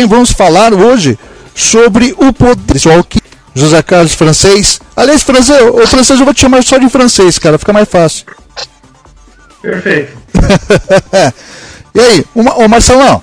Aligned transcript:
Também 0.00 0.16
vamos 0.16 0.32
falar 0.32 0.72
hoje 0.72 1.18
sobre 1.54 2.14
o 2.16 2.32
poder 2.32 3.04
que 3.06 3.20
José 3.54 3.82
Carlos 3.82 4.14
Francês. 4.14 4.80
Aliás, 4.96 5.22
francês, 5.22 5.60
o 5.60 5.86
francês 5.86 6.18
eu 6.18 6.24
vou 6.24 6.32
te 6.32 6.40
chamar 6.40 6.62
só 6.64 6.78
de 6.78 6.88
francês, 6.88 7.38
cara, 7.38 7.58
fica 7.58 7.70
mais 7.70 7.86
fácil. 7.86 8.24
Perfeito. 9.60 10.16
e 11.94 12.00
aí, 12.00 12.24
o, 12.34 12.66
Marcelão, 12.66 13.22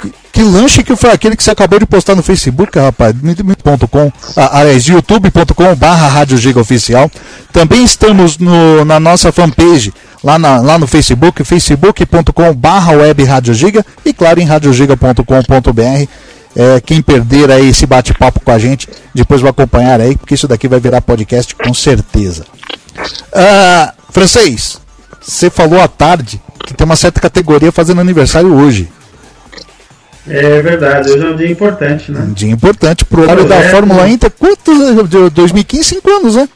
que, 0.00 0.10
que, 0.32 0.42
lanche 0.42 0.82
que 0.82 0.96
foi 0.96 1.10
aquele 1.10 1.36
que 1.36 1.44
você 1.44 1.50
acabou 1.50 1.78
de 1.78 1.84
postar 1.84 2.14
no 2.14 2.22
Facebook, 2.22 2.78
rapaz? 2.78 3.14
.com, 3.90 4.10
ah, 4.38 4.60
aliás, 4.60 4.86
youtube.com 4.86 5.74
barra 5.74 6.08
Rádio 6.08 6.38
Giga 6.38 6.60
Oficial. 6.60 7.10
Também 7.52 7.84
estamos 7.84 8.38
no, 8.38 8.86
na 8.86 8.98
nossa 8.98 9.30
fanpage, 9.30 9.92
lá, 10.22 10.38
na, 10.38 10.60
lá 10.60 10.78
no 10.78 10.86
Facebook, 10.86 11.44
facebook.com 11.44 12.54
barra 12.54 12.92
web 12.92 13.24
Rádio 13.24 13.54
Giga 13.54 13.84
e 14.04 14.12
claro 14.12 14.40
em 14.40 14.44
radiogiga.com.br. 14.44 16.08
É, 16.58 16.80
quem 16.80 17.02
perder 17.02 17.50
aí 17.50 17.68
esse 17.68 17.84
bate-papo 17.86 18.40
com 18.40 18.50
a 18.50 18.58
gente, 18.58 18.88
depois 19.14 19.42
vai 19.42 19.50
acompanhar 19.50 20.00
aí, 20.00 20.16
porque 20.16 20.34
isso 20.34 20.48
daqui 20.48 20.66
vai 20.66 20.80
virar 20.80 21.02
podcast 21.02 21.54
com 21.54 21.74
certeza. 21.74 22.46
Ah, 23.32 23.92
francês, 24.10 24.80
você 25.20 25.50
falou 25.50 25.80
à 25.80 25.86
tarde 25.86 26.40
que 26.64 26.72
tem 26.72 26.84
uma 26.84 26.96
certa 26.96 27.20
categoria 27.20 27.70
fazendo 27.70 28.00
aniversário 28.00 28.54
hoje. 28.54 28.88
É 30.28 30.60
verdade, 30.60 31.10
hoje 31.10 31.24
é 31.24 31.28
um 31.28 31.36
dia 31.36 31.50
importante, 31.50 32.10
né? 32.10 32.20
Um 32.20 32.32
dia 32.32 32.50
importante 32.50 33.04
pro 33.04 33.22
horário 33.22 33.44
da 33.44 33.56
é, 33.56 33.68
Fórmula 33.68 34.08
Inter. 34.08 34.30
Quantos? 34.30 35.08
De 35.08 35.30
2015, 35.30 35.84
5 35.84 36.10
anos, 36.10 36.34
né? 36.34 36.48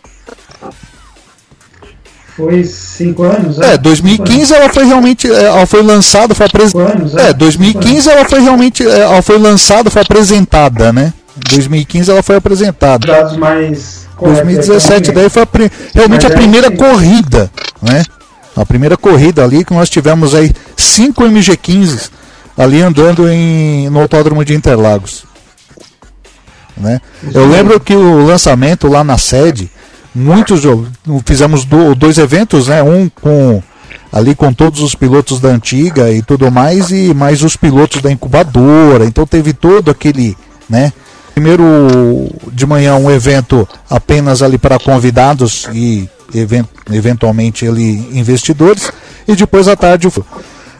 Foi 2.41 2.65
5 2.65 3.23
anos? 3.23 3.59
É, 3.59 3.77
2015 3.77 4.55
ela 4.55 4.73
foi 4.73 4.85
realmente. 4.85 5.31
É, 5.31 5.45
ela 5.45 5.67
foi 5.67 5.83
lançada, 5.83 6.35
foi 6.35 6.47
apresentada. 6.47 7.23
É, 7.23 7.33
2015 7.33 8.11
ela 8.11 8.25
foi 8.25 8.41
realmente. 8.41 8.87
É, 8.87 9.01
ela 9.01 9.23
foi 9.23 9.39
lançada, 9.39 9.91
foi 9.91 10.03
apresentada, 10.03 10.93
né? 10.93 11.13
2015 11.51 12.11
ela 12.11 12.23
foi 12.23 12.37
apresentada. 12.37 13.07
Dados 13.07 13.37
mais. 13.37 14.09
2017 14.21 15.13
daí 15.13 15.29
foi 15.31 15.43
a, 15.43 15.49
realmente 15.95 16.27
a 16.27 16.31
primeira 16.31 16.71
corrida, 16.71 17.51
né? 17.81 18.03
A 18.57 18.67
primeira 18.67 18.97
corrida 18.97 19.45
ali 19.45 19.65
que 19.65 19.73
nós 19.73 19.89
tivemos 19.89 20.35
aí 20.35 20.53
5 20.77 21.23
MG15 21.25 22.11
ali 22.57 22.83
andando 22.83 23.29
em, 23.29 23.89
no 23.89 24.01
Autódromo 24.01 24.45
de 24.45 24.55
Interlagos. 24.55 25.25
Né? 26.77 27.01
Eu 27.33 27.47
lembro 27.47 27.79
que 27.79 27.95
o 27.95 28.27
lançamento 28.27 28.89
lá 28.89 29.05
na 29.05 29.19
sede, 29.19 29.71
muitos 30.15 30.63
fizemos 31.25 31.65
do, 31.65 31.95
dois 31.95 32.19
eventos, 32.19 32.69
né? 32.69 32.83
Um 32.83 33.09
com 33.09 33.63
ali 34.13 34.35
com 34.35 34.53
todos 34.53 34.81
os 34.81 34.95
pilotos 34.95 35.41
da 35.41 35.51
antiga 35.51 36.11
e 36.11 36.21
tudo 36.21 36.51
mais 36.51 36.91
e 36.91 37.15
mais 37.15 37.43
os 37.43 37.57
pilotos 37.57 38.03
da 38.03 38.11
incubadora. 38.11 39.05
Então 39.05 39.27
teve 39.27 39.53
todo 39.53 39.91
aquele, 39.91 40.37
né? 40.69 40.93
Primeiro 41.33 41.65
de 42.53 42.67
manhã 42.67 42.97
um 42.97 43.11
evento 43.11 43.69
apenas 43.89 44.43
ali 44.43 44.59
para 44.59 44.79
convidados 44.79 45.69
e 45.73 46.09
event, 46.35 46.67
eventualmente 46.93 47.67
ali 47.67 48.19
investidores 48.19 48.93
e 49.27 49.35
depois 49.35 49.69
à 49.69 49.77
tarde 49.77 50.09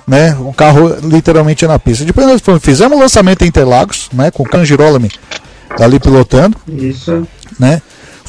né, 0.07 0.37
o 0.41 0.53
carro 0.53 0.97
literalmente 1.03 1.67
na 1.67 1.79
pista. 1.79 2.05
Depois 2.05 2.27
nós 2.27 2.43
fizemos 2.61 2.99
o 2.99 3.01
lançamento 3.01 3.43
em 3.43 3.49
Interlagos, 3.49 4.09
né, 4.13 4.31
com 4.31 4.43
o 4.43 4.49
Canjirolami 4.49 5.11
ali 5.79 6.01
pilotando. 6.01 6.57
Isso. 6.67 7.27
Né? 7.59 7.81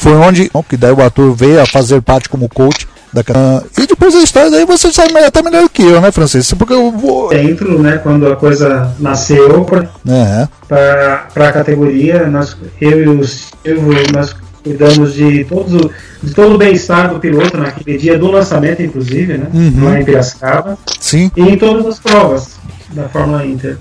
Foi 0.02 0.14
onde 0.14 0.52
que 0.68 0.76
daí 0.76 0.92
o 0.92 1.00
Arthur 1.00 1.32
veio 1.36 1.62
a 1.62 1.66
fazer 1.68 2.02
parte 2.02 2.28
como 2.28 2.50
coach 2.50 2.88
da 3.14 3.22
uh, 3.22 3.64
e 3.78 3.86
depois 3.86 4.16
a 4.16 4.24
história 4.24 4.50
daí 4.50 4.66
você 4.66 4.92
sabe 4.92 5.16
até 5.20 5.44
melhor 5.44 5.70
que 5.70 5.84
eu, 5.84 6.02
né, 6.02 6.12
Francisco? 6.12 6.56
Porque 6.56 6.74
eu 6.74 6.92
vou... 6.92 7.30
Dentro, 7.30 7.80
né, 7.80 8.00
quando 8.02 8.26
a 8.26 8.36
coisa 8.36 8.92
nasceu 9.00 9.68
é. 10.08 10.48
para 10.68 11.50
a 11.50 11.52
categoria, 11.52 12.26
nós, 12.26 12.58
eu 12.80 13.04
e 13.04 13.08
o 13.10 13.24
Silvio, 13.24 13.94
nós 14.12 14.36
cuidamos 14.64 15.14
de, 15.14 15.44
todos, 15.44 15.92
de 16.24 16.34
todo 16.34 16.56
o 16.56 16.58
bem-estar 16.58 17.14
do 17.14 17.20
piloto 17.20 17.56
naquele 17.58 17.96
dia 17.96 18.17
do 18.17 18.32
lançamento, 18.32 18.82
inclusive, 18.82 19.38
né? 19.38 19.48
Uhum. 19.54 19.86
Lá 19.86 20.00
em 20.00 20.04
Piracicaba. 20.04 20.80
Sim. 21.00 21.30
E 21.38 21.42
em 21.42 21.58
todas 21.60 21.86
as 21.86 22.00
provas 22.00 22.56
da 22.90 23.08
Fórmula 23.08 23.45
Inter. 23.45 23.78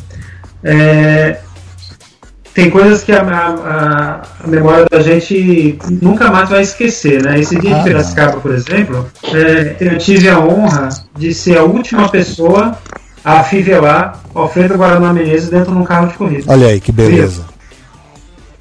É, 0.62 1.38
tem 2.54 2.68
coisas 2.68 3.04
que 3.04 3.12
a, 3.12 3.22
a, 3.22 4.22
a, 4.44 4.46
memória 4.46 4.86
da 4.90 5.00
gente 5.00 5.78
nunca 6.02 6.30
mais 6.30 6.48
vai 6.48 6.62
esquecer, 6.62 7.22
né? 7.22 7.38
Esse 7.38 7.56
dia 7.58 7.76
ah, 7.76 7.78
de 7.78 7.84
Piracicaba, 7.84 8.40
por 8.40 8.52
exemplo, 8.52 9.06
é, 9.32 9.76
eu 9.80 9.98
tive 9.98 10.28
a 10.28 10.38
honra 10.40 10.88
de 11.16 11.32
ser 11.32 11.58
a 11.58 11.64
última 11.64 12.08
pessoa 12.08 12.76
a 13.24 13.42
fivelar 13.44 14.20
Alfredo 14.34 14.76
Guaraná 14.76 15.12
Menezes 15.12 15.50
dentro 15.50 15.72
de 15.72 15.78
um 15.78 15.84
carro 15.84 16.08
de 16.08 16.14
corrida. 16.14 16.44
Olha 16.46 16.68
aí, 16.68 16.80
que 16.80 16.90
beleza. 16.90 17.44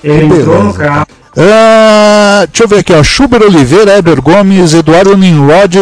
Ele 0.03 0.19
que 0.19 0.25
entrou 0.25 0.57
beleza. 0.57 0.63
no 0.63 0.73
carro, 0.73 1.07
Uh, 1.37 2.47
deixa 2.47 2.63
eu 2.63 2.67
ver 2.67 2.79
aqui, 2.79 2.91
ó. 2.91 3.03
Schubert 3.03 3.43
Oliveira, 3.43 3.97
Eber 3.97 4.19
Gomes, 4.19 4.73
Eduardo 4.73 5.15
Nimrod, 5.15 5.77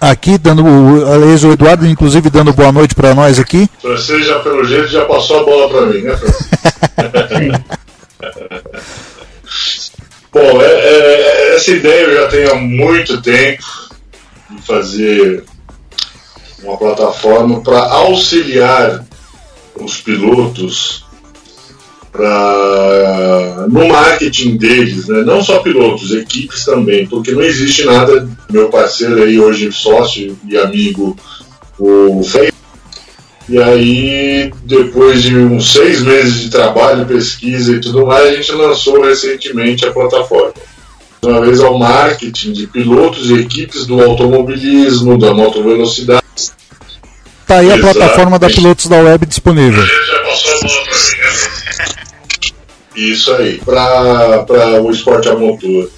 aqui 0.00 0.38
dando. 0.38 0.64
Aliás, 1.12 1.44
o 1.44 1.52
Eduardo, 1.52 1.86
inclusive, 1.86 2.30
dando 2.30 2.52
boa 2.52 2.72
noite 2.72 2.94
para 2.94 3.14
nós 3.14 3.38
aqui. 3.38 3.68
Você 3.82 4.22
já, 4.22 4.38
pelo 4.40 4.64
jeito, 4.64 4.88
já 4.88 5.04
passou 5.04 5.40
a 5.40 5.44
bola 5.44 5.68
para 5.68 5.86
mim, 5.86 6.02
né, 6.02 6.18
Bom, 10.32 10.62
é, 10.62 10.66
é, 10.66 11.56
essa 11.56 11.70
ideia 11.70 12.02
eu 12.02 12.14
já 12.22 12.28
tenho 12.28 12.52
há 12.52 12.54
muito 12.54 13.20
tempo 13.22 13.64
de 14.50 14.62
fazer 14.62 15.44
uma 16.62 16.76
plataforma 16.76 17.60
para 17.62 17.80
auxiliar 17.80 19.04
os 19.74 20.00
pilotos 20.00 21.07
pra, 22.12 23.66
no 23.68 23.88
marketing 23.88 24.56
deles, 24.56 25.08
né? 25.08 25.22
não 25.22 25.42
só 25.42 25.58
pilotos, 25.58 26.12
equipes 26.12 26.64
também, 26.64 27.06
porque 27.06 27.32
não 27.32 27.42
existe 27.42 27.84
nada, 27.84 28.28
meu 28.50 28.68
parceiro 28.68 29.22
aí 29.22 29.38
hoje 29.38 29.70
sócio 29.72 30.38
e 30.48 30.56
amigo, 30.56 31.16
o 31.78 32.22
Frei, 32.24 32.50
e 33.48 33.58
aí, 33.58 34.52
depois 34.64 35.22
de 35.22 35.34
uns 35.34 35.72
seis 35.72 36.02
meses 36.02 36.40
de 36.42 36.50
trabalho, 36.50 37.06
pesquisa 37.06 37.72
e 37.74 37.80
tudo 37.80 38.04
mais, 38.04 38.26
a 38.26 38.36
gente 38.36 38.52
lançou 38.52 39.00
recentemente 39.02 39.86
a 39.86 39.90
plataforma. 39.90 40.52
Uma 41.22 41.40
vez 41.40 41.58
ao 41.60 41.78
marketing 41.78 42.52
de 42.52 42.66
pilotos 42.66 43.30
e 43.30 43.40
equipes 43.40 43.86
do 43.86 44.02
automobilismo, 44.02 45.18
da 45.18 45.32
motovelocidade. 45.32 46.22
Tá 47.46 47.56
aí 47.56 47.72
a 47.72 47.78
plataforma 47.78 48.38
da 48.38 48.48
Pilotos 48.48 48.86
da 48.86 49.00
Web 49.00 49.24
disponível. 49.24 49.82
Já 49.82 50.18
passou 50.18 50.52
a 50.52 50.60
bola 50.60 50.84
pra 50.84 50.94
mim, 50.94 51.16
né? 51.16 51.57
Isso 52.98 53.32
aí, 53.32 53.60
para 53.64 54.82
o 54.82 54.90
esporte 54.90 55.28
a 55.28 55.36
motor. 55.36 55.88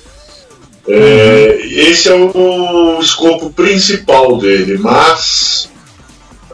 É, 0.87 1.59
esse 1.63 2.11
é 2.11 2.15
o, 2.15 2.99
o 2.99 3.01
escopo 3.01 3.51
principal 3.51 4.37
dele, 4.37 4.77
mas 4.77 5.71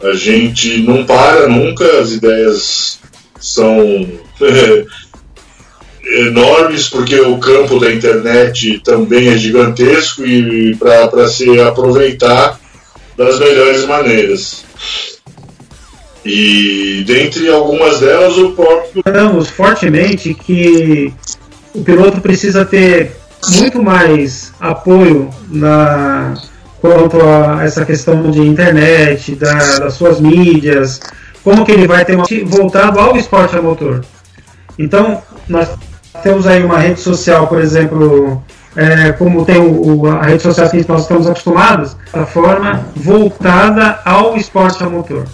a 0.01 0.13
gente 0.13 0.77
não 0.83 1.05
para 1.05 1.49
nunca, 1.49 1.99
as 1.99 2.11
ideias 2.13 2.97
são 3.41 4.07
enormes, 6.05 6.87
porque 6.87 7.19
o 7.19 7.37
campo 7.39 7.77
da 7.77 7.91
internet 7.91 8.79
também 8.85 9.27
é 9.27 9.37
gigantesco 9.37 10.25
e 10.25 10.77
para 10.77 11.27
se 11.27 11.59
aproveitar 11.59 12.57
das 13.17 13.37
melhores 13.37 13.83
maneiras. 13.83 14.63
E 16.27 17.03
dentre 17.07 17.49
algumas 17.49 18.01
delas, 18.01 18.37
o 18.37 18.51
próprio. 18.51 19.01
Falamos 19.01 19.49
fortemente 19.49 20.33
que 20.33 21.13
o 21.73 21.81
piloto 21.83 22.19
precisa 22.19 22.65
ter 22.65 23.15
muito 23.55 23.81
mais 23.81 24.51
apoio 24.59 25.29
na 25.49 26.33
quanto 26.81 27.17
a 27.21 27.63
essa 27.63 27.85
questão 27.85 28.29
de 28.29 28.41
internet, 28.41 29.35
da, 29.35 29.79
das 29.79 29.93
suas 29.93 30.19
mídias, 30.19 30.99
como 31.43 31.65
que 31.65 31.71
ele 31.71 31.87
vai 31.87 32.05
ter 32.05 32.15
uma, 32.15 32.25
voltado 32.45 32.99
ao 32.99 33.15
esporte 33.15 33.55
a 33.55 33.61
motor. 33.61 34.03
Então, 34.77 35.21
nós 35.47 35.69
temos 36.21 36.45
aí 36.45 36.63
uma 36.63 36.77
rede 36.77 36.99
social, 36.99 37.47
por 37.47 37.59
exemplo, 37.59 38.43
é, 38.75 39.11
como 39.13 39.43
tem 39.43 39.57
o, 39.57 40.05
a 40.07 40.23
rede 40.23 40.43
social 40.43 40.69
que 40.69 40.85
nós 40.87 41.01
estamos 41.01 41.27
acostumados, 41.27 41.95
a 42.13 42.25
forma 42.25 42.85
voltada 42.95 43.99
ao 44.05 44.37
esporte 44.37 44.83
a 44.83 44.89
motor. 44.89 45.25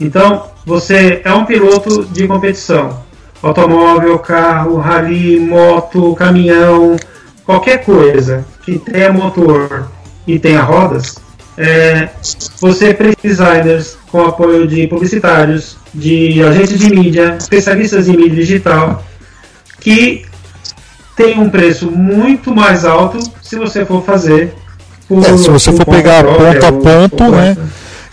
Então, 0.00 0.46
você 0.64 1.20
é 1.24 1.32
um 1.32 1.44
piloto 1.44 2.04
de 2.04 2.26
competição. 2.26 3.02
Automóvel, 3.42 4.18
carro, 4.18 4.78
rally, 4.78 5.38
moto, 5.38 6.14
caminhão, 6.14 6.96
qualquer 7.44 7.84
coisa 7.84 8.44
que 8.64 8.78
tenha 8.78 9.12
motor 9.12 9.90
e 10.26 10.38
tenha 10.38 10.62
rodas, 10.62 11.16
é, 11.56 12.08
você 12.60 12.94
precisa 12.94 13.16
de 13.22 13.28
designers 13.28 13.98
com 14.10 14.22
apoio 14.22 14.66
de 14.66 14.86
publicitários, 14.86 15.76
de 15.92 16.42
agentes 16.42 16.78
de 16.78 16.90
mídia, 16.90 17.36
especialistas 17.38 18.08
em 18.08 18.16
mídia 18.16 18.36
digital, 18.36 19.04
que 19.80 20.24
tem 21.16 21.38
um 21.38 21.48
preço 21.48 21.90
muito 21.90 22.54
mais 22.54 22.84
alto 22.84 23.18
se 23.42 23.56
você 23.56 23.84
for 23.84 24.02
fazer 24.02 24.52
por, 25.06 25.24
é, 25.24 25.36
se 25.36 25.50
você 25.50 25.72
for 25.72 25.84
pegar 25.84 26.24
ponto 26.24 26.66
a 26.66 26.72
ponto, 26.72 27.30
né? 27.30 27.56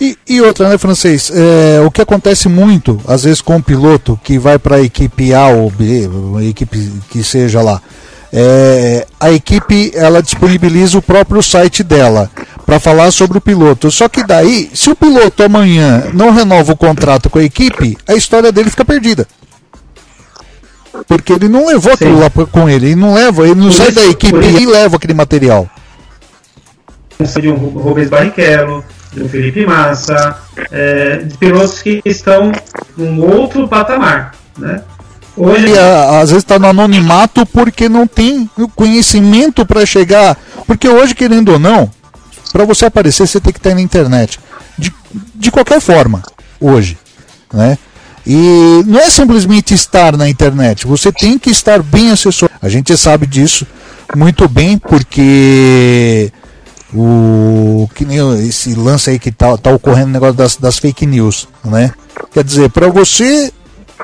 E, 0.01 0.17
e 0.27 0.41
outra, 0.41 0.67
né, 0.67 0.79
francês? 0.79 1.31
É, 1.31 1.79
o 1.85 1.91
que 1.91 2.01
acontece 2.01 2.49
muito, 2.49 2.99
às 3.07 3.23
vezes, 3.23 3.39
com 3.39 3.57
o 3.57 3.61
piloto 3.61 4.19
que 4.23 4.39
vai 4.39 4.57
para 4.57 4.77
a 4.77 4.81
equipe 4.81 5.31
A 5.31 5.45
ou 5.49 5.69
B, 5.69 6.09
equipe 6.49 6.91
que 7.11 7.23
seja 7.23 7.61
lá, 7.61 7.79
é, 8.33 9.05
a 9.19 9.31
equipe 9.31 9.91
ela 9.93 10.19
disponibiliza 10.19 10.97
o 10.97 11.03
próprio 11.03 11.43
site 11.43 11.83
dela 11.83 12.31
para 12.65 12.79
falar 12.79 13.11
sobre 13.11 13.37
o 13.37 13.41
piloto. 13.41 13.91
Só 13.91 14.09
que 14.09 14.23
daí, 14.23 14.71
se 14.73 14.89
o 14.89 14.95
piloto 14.95 15.43
amanhã 15.43 16.05
não 16.13 16.31
renova 16.31 16.73
o 16.73 16.77
contrato 16.77 17.29
com 17.29 17.37
a 17.37 17.43
equipe, 17.43 17.95
a 18.07 18.15
história 18.15 18.51
dele 18.51 18.71
fica 18.71 18.83
perdida. 18.83 19.27
Porque 21.07 21.33
ele 21.33 21.47
não 21.47 21.67
levou 21.67 21.93
aquilo 21.93 22.19
lá 22.19 22.29
com 22.29 22.67
ele, 22.67 22.87
ele 22.87 22.95
não 22.95 23.13
leva, 23.13 23.45
ele 23.45 23.53
não 23.53 23.67
por 23.67 23.73
sai 23.73 23.89
isso, 23.89 23.95
da 23.95 24.05
equipe 24.07 24.45
e 24.45 24.65
leva 24.65 24.95
aquele 24.95 25.13
material. 25.13 25.69
De 27.39 27.49
um 27.49 27.55
Rubens 27.55 28.09
Barrichello, 28.09 28.83
do 29.13 29.27
Felipe 29.27 29.65
Massa, 29.65 30.37
é, 30.71 31.17
de 31.17 31.37
pilotos 31.37 31.81
que 31.81 32.01
estão 32.05 32.51
num 32.97 33.21
outro 33.21 33.67
patamar, 33.67 34.33
né? 34.57 34.81
Hoje... 35.35 35.69
E, 35.69 35.77
às 35.77 36.29
vezes 36.29 36.43
está 36.43 36.59
no 36.59 36.67
anonimato 36.67 37.45
porque 37.45 37.87
não 37.87 38.05
tem 38.05 38.49
o 38.57 38.67
conhecimento 38.67 39.65
para 39.65 39.85
chegar. 39.85 40.37
Porque 40.67 40.87
hoje, 40.87 41.15
querendo 41.15 41.53
ou 41.53 41.59
não, 41.59 41.89
para 42.51 42.65
você 42.65 42.85
aparecer, 42.85 43.27
você 43.27 43.39
tem 43.39 43.53
que 43.53 43.59
estar 43.59 43.73
na 43.73 43.81
internet. 43.81 44.39
De, 44.77 44.93
de 45.35 45.51
qualquer 45.51 45.79
forma, 45.79 46.21
hoje. 46.59 46.97
Né? 47.53 47.77
E 48.25 48.83
não 48.85 48.99
é 48.99 49.09
simplesmente 49.09 49.73
estar 49.73 50.15
na 50.15 50.29
internet, 50.29 50.85
você 50.85 51.11
tem 51.11 51.39
que 51.39 51.49
estar 51.49 51.81
bem 51.81 52.11
assessorado. 52.11 52.59
A 52.61 52.69
gente 52.69 52.95
sabe 52.95 53.25
disso 53.25 53.65
muito 54.15 54.47
bem, 54.47 54.77
porque 54.77 56.31
o 56.93 57.89
que 57.95 58.05
nem 58.05 58.47
esse 58.47 58.73
lance 58.73 59.09
aí 59.09 59.19
que 59.19 59.31
tá, 59.31 59.57
tá 59.57 59.71
ocorrendo 59.71 60.09
o 60.09 60.11
negócio 60.11 60.35
das, 60.35 60.57
das 60.57 60.77
fake 60.77 61.05
news, 61.05 61.47
né? 61.63 61.93
Quer 62.33 62.43
dizer, 62.43 62.69
para 62.69 62.89
você 62.89 63.51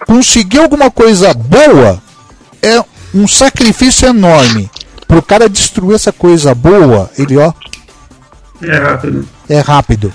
conseguir 0.06 0.60
alguma 0.60 0.90
coisa 0.90 1.34
boa 1.34 2.02
é 2.62 2.84
um 3.14 3.28
sacrifício 3.28 4.08
enorme. 4.08 4.70
Pro 5.08 5.22
cara 5.22 5.50
destruir 5.50 5.96
essa 5.96 6.12
coisa 6.12 6.54
boa, 6.54 7.10
ele 7.18 7.38
ó 7.38 7.54
é 8.62 8.78
rápido. 8.78 9.28
É 9.50 9.60
rápido. 9.60 10.14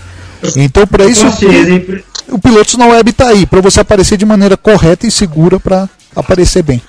Então 0.57 0.87
para 0.87 1.05
isso 1.05 1.27
o, 1.27 2.35
o 2.35 2.39
pilotos 2.39 2.77
na 2.77 2.87
web 2.87 3.13
tá 3.13 3.29
aí 3.29 3.47
para 3.47 3.61
você 3.61 3.81
aparecer 3.81 4.17
de 4.17 4.27
maneira 4.27 4.57
correta 4.57 5.07
e 5.07 5.11
segura 5.11 5.61
para 5.61 5.89
aparecer 6.15 6.63
bem. 6.63 6.83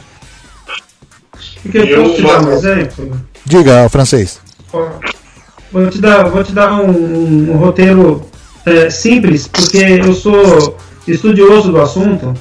eu 1.74 1.88
posso 1.96 2.16
te 2.16 2.22
dar 2.24 2.44
um 2.44 2.52
exemplo? 2.52 3.22
Diga, 3.46 3.88
francês. 3.90 4.40
Vou 5.74 5.90
te 5.90 6.00
dar, 6.00 6.30
vou 6.30 6.44
te 6.44 6.52
dar 6.52 6.72
um, 6.72 6.92
um, 6.92 7.52
um 7.52 7.58
roteiro 7.58 8.24
é, 8.64 8.92
simples, 8.92 9.48
porque 9.48 9.78
eu 9.78 10.14
sou 10.14 10.78
estudioso 11.08 11.72
do 11.72 11.82
assunto 11.82 12.32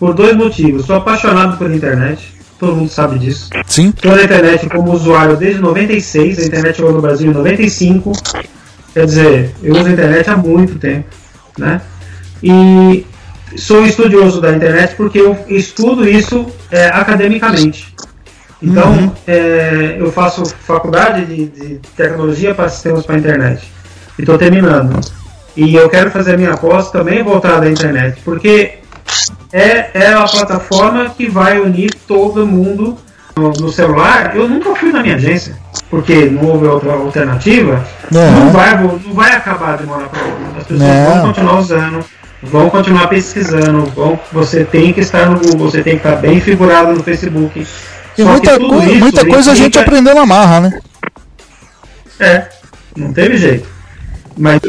por 0.00 0.14
dois 0.14 0.34
motivos. 0.34 0.86
Sou 0.86 0.96
apaixonado 0.96 1.58
pela 1.58 1.76
internet, 1.76 2.32
todo 2.58 2.74
mundo 2.74 2.88
sabe 2.88 3.18
disso. 3.18 3.50
Sim. 3.66 3.90
Estou 3.94 4.16
na 4.16 4.24
internet 4.24 4.70
como 4.70 4.90
usuário 4.90 5.36
desde 5.36 5.60
96, 5.60 6.38
a 6.38 6.46
internet 6.46 6.76
chegou 6.76 6.94
no 6.94 7.02
Brasil 7.02 7.30
em 7.30 7.34
95. 7.34 8.12
Quer 8.94 9.04
dizer, 9.04 9.54
eu 9.62 9.74
uso 9.74 9.86
a 9.86 9.92
internet 9.92 10.30
há 10.30 10.36
muito 10.38 10.78
tempo, 10.78 11.08
né? 11.58 11.82
E 12.42 13.04
sou 13.54 13.84
estudioso 13.84 14.40
da 14.40 14.56
internet 14.56 14.94
porque 14.96 15.20
eu 15.20 15.36
estudo 15.46 16.08
isso 16.08 16.46
é, 16.70 16.86
academicamente. 16.86 17.94
Então, 18.62 18.90
uhum. 18.90 19.12
é, 19.26 19.96
eu 19.98 20.10
faço 20.10 20.44
faculdade 20.46 21.24
de, 21.26 21.46
de 21.46 21.80
tecnologia 21.96 22.54
para 22.54 22.68
sistemas 22.68 23.06
para 23.06 23.14
a 23.14 23.18
internet. 23.18 23.72
E 24.18 24.22
estou 24.22 24.36
terminando. 24.36 25.00
E 25.56 25.74
eu 25.74 25.88
quero 25.88 26.10
fazer 26.10 26.34
a 26.34 26.36
minha 26.36 26.56
pós 26.56 26.90
também 26.90 27.22
voltada 27.22 27.66
à 27.66 27.70
internet, 27.70 28.20
porque 28.24 28.78
é, 29.52 29.90
é 29.94 30.12
a 30.12 30.24
plataforma 30.24 31.10
que 31.10 31.28
vai 31.28 31.60
unir 31.60 31.94
todo 32.06 32.46
mundo 32.46 32.96
no, 33.36 33.50
no, 33.50 33.68
celular. 33.68 34.36
Eu 34.36 34.48
nunca 34.48 34.74
fui 34.74 34.92
na 34.92 35.02
minha 35.02 35.16
agência, 35.16 35.56
porque 35.88 36.26
não 36.26 36.48
houve 36.48 36.66
outra 36.66 36.92
alternativa. 36.92 37.84
Não, 38.10 38.30
não 38.30 38.50
vai, 38.50 38.82
não 38.82 39.14
vai 39.14 39.32
acabar 39.32 39.78
de 39.78 39.86
morar 39.86 40.08
para 40.08 40.24
outra. 40.24 40.58
As 40.58 40.64
pessoas 40.64 40.88
não. 40.88 41.14
vão 41.14 41.22
continuar 41.22 41.58
usando, 41.58 42.04
vão 42.42 42.70
continuar 42.70 43.06
pesquisando. 43.08 43.86
Vão, 43.86 44.20
você 44.32 44.64
tem 44.64 44.92
que 44.92 45.00
estar 45.00 45.30
no 45.30 45.38
Google, 45.38 45.70
você 45.70 45.82
tem 45.82 45.98
que 45.98 46.06
estar 46.06 46.16
bem 46.16 46.40
figurado 46.40 46.92
no 46.92 47.02
Facebook. 47.02 47.66
E 48.18 48.24
muita, 48.24 48.58
co 48.58 48.82
isso, 48.82 48.96
muita 48.96 49.24
coisa 49.24 49.52
a 49.52 49.54
gente 49.54 49.78
aprendeu 49.78 50.12
na 50.12 50.26
marra, 50.26 50.60
né? 50.60 50.80
É, 52.18 52.48
não 52.96 53.12
teve 53.12 53.36
jeito. 53.36 53.68
Mas 54.36 54.60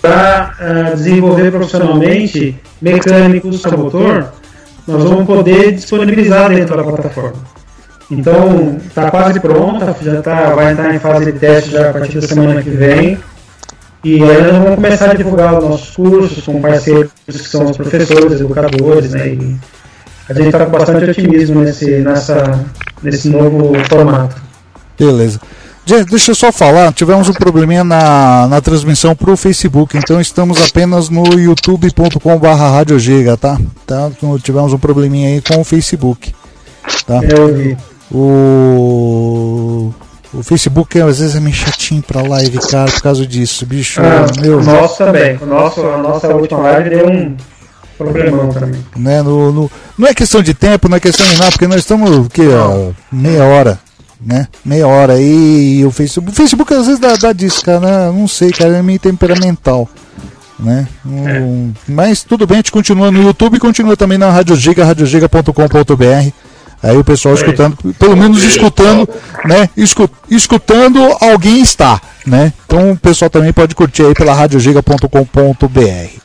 para 0.00 0.54
uh, 0.60 0.96
desenvolver 0.96 1.50
profissionalmente 1.50 2.56
mecânicos 2.80 3.66
a 3.66 3.76
motor, 3.76 4.32
nós 4.86 5.02
vamos 5.02 5.26
poder 5.26 5.72
disponibilizar 5.72 6.48
dentro 6.50 6.76
da 6.76 6.84
plataforma. 6.84 7.42
Então, 8.08 8.76
está 8.86 9.10
quase 9.10 9.40
pronta, 9.40 9.96
já 10.00 10.22
tá, 10.22 10.54
vai 10.54 10.72
entrar 10.72 10.94
em 10.94 10.98
fase 11.00 11.32
de 11.32 11.38
teste 11.38 11.70
já 11.70 11.90
a 11.90 11.92
partir 11.92 12.20
da 12.20 12.28
semana 12.28 12.62
que 12.62 12.70
vem. 12.70 13.18
E 14.04 14.22
aí 14.22 14.42
nós 14.42 14.52
vamos 14.52 14.74
começar 14.76 15.10
a 15.10 15.14
divulgar 15.14 15.58
os 15.58 15.64
nossos 15.64 15.90
cursos 15.96 16.44
com 16.44 16.60
parceiros 16.60 17.10
que 17.26 17.32
são 17.32 17.64
os 17.70 17.76
professores, 17.76 18.40
educadores, 18.40 19.12
né? 19.12 19.28
E 19.28 19.56
a 20.28 20.34
gente 20.34 20.46
está 20.46 20.64
com 20.64 20.72
bastante 20.72 21.10
otimismo 21.10 21.60
nesse, 21.60 21.98
nessa, 21.98 22.64
nesse 23.02 23.28
novo 23.28 23.72
formato. 23.88 24.36
Beleza. 24.98 25.40
Gente, 25.84 26.10
deixa 26.10 26.30
eu 26.30 26.34
só 26.36 26.52
falar, 26.52 26.92
tivemos 26.92 27.28
um 27.28 27.32
probleminha 27.32 27.82
na, 27.82 28.46
na 28.46 28.60
transmissão 28.60 29.16
para 29.16 29.32
o 29.32 29.36
Facebook, 29.36 29.98
então 29.98 30.20
estamos 30.20 30.62
apenas 30.62 31.08
no 31.08 31.24
youtube.com.br 31.38 32.46
radiogiga, 32.46 33.36
tá? 33.36 33.58
tá? 33.84 34.08
Tivemos 34.40 34.72
um 34.72 34.78
probleminha 34.78 35.28
aí 35.30 35.42
com 35.42 35.60
o 35.60 35.64
Facebook. 35.64 36.32
Tá? 37.04 37.20
Eu 37.24 37.52
vi. 37.52 37.76
O, 38.12 39.92
o 40.32 40.42
Facebook 40.44 41.00
às 41.00 41.18
vezes 41.18 41.34
é 41.34 41.40
meio 41.40 41.56
chatinho 41.56 42.02
para 42.02 42.22
live, 42.22 42.58
cara, 42.70 42.90
por 42.92 43.02
causa 43.02 43.26
disso, 43.26 43.66
bicho. 43.66 44.00
Ah, 44.00 44.26
meu. 44.40 44.58
O 44.58 44.62
nosso 44.62 44.98
também. 44.98 45.36
O 45.42 45.46
nosso, 45.46 45.80
a 45.84 45.98
nossa 45.98 46.28
última 46.28 46.60
live 46.60 46.90
deu 46.90 47.08
um 47.08 47.36
problemão 48.02 48.48
também. 48.50 48.84
Né, 48.96 49.22
no, 49.22 49.52
no, 49.52 49.70
não 49.96 50.08
é 50.08 50.14
questão 50.14 50.42
de 50.42 50.54
tempo, 50.54 50.88
não 50.88 50.96
é 50.96 51.00
questão 51.00 51.26
de 51.26 51.38
nada, 51.38 51.50
porque 51.50 51.66
nós 51.66 51.78
estamos 51.78 52.28
que, 52.28 52.42
meia 53.10 53.44
hora 53.44 53.78
né? 54.24 54.46
Meia 54.64 54.86
hora 54.86 55.14
aí 55.14 55.80
e 55.80 55.84
o 55.84 55.90
Facebook. 55.90 56.32
O 56.32 56.34
Facebook 56.34 56.72
às 56.72 56.86
vezes 56.86 57.00
dá, 57.00 57.16
dá 57.16 57.32
disso, 57.32 57.64
cara. 57.64 57.80
Né? 57.80 58.18
Não 58.18 58.28
sei, 58.28 58.50
cara, 58.50 58.76
é 58.76 58.82
meio 58.82 58.98
temperamental. 58.98 59.88
Né? 60.58 60.86
Um, 61.04 61.72
mas 61.88 62.22
tudo 62.22 62.46
bem, 62.46 62.56
a 62.56 62.58
gente 62.58 62.70
continua 62.70 63.10
no 63.10 63.20
YouTube 63.20 63.56
e 63.56 63.60
continua 63.60 63.96
também 63.96 64.16
na 64.16 64.30
Rádio 64.30 64.54
Giga, 64.54 64.84
radiogiga.com.br. 64.84 66.32
Aí 66.82 66.96
o 66.96 67.04
pessoal 67.04 67.34
escutando, 67.34 67.76
pelo 67.94 68.16
menos 68.16 68.42
escutando, 68.42 69.08
né? 69.44 69.68
escutando 70.28 70.98
alguém 71.20 71.60
está, 71.60 72.00
né? 72.26 72.52
Então 72.66 72.90
o 72.90 72.96
pessoal 72.96 73.30
também 73.30 73.52
pode 73.52 73.74
curtir 73.74 74.02
aí 74.02 74.14
pela 74.14 74.34
radiogiga.com.br. 74.34 76.21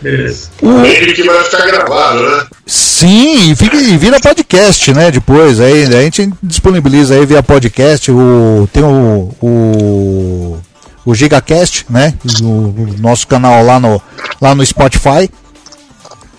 Beleza. 0.00 0.48
O... 0.62 0.84
Ele 0.84 1.12
que 1.12 1.22
vai 1.24 1.42
ficar 1.44 1.66
gravado, 1.66 2.22
né? 2.22 2.46
Sim, 2.66 3.50
e, 3.50 3.56
fica, 3.56 3.76
e 3.76 3.96
vira 3.96 4.20
podcast, 4.20 4.92
né? 4.92 5.10
Depois, 5.10 5.60
aí 5.60 5.84
a 5.84 6.02
gente 6.02 6.30
disponibiliza 6.42 7.14
aí 7.14 7.26
via 7.26 7.42
podcast. 7.42 8.10
O, 8.10 8.68
tem 8.72 8.82
o, 8.82 9.34
o, 9.40 10.58
o 11.04 11.14
GigaCast, 11.14 11.86
né? 11.90 12.14
O, 12.42 12.94
nosso 12.98 13.26
canal 13.26 13.64
lá 13.64 13.80
no, 13.80 14.00
lá 14.40 14.54
no 14.54 14.64
Spotify. 14.64 15.28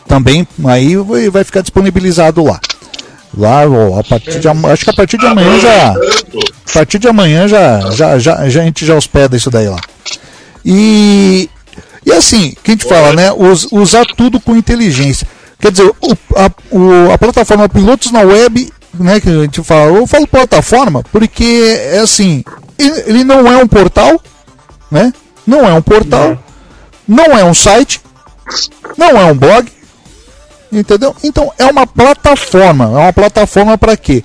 Também 0.07 0.47
aí 0.65 0.95
vai 1.29 1.43
ficar 1.43 1.61
disponibilizado 1.61 2.43
lá. 2.43 2.59
Lá, 3.37 3.61
a 3.99 4.03
partir 4.03 4.39
de 4.39 4.47
acho 4.47 4.83
que 4.83 4.89
a 4.89 4.93
partir 4.93 5.17
de 5.17 5.25
amanhã 5.27 5.59
já. 5.59 5.91
A 5.91 6.73
partir 6.73 6.97
de 6.97 7.07
amanhã 7.07 7.47
já, 7.47 7.91
já, 7.91 8.17
já, 8.17 8.49
já 8.49 8.63
a 8.63 8.65
gente 8.65 8.85
já 8.85 8.95
hospeda 8.95 9.37
isso 9.37 9.51
daí 9.51 9.67
lá. 9.67 9.79
E 10.65 11.47
e 12.05 12.11
assim, 12.11 12.55
que 12.63 12.71
a 12.71 12.73
gente 12.73 12.85
fala, 12.85 13.13
né? 13.13 13.31
usar 13.71 14.05
tudo 14.17 14.39
com 14.39 14.55
inteligência. 14.55 15.27
Quer 15.59 15.71
dizer, 15.71 15.91
o, 16.01 16.17
a, 16.35 16.51
o, 16.71 17.11
a 17.11 17.17
plataforma 17.17 17.67
Pilotos 17.67 18.11
na 18.11 18.21
Web, 18.21 18.71
né? 18.93 19.19
Que 19.19 19.29
a 19.29 19.41
gente 19.41 19.63
fala, 19.63 19.97
eu 19.97 20.07
falo 20.07 20.27
plataforma 20.27 21.03
porque 21.11 21.77
é 21.91 21.99
assim, 21.99 22.43
ele, 22.77 23.03
ele 23.07 23.23
não 23.23 23.51
é 23.51 23.57
um 23.57 23.67
portal, 23.67 24.21
né? 24.89 25.13
Não 25.45 25.67
é 25.67 25.73
um 25.73 25.81
portal, 25.81 26.37
não 27.07 27.25
é 27.37 27.43
um 27.43 27.53
site, 27.53 28.01
não 28.97 29.09
é 29.09 29.25
um 29.25 29.35
blog, 29.35 29.69
entendeu? 30.71 31.15
Então 31.23 31.51
é 31.57 31.65
uma 31.65 31.85
plataforma, 31.85 32.85
é 32.85 33.03
uma 33.03 33.13
plataforma 33.13 33.77
para 33.77 33.97
quê? 33.97 34.23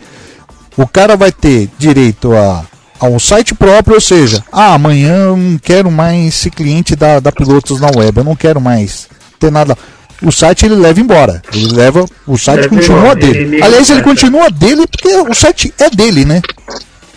O 0.77 0.87
cara 0.87 1.17
vai 1.17 1.33
ter 1.33 1.69
direito 1.79 2.33
a 2.35 2.65
a 3.05 3.09
um 3.09 3.19
site 3.19 3.55
próprio, 3.55 3.95
ou 3.95 4.01
seja, 4.01 4.43
ah, 4.53 4.75
amanhã 4.75 5.27
eu 5.27 5.37
não 5.37 5.59
quero 5.59 5.91
mais 5.91 6.35
ser 6.35 6.51
cliente 6.51 6.97
da, 6.97 7.21
da 7.21 7.31
Pilotos 7.31 7.81
na 7.81 7.91
web, 7.95 8.19
eu 8.19 8.25
não 8.25 8.37
quero 8.37 8.61
mais 8.61 9.09
ter 9.39 9.51
nada. 9.51 9.77
O 10.23 10.33
site 10.33 10.65
ele 10.65 10.77
leva 10.77 11.01
embora, 11.01 11.43
ele 11.53 11.73
leva, 11.73 12.05
o 12.27 12.39
site 12.39 12.69
continua 12.69 12.99
embora, 12.99 13.15
dele. 13.17 13.39
Ele 13.39 13.63
Aliás, 13.63 13.91
ele 13.91 14.03
continua 14.03 14.51
dele 14.51 14.87
porque 14.87 15.09
o 15.09 15.35
site 15.35 15.75
é 15.79 15.91
dele, 15.91 16.25
né? 16.25 16.41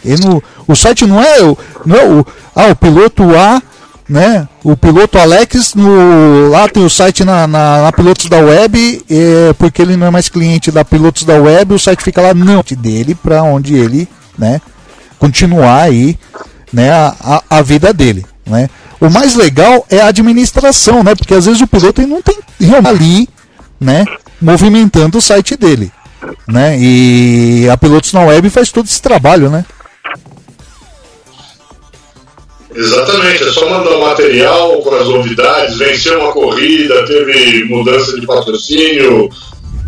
Ele 0.03 0.25
não, 0.25 0.41
o 0.67 0.75
site 0.75 1.05
não 1.05 1.21
é, 1.21 1.39
não 1.85 1.95
é 1.95 2.05
o, 2.05 2.25
ah, 2.55 2.67
o 2.67 2.75
piloto 2.75 3.23
A 3.35 3.61
né? 4.09 4.47
O 4.63 4.75
piloto 4.77 5.17
Alex, 5.17 5.73
no, 5.75 6.49
lá 6.49 6.67
tem 6.69 6.83
o 6.83 6.89
site 6.89 7.25
na, 7.25 7.45
na, 7.45 7.81
na 7.83 7.91
Pilotos 7.91 8.27
da 8.27 8.37
Web, 8.37 9.03
é, 9.09 9.53
porque 9.57 9.81
ele 9.81 9.97
não 9.97 10.07
é 10.07 10.09
mais 10.09 10.29
cliente 10.29 10.71
da 10.71 10.85
Pilotos 10.85 11.23
da 11.23 11.35
Web, 11.35 11.73
o 11.73 11.79
site 11.79 12.03
fica 12.03 12.21
lá 12.21 12.33
não 12.33 12.63
dele 12.77 13.15
para 13.15 13.43
onde 13.43 13.75
ele, 13.75 14.07
né? 14.37 14.61
Continuar 15.19 15.83
aí, 15.83 16.17
né? 16.71 16.91
A, 16.91 17.43
a, 17.49 17.61
vida 17.61 17.93
dele, 17.93 18.25
né? 18.45 18.69
O 18.99 19.09
mais 19.09 19.35
legal 19.35 19.85
é 19.89 19.99
a 19.99 20.07
administração, 20.07 21.03
né? 21.03 21.15
Porque 21.15 21.33
às 21.33 21.45
vezes 21.45 21.61
o 21.61 21.67
piloto 21.67 22.05
não 22.05 22.21
tem 22.21 22.37
ali, 22.85 23.27
né? 23.79 24.05
Movimentando 24.41 25.17
o 25.17 25.21
site 25.21 25.55
dele, 25.55 25.91
né? 26.47 26.77
E 26.79 27.67
a 27.69 27.77
Pilotos 27.77 28.13
na 28.13 28.21
Web 28.21 28.49
faz 28.49 28.71
todo 28.71 28.85
esse 28.85 29.01
trabalho, 29.01 29.49
né? 29.49 29.65
Exatamente, 32.77 33.43
é 33.43 33.51
só 33.51 33.67
mandar 33.67 33.97
o 33.97 34.01
material 34.01 34.79
com 34.83 34.93
as 34.93 35.07
novidades, 35.07 35.79
venceu 35.79 36.19
uma 36.19 36.31
corrida, 36.31 37.07
teve 37.07 37.63
mudança 37.63 38.19
de 38.19 38.27
patrocínio, 38.27 39.29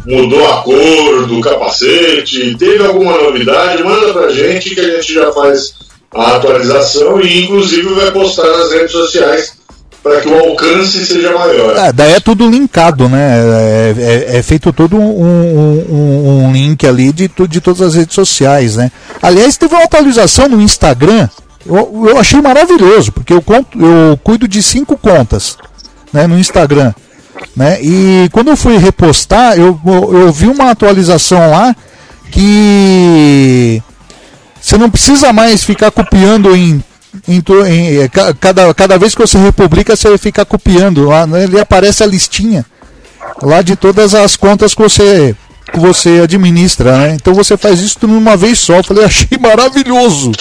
mudou 0.05 0.47
a 0.47 0.61
cor 0.63 1.27
do 1.27 1.41
capacete, 1.41 2.55
teve 2.57 2.85
alguma 2.85 3.17
novidade, 3.17 3.83
manda 3.83 4.13
pra 4.13 4.29
gente 4.29 4.73
que 4.73 4.79
a 4.79 4.95
gente 4.95 5.13
já 5.13 5.31
faz 5.31 5.73
a 6.13 6.37
atualização 6.37 7.21
e 7.21 7.43
inclusive 7.43 7.93
vai 7.93 8.11
postar 8.11 8.47
nas 8.47 8.71
redes 8.71 8.91
sociais 8.91 9.59
para 10.01 10.21
que 10.21 10.29
o 10.29 10.39
alcance 10.39 11.05
seja 11.05 11.31
maior. 11.33 11.75
É, 11.75 11.91
daí 11.91 12.13
é 12.13 12.19
tudo 12.19 12.49
linkado, 12.49 13.09
né? 13.09 13.37
É, 13.37 13.95
é, 13.97 14.37
é 14.37 14.41
feito 14.41 14.71
todo 14.71 14.95
um, 14.95 15.21
um, 15.21 16.45
um, 16.45 16.53
link 16.53 16.87
ali 16.87 17.11
de, 17.11 17.29
de 17.47 17.61
todas 17.61 17.81
as 17.81 17.95
redes 17.95 18.15
sociais, 18.15 18.77
né? 18.77 18.91
Aliás, 19.21 19.57
teve 19.57 19.75
uma 19.75 19.83
atualização 19.83 20.47
no 20.47 20.61
Instagram 20.61 21.27
eu, 21.65 22.07
eu 22.09 22.17
achei 22.17 22.41
maravilhoso, 22.41 23.11
porque 23.11 23.33
eu, 23.33 23.41
conto, 23.41 23.77
eu 23.79 24.17
cuido 24.23 24.47
de 24.47 24.61
cinco 24.63 24.97
contas 24.97 25.57
né, 26.11 26.25
no 26.25 26.37
Instagram. 26.37 26.93
Né? 27.55 27.81
E 27.81 28.29
quando 28.31 28.49
eu 28.49 28.57
fui 28.57 28.77
repostar, 28.77 29.57
eu, 29.57 29.79
eu 29.85 30.31
vi 30.31 30.47
uma 30.47 30.71
atualização 30.71 31.51
lá 31.51 31.75
que 32.31 33.81
você 34.59 34.77
não 34.77 34.89
precisa 34.89 35.33
mais 35.33 35.63
ficar 35.63 35.91
copiando 35.91 36.55
em, 36.55 36.83
em, 37.27 37.43
em 37.67 38.01
é, 38.01 38.09
cada, 38.39 38.73
cada 38.73 38.97
vez 38.97 39.15
que 39.15 39.21
você 39.21 39.37
republica, 39.37 39.95
você 39.95 40.17
fica 40.17 40.45
copiando. 40.45 41.05
Lá, 41.05 41.25
né? 41.25 41.43
Ele 41.43 41.59
aparece 41.59 42.03
a 42.03 42.07
listinha 42.07 42.65
lá 43.41 43.61
de 43.61 43.75
todas 43.75 44.13
as 44.13 44.35
contas 44.35 44.73
que 44.73 44.81
você, 44.81 45.35
que 45.71 45.79
você 45.79 46.21
administra. 46.21 46.97
Né? 46.97 47.15
Então 47.15 47.33
você 47.33 47.57
faz 47.57 47.79
isso 47.79 47.99
tudo 47.99 48.17
uma 48.17 48.35
vez 48.35 48.59
só. 48.59 48.75
Eu 48.75 48.83
falei, 48.83 49.03
achei 49.05 49.37
maravilhoso. 49.39 50.31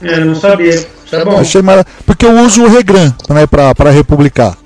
É, 0.00 0.20
não 0.20 0.34
sabia. 0.34 0.86
É 1.12 1.24
bom. 1.24 1.38
Achei 1.38 1.60
mara... 1.60 1.86
Porque 2.06 2.24
eu 2.24 2.40
uso 2.40 2.62
o 2.62 2.68
Regran 2.68 3.12
né, 3.28 3.46
para 3.46 3.90
republicar. 3.90 4.56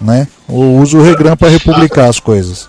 Né? 0.00 0.26
Eu 0.52 0.74
uso 0.82 0.98
o 0.98 1.02
Regran 1.02 1.34
para 1.34 1.48
republicar 1.48 2.10
as 2.10 2.20
coisas. 2.20 2.68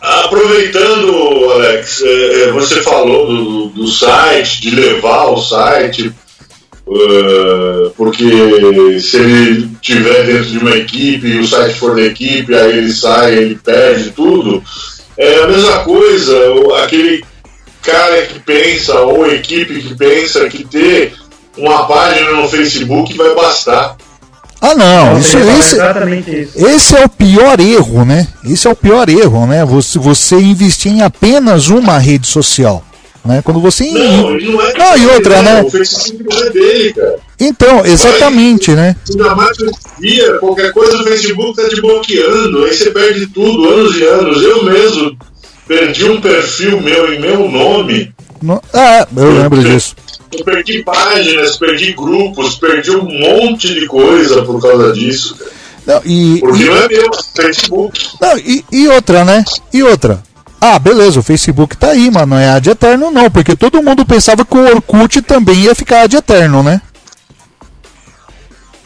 Aproveitando, 0.00 1.50
Alex, 1.50 2.00
é, 2.02 2.42
é, 2.44 2.52
você 2.52 2.80
falou 2.80 3.26
do, 3.26 3.68
do 3.70 3.88
site, 3.88 4.62
de 4.62 4.70
levar 4.70 5.26
o 5.26 5.36
site, 5.36 6.12
uh, 6.86 7.90
porque 7.96 8.24
se 9.00 9.16
ele 9.16 9.70
tiver 9.82 10.24
dentro 10.24 10.44
de 10.44 10.58
uma 10.58 10.76
equipe 10.76 11.26
e 11.26 11.40
o 11.40 11.46
site 11.46 11.74
for 11.74 11.96
da 11.96 12.02
equipe, 12.02 12.54
aí 12.54 12.78
ele 12.78 12.92
sai, 12.92 13.34
ele 13.34 13.56
perde 13.56 14.10
tudo. 14.10 14.62
É 15.18 15.42
a 15.42 15.48
mesma 15.48 15.80
coisa, 15.80 16.34
aquele 16.84 17.22
cara 17.82 18.22
que 18.26 18.38
pensa 18.38 19.00
ou 19.00 19.26
equipe 19.26 19.82
que 19.82 19.94
pensa 19.94 20.48
que 20.48 20.64
ter 20.64 21.14
uma 21.58 21.86
página 21.86 22.30
no 22.30 22.48
Facebook 22.48 23.12
vai 23.16 23.34
bastar. 23.34 23.96
Ah 24.60 24.74
não, 24.74 25.18
isso, 25.18 25.38
esse, 25.38 25.76
isso. 25.76 26.66
esse 26.66 26.96
é 26.96 27.04
o 27.04 27.08
pior 27.08 27.58
erro, 27.58 28.04
né? 28.04 28.28
Esse 28.44 28.68
é 28.68 28.70
o 28.70 28.76
pior 28.76 29.08
erro, 29.08 29.46
né? 29.46 29.64
Você, 29.64 29.98
você 29.98 30.36
investir 30.36 30.92
em 30.92 31.02
apenas 31.02 31.68
uma 31.68 31.98
rede 31.98 32.26
social. 32.26 32.84
Né? 33.24 33.42
Quando 33.42 33.60
você. 33.60 33.84
Não, 33.90 34.34
ele 34.34 34.50
não 34.50 34.62
é 34.62 34.72
não, 34.76 34.96
e 34.96 35.06
outra, 35.06 35.42
né? 35.42 35.62
O 35.62 35.70
Facebook 35.70 36.24
não 36.24 36.46
é 36.46 36.50
dele, 36.50 36.92
cara. 36.92 37.16
Então, 37.38 37.84
exatamente, 37.86 38.70
Mas, 38.70 38.78
né? 38.78 38.96
Ainda 39.10 39.34
mais 39.34 39.56
dia, 39.98 40.38
qualquer 40.38 40.72
coisa 40.72 40.96
o 40.98 41.04
Facebook 41.04 41.62
tá 41.62 41.68
te 41.68 41.80
bloqueando, 41.80 42.64
aí 42.64 42.74
você 42.74 42.90
perde 42.90 43.26
tudo, 43.28 43.68
anos 43.68 43.96
e 43.96 44.04
anos. 44.04 44.42
Eu 44.42 44.64
mesmo 44.64 45.16
perdi 45.66 46.04
um 46.04 46.20
perfil 46.20 46.80
meu 46.80 47.12
em 47.14 47.20
meu 47.20 47.48
nome. 47.48 48.12
No... 48.42 48.62
Ah, 48.72 49.06
eu 49.14 49.32
lembro 49.32 49.62
disso. 49.62 49.94
Eu 50.32 50.44
perdi 50.44 50.82
páginas, 50.84 51.56
perdi 51.56 51.92
grupos, 51.92 52.54
perdi 52.56 52.92
um 52.92 53.02
monte 53.02 53.74
de 53.74 53.86
coisa 53.86 54.42
por 54.42 54.62
causa 54.62 54.92
disso. 54.92 55.36
Não, 55.84 56.00
e, 56.04 56.38
Porque 56.40 56.62
e... 56.62 56.66
não 56.66 56.76
é 56.76 56.88
meu, 56.88 57.10
Facebook. 57.34 58.08
Não, 58.20 58.38
e, 58.38 58.64
e 58.70 58.88
outra, 58.88 59.24
né? 59.24 59.44
E 59.72 59.82
outra. 59.82 60.22
Ah, 60.60 60.78
beleza, 60.78 61.18
o 61.18 61.22
Facebook 61.22 61.76
tá 61.76 61.88
aí, 61.88 62.10
mas 62.10 62.28
não 62.28 62.36
é 62.36 62.50
ad 62.50 62.68
eterno, 62.68 63.10
não, 63.10 63.30
porque 63.30 63.56
todo 63.56 63.82
mundo 63.82 64.04
pensava 64.04 64.44
que 64.44 64.56
o 64.56 64.66
Orkut 64.66 65.22
também 65.22 65.62
ia 65.62 65.74
ficar 65.74 66.02
ad 66.02 66.14
eterno, 66.14 66.62
né? 66.62 66.80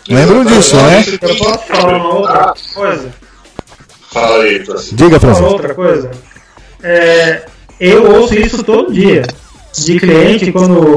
Lembram 0.09 0.45
disso, 0.45 0.77
né? 0.77 1.05
Eu 1.21 1.37
posso 1.37 1.67
falar 1.67 1.97
uma 1.97 2.15
outra 2.15 2.55
coisa? 2.75 3.15
Fala 4.13 4.45
aí, 4.45 4.65
Diga, 4.93 5.19
Francisco. 5.19 5.51
outra 5.51 5.75
coisa. 5.75 6.11
É, 6.83 7.47
eu 7.81 8.13
ouço 8.13 8.35
isso 8.35 8.63
todo 8.63 8.93
dia 8.93 9.25
de 9.77 9.99
cliente 9.99 10.53
quando 10.53 10.95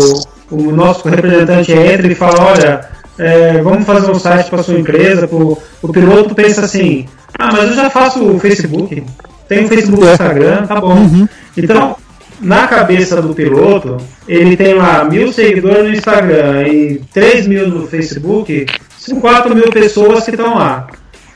o 0.52 0.72
nosso 0.72 1.08
representante 1.08 1.72
entra 1.72 2.08
e 2.08 2.16
fala, 2.16 2.52
olha, 2.52 2.90
é, 3.18 3.62
vamos 3.62 3.86
fazer 3.86 4.12
um 4.12 4.20
site 4.20 4.50
para 4.50 4.64
sua 4.64 4.80
empresa, 4.80 5.28
pro, 5.28 5.58
o 5.82 5.88
piloto 5.92 6.36
pensa 6.36 6.66
assim, 6.66 7.06
ah, 7.38 7.50
mas 7.52 7.70
eu 7.70 7.76
já 7.76 7.90
faço 7.90 8.24
o 8.24 8.40
Facebook, 8.40 9.04
tem 9.48 9.66
o 9.66 9.68
Facebook 9.68 10.04
e 10.04 10.08
o 10.08 10.12
Instagram, 10.12 10.66
tá 10.68 10.80
bom. 10.80 10.94
Uhum. 10.94 11.28
Então, 11.56 11.96
na 12.40 12.68
cabeça 12.68 13.22
do 13.22 13.34
piloto, 13.34 13.98
ele 14.28 14.56
tem 14.56 14.76
lá 14.76 15.04
mil 15.04 15.34
seguidores 15.34 15.84
no 15.84 15.94
Instagram 15.94 16.68
e 16.68 17.02
3 17.14 17.48
mil 17.48 17.68
no 17.68 17.88
Facebook, 17.88 18.66
são 18.98 19.20
4 19.20 19.56
mil 19.56 19.70
pessoas 19.72 20.24
que 20.26 20.32
estão 20.32 20.56
lá. 20.56 20.88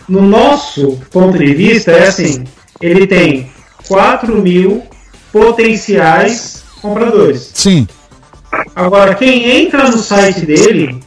No 0.08 0.22
nosso 0.22 1.00
ponto 1.10 1.38
de 1.38 1.54
vista, 1.54 1.92
é 1.92 2.08
assim: 2.08 2.44
ele 2.80 3.08
tem 3.08 3.50
4 3.88 4.42
mil 4.42 4.84
potenciais 5.32 6.61
compradores. 6.82 7.52
Sim. 7.54 7.88
Agora, 8.76 9.16
quem 9.16 9.64
entra 9.64 9.90
no 9.90 9.98
site 9.98 10.46
dele 10.46 11.02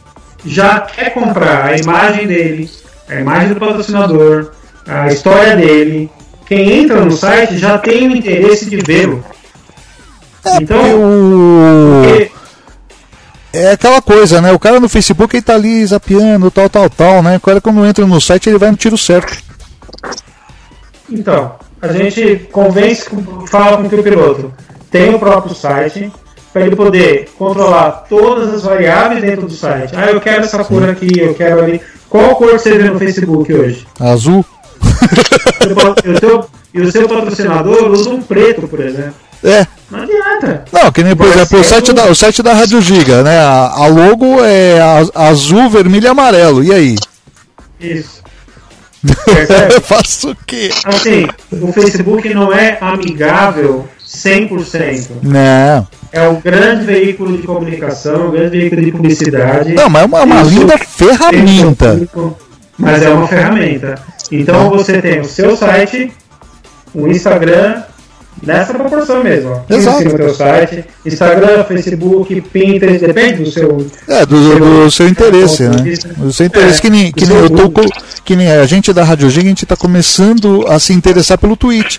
já 0.47 0.81
quer 0.81 1.13
comprar 1.13 1.67
a 1.67 1.77
imagem 1.77 2.27
dele, 2.27 2.71
a 3.09 3.17
imagem 3.17 3.55
do 3.55 3.61
patrocinador, 3.61 4.53
a 4.87 5.09
história 5.09 5.57
dele. 5.57 6.11
Quem 6.47 6.81
entra 6.81 7.05
no 7.05 7.13
site 7.13 7.59
já 7.59 7.79
tem 7.79 8.09
o 8.09 8.17
interesse 8.17 8.69
de 8.69 8.77
vê-lo. 8.77 9.25
É, 10.45 10.57
então, 10.57 10.79
porque... 12.03 12.31
é 13.53 13.71
aquela 13.71 14.03
coisa, 14.03 14.43
né? 14.43 14.53
O 14.53 14.59
cara 14.59 14.79
no 14.79 14.91
Facebook 14.91 15.35
ele 15.35 15.43
tá 15.43 15.55
ali 15.55 15.85
zapeando, 15.87 16.51
tal, 16.51 16.69
tal, 16.69 16.91
tal, 16.91 17.23
né? 17.23 17.37
O 17.39 17.41
cara 17.41 17.63
quando 17.63 17.85
entra 17.87 18.07
no 18.07 18.21
site 18.21 18.51
ele 18.51 18.59
vai 18.59 18.71
no 18.71 18.77
tiro 18.77 18.99
certo. 18.99 19.43
Então, 21.11 21.55
a 21.81 21.93
gente 21.93 22.49
convence, 22.53 23.09
fala 23.49 23.79
com 23.79 23.85
o 23.85 24.03
piloto, 24.03 24.53
tem 24.95 25.13
o 25.13 25.19
próprio 25.19 25.53
site, 25.57 26.09
para 26.53 26.63
ele 26.63 26.77
poder 26.77 27.29
controlar 27.37 28.07
todas 28.09 28.55
as 28.55 28.63
variáveis 28.63 29.21
dentro 29.21 29.49
do 29.49 29.53
site. 29.53 29.93
Ah, 29.97 30.07
eu 30.07 30.21
quero 30.21 30.45
essa 30.45 30.63
cor 30.63 30.89
aqui, 30.89 31.19
eu 31.19 31.35
quero 31.35 31.61
ali. 31.61 31.81
Qual 32.09 32.37
cor 32.37 32.53
você 32.53 32.79
vê 32.79 32.85
no 32.85 32.97
Facebook 32.97 33.53
hoje? 33.53 33.85
Azul. 33.99 34.45
e, 36.05 36.11
o 36.11 36.19
seu, 36.21 36.47
o 36.81 36.93
seu 36.93 37.09
patrocinador 37.09 37.91
usa 37.91 38.09
um 38.11 38.23
preto, 38.23 38.69
por 38.69 38.79
exemplo. 38.79 39.15
É. 39.43 39.67
Não 39.91 40.01
adianta. 40.01 40.65
Não, 40.73 40.93
que 40.93 41.03
nem, 41.03 41.17
por 41.17 41.27
exemplo, 41.27 41.59
o 41.59 41.65
site, 41.65 41.93
da, 41.93 42.05
o 42.07 42.15
site 42.15 42.41
da 42.41 42.53
Rádio 42.53 42.81
Giga, 42.81 43.25
né? 43.25 43.41
A, 43.41 43.73
a 43.75 43.87
logo 43.89 44.45
é 44.45 44.79
azul, 45.13 45.69
vermelho 45.69 46.05
e 46.05 46.09
amarelo. 46.09 46.63
E 46.63 46.73
aí? 46.73 46.97
Isso. 47.81 48.23
Eu 49.71 49.81
faço 49.83 50.31
o 50.31 50.37
quê? 50.47 50.71
Assim, 50.85 51.27
o 51.53 51.73
Facebook 51.73 52.33
não 52.33 52.53
é 52.53 52.79
amigável 52.81 53.87
100%. 54.07 55.11
Não. 55.23 55.87
É 56.13 56.29
um 56.29 56.41
grande 56.41 56.85
veículo 56.85 57.37
de 57.37 57.43
comunicação, 57.43 58.29
um 58.29 58.31
grande 58.31 58.59
veículo 58.59 58.83
de 58.83 58.93
publicidade. 58.93 59.75
Não, 59.75 59.91
mas 59.91 60.03
é 60.03 60.07
uma, 60.07 60.23
uma 60.23 60.43
linda 60.43 60.79
ferramenta. 60.79 62.01
Mas 62.79 63.03
é 63.03 63.11
uma 63.11 63.27
ferramenta. 63.27 63.97
Então 64.31 64.71
você 64.71 65.03
tem 65.03 65.21
o 65.21 65.25
seu 65.25 65.57
site, 65.57 66.13
o 66.95 67.09
Instagram, 67.09 67.83
nessa 68.43 68.75
proporção 68.75 69.23
mesmo. 69.23 69.65
Exato. 69.69 70.05
Do 70.05 70.17
seu 70.17 70.35
site, 70.35 70.85
Instagram, 71.05 71.65
Facebook, 71.65 72.41
Pinterest, 72.41 73.07
depende 73.07 73.45
do 73.45 73.51
seu. 73.51 73.87
É, 74.09 74.27
do, 74.27 74.43
seu, 74.43 74.61
do 74.61 74.91
seu 74.91 75.09
interesse, 75.09 75.69
né? 75.69 75.77
Do 76.17 76.33
seu 76.33 76.47
interesse, 76.47 76.79
é, 76.79 76.81
que 76.81 76.91
nem, 76.91 77.13
que 77.13 77.27
nem 77.27 77.37
eu 77.37 77.51
tô 77.51 77.71
que 78.25 78.37
nem 78.37 78.51
a 78.51 78.65
gente 78.67 78.93
da 78.93 79.05
Rádio 79.05 79.29
G, 79.31 79.41
a 79.41 79.45
gente 79.45 79.67
tá 79.67 79.77
começando 79.77 80.67
a 80.69 80.79
se 80.79 80.93
interessar 80.93 81.39
pelo 81.39 81.57
Twitch. 81.57 81.99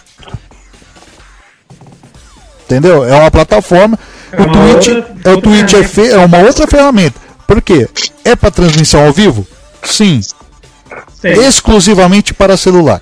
Entendeu? 2.65 3.05
É 3.05 3.13
uma 3.15 3.29
plataforma. 3.29 3.97
É 4.31 4.41
o 4.41 4.51
Twitch, 4.51 4.87
outra, 4.87 5.15
é, 5.23 5.33
o 5.33 5.41
Twitch 5.41 5.73
é, 5.73 5.83
fe, 5.83 6.09
é 6.09 6.17
uma 6.17 6.39
outra 6.39 6.65
ferramenta. 6.67 7.19
Por 7.47 7.61
quê? 7.61 7.87
É 8.23 8.35
para 8.35 8.49
transmissão 8.49 9.05
ao 9.05 9.13
vivo? 9.13 9.45
Sim. 9.83 10.19
Sim. 11.21 11.27
Exclusivamente 11.27 12.33
para 12.33 12.57
celular. 12.57 13.01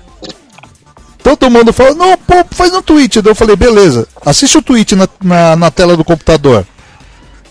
Todo 1.24 1.50
mundo 1.50 1.72
fala, 1.72 1.94
não, 1.94 2.18
pô, 2.18 2.44
faz 2.50 2.70
no 2.70 2.82
Twitch. 2.82 3.16
eu 3.16 3.34
falei, 3.34 3.56
beleza, 3.56 4.06
assiste 4.26 4.58
o 4.58 4.62
Twitch 4.62 4.92
na, 4.92 5.08
na, 5.22 5.56
na 5.56 5.70
tela 5.70 5.96
do 5.96 6.04
computador. 6.04 6.66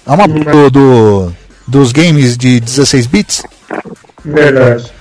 É 0.05 0.11
uma 0.11 0.27
do, 0.27 0.69
do, 0.69 1.33
dos 1.67 1.91
games 1.91 2.37
de 2.37 2.59
16 2.59 3.07
bits. 3.07 3.43
Verdade. 4.23 4.93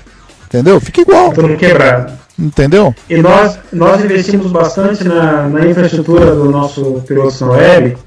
Entendeu? 0.46 0.80
Fica 0.80 1.02
igual. 1.02 1.32
Tudo 1.34 1.54
quebrado. 1.54 2.14
Entendeu? 2.38 2.94
E 3.10 3.18
nós, 3.18 3.58
nós 3.70 4.02
investimos 4.02 4.50
bastante 4.50 5.04
na, 5.04 5.48
na 5.48 5.66
infraestrutura 5.66 6.34
do 6.34 6.50
nosso 6.50 7.02
piloto 7.06 7.44
na 7.44 7.52
web 7.52 7.98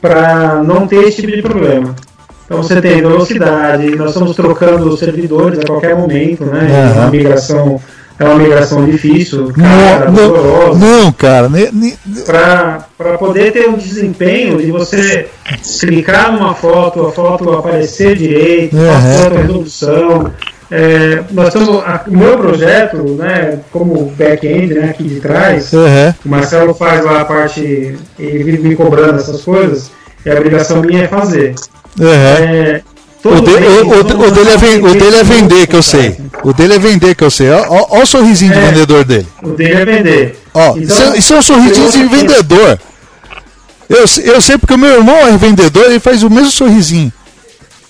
para 0.00 0.62
não 0.62 0.86
ter 0.86 1.04
esse 1.04 1.20
tipo 1.20 1.36
de 1.36 1.42
problema. 1.42 1.94
Então 2.46 2.62
você 2.62 2.80
tem 2.80 3.02
velocidade, 3.02 3.94
nós 3.96 4.10
estamos 4.10 4.34
trocando 4.34 4.88
os 4.88 4.98
servidores 4.98 5.58
a 5.58 5.66
qualquer 5.66 5.94
momento, 5.94 6.46
né? 6.46 6.60
Uhum. 6.60 6.92
Uma 6.92 7.10
migração 7.10 7.80
é 8.18 8.24
uma 8.24 8.36
migração 8.36 8.84
difícil, 8.86 9.52
cara, 9.52 10.10
não, 10.10 10.74
não, 10.74 11.12
cara, 11.12 11.50
para 12.96 13.18
poder 13.18 13.52
ter 13.52 13.68
um 13.68 13.76
desempenho 13.76 14.56
de 14.58 14.70
você 14.70 15.28
clicar 15.80 16.32
numa 16.32 16.54
foto, 16.54 17.06
a 17.06 17.12
foto 17.12 17.52
aparecer 17.52 18.16
direito, 18.16 18.76
uhum. 18.76 18.90
a 18.90 19.00
foto 19.00 19.34
resolução. 19.36 20.32
É, 20.68 21.22
nós 21.30 21.48
estamos, 21.48 21.68
o 21.68 22.16
meu 22.16 22.38
projeto, 22.38 22.96
né, 22.96 23.60
como 23.70 24.06
back-end, 24.16 24.74
né, 24.74 24.90
aqui 24.90 25.04
de 25.04 25.20
trás, 25.20 25.72
uhum. 25.72 26.14
o 26.24 26.28
Marcelo 26.28 26.74
faz 26.74 27.04
lá 27.04 27.20
a 27.20 27.24
parte, 27.24 27.96
ele 28.18 28.42
vive 28.42 28.68
me 28.68 28.74
cobrando 28.74 29.16
essas 29.16 29.42
coisas, 29.42 29.92
e 30.24 30.30
a 30.30 30.34
obrigação 30.34 30.82
minha 30.82 31.04
é 31.04 31.08
fazer. 31.08 31.54
Uhum. 32.00 32.08
É, 32.08 32.82
o, 33.28 33.40
de, 33.40 33.50
o, 33.50 33.88
o, 33.88 34.26
o, 34.26 34.30
dele 34.30 34.50
é, 34.50 34.54
o 34.54 34.94
dele 34.94 35.16
é 35.16 35.22
vender, 35.22 35.66
que 35.66 35.76
eu 35.76 35.82
sei. 35.82 36.16
O 36.44 36.52
dele 36.52 36.74
é 36.74 36.78
vender, 36.78 37.14
que 37.14 37.24
eu 37.24 37.30
sei. 37.30 37.50
Olha 37.50 38.02
o 38.02 38.06
sorrisinho 38.06 38.52
é, 38.52 38.54
de 38.54 38.60
vendedor 38.60 39.04
dele. 39.04 39.26
O 39.42 39.50
dele 39.50 39.74
é 39.74 39.84
vender. 39.84 40.38
Ó, 40.54 40.76
então, 40.76 40.82
isso, 40.82 41.02
é, 41.02 41.18
isso 41.18 41.34
é 41.34 41.38
um 41.38 41.42
sorrisinho 41.42 41.90
de 41.90 42.04
vendedor. 42.04 42.78
Eu, 43.88 44.04
eu 44.24 44.40
sei 44.40 44.58
porque 44.58 44.74
o 44.74 44.78
meu 44.78 44.96
irmão 44.96 45.26
é 45.26 45.36
vendedor 45.36 45.90
e 45.92 46.00
faz 46.00 46.22
o 46.22 46.30
mesmo 46.30 46.50
sorrisinho. 46.50 47.12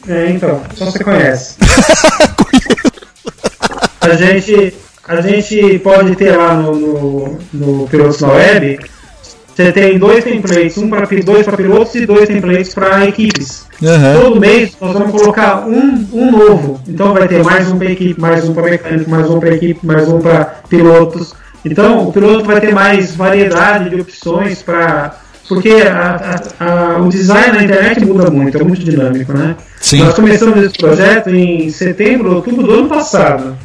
É, 0.09 0.31
então, 0.31 0.63
só 0.75 0.85
você 0.85 1.03
conhece. 1.03 1.57
a 4.01 4.15
gente, 4.15 4.75
a 5.07 5.21
gente 5.21 5.79
pode 5.81 6.17
ter 6.17 6.37
lá 6.37 6.55
no, 6.55 6.75
no, 6.75 7.39
no 7.53 7.89
Pilotos 7.89 8.21
na 8.21 8.29
Web 8.29 8.79
você 9.57 9.73
tem 9.73 9.99
dois 9.99 10.23
templates, 10.23 10.77
um 10.77 10.91
para 10.91 11.07
dois 11.25 11.47
para 11.47 11.57
pilotos 11.57 11.95
e 11.95 12.05
dois 12.05 12.29
templates 12.29 12.75
para 12.75 13.07
equipes. 13.07 13.65
Uhum. 13.81 14.21
Todo 14.21 14.41
mês 14.41 14.77
nós 14.79 14.93
vamos 14.93 15.11
colocar 15.11 15.67
um, 15.67 16.07
um 16.13 16.31
novo. 16.31 16.79
Então 16.87 17.15
vai 17.15 17.27
ter 17.27 17.43
mais 17.43 17.73
um 17.73 17.79
para 17.79 17.91
equipe, 17.91 18.21
mais 18.21 18.47
um 18.47 18.53
para 18.53 18.65
mecânico, 18.65 19.11
mais 19.11 19.31
um 19.31 19.41
para 19.41 19.55
equipe, 19.55 19.87
mais 19.87 20.07
um 20.09 20.21
para 20.21 20.45
pilotos. 20.69 21.35
Então 21.65 22.07
o 22.07 22.13
piloto 22.13 22.45
vai 22.45 22.61
ter 22.61 22.75
mais 22.75 23.17
variedade 23.17 23.89
de 23.89 23.99
opções 23.99 24.63
para 24.63 25.21
porque 25.49 25.71
a, 25.71 26.43
a, 26.59 26.97
a, 26.97 26.99
o 26.99 27.09
design 27.09 27.57
na 27.57 27.65
internet 27.65 28.05
muda 28.05 28.29
muito, 28.31 28.59
é 28.59 28.65
muito 28.65 28.85
dinâmico, 28.85 29.33
né? 29.33 29.57
Sim. 29.81 30.01
Nós 30.01 30.13
começamos 30.13 30.63
esse 30.63 30.77
projeto 30.77 31.31
em 31.31 31.71
setembro, 31.71 32.35
outubro 32.35 32.67
do 32.67 32.75
ano 32.75 32.89
passado. 32.89 33.57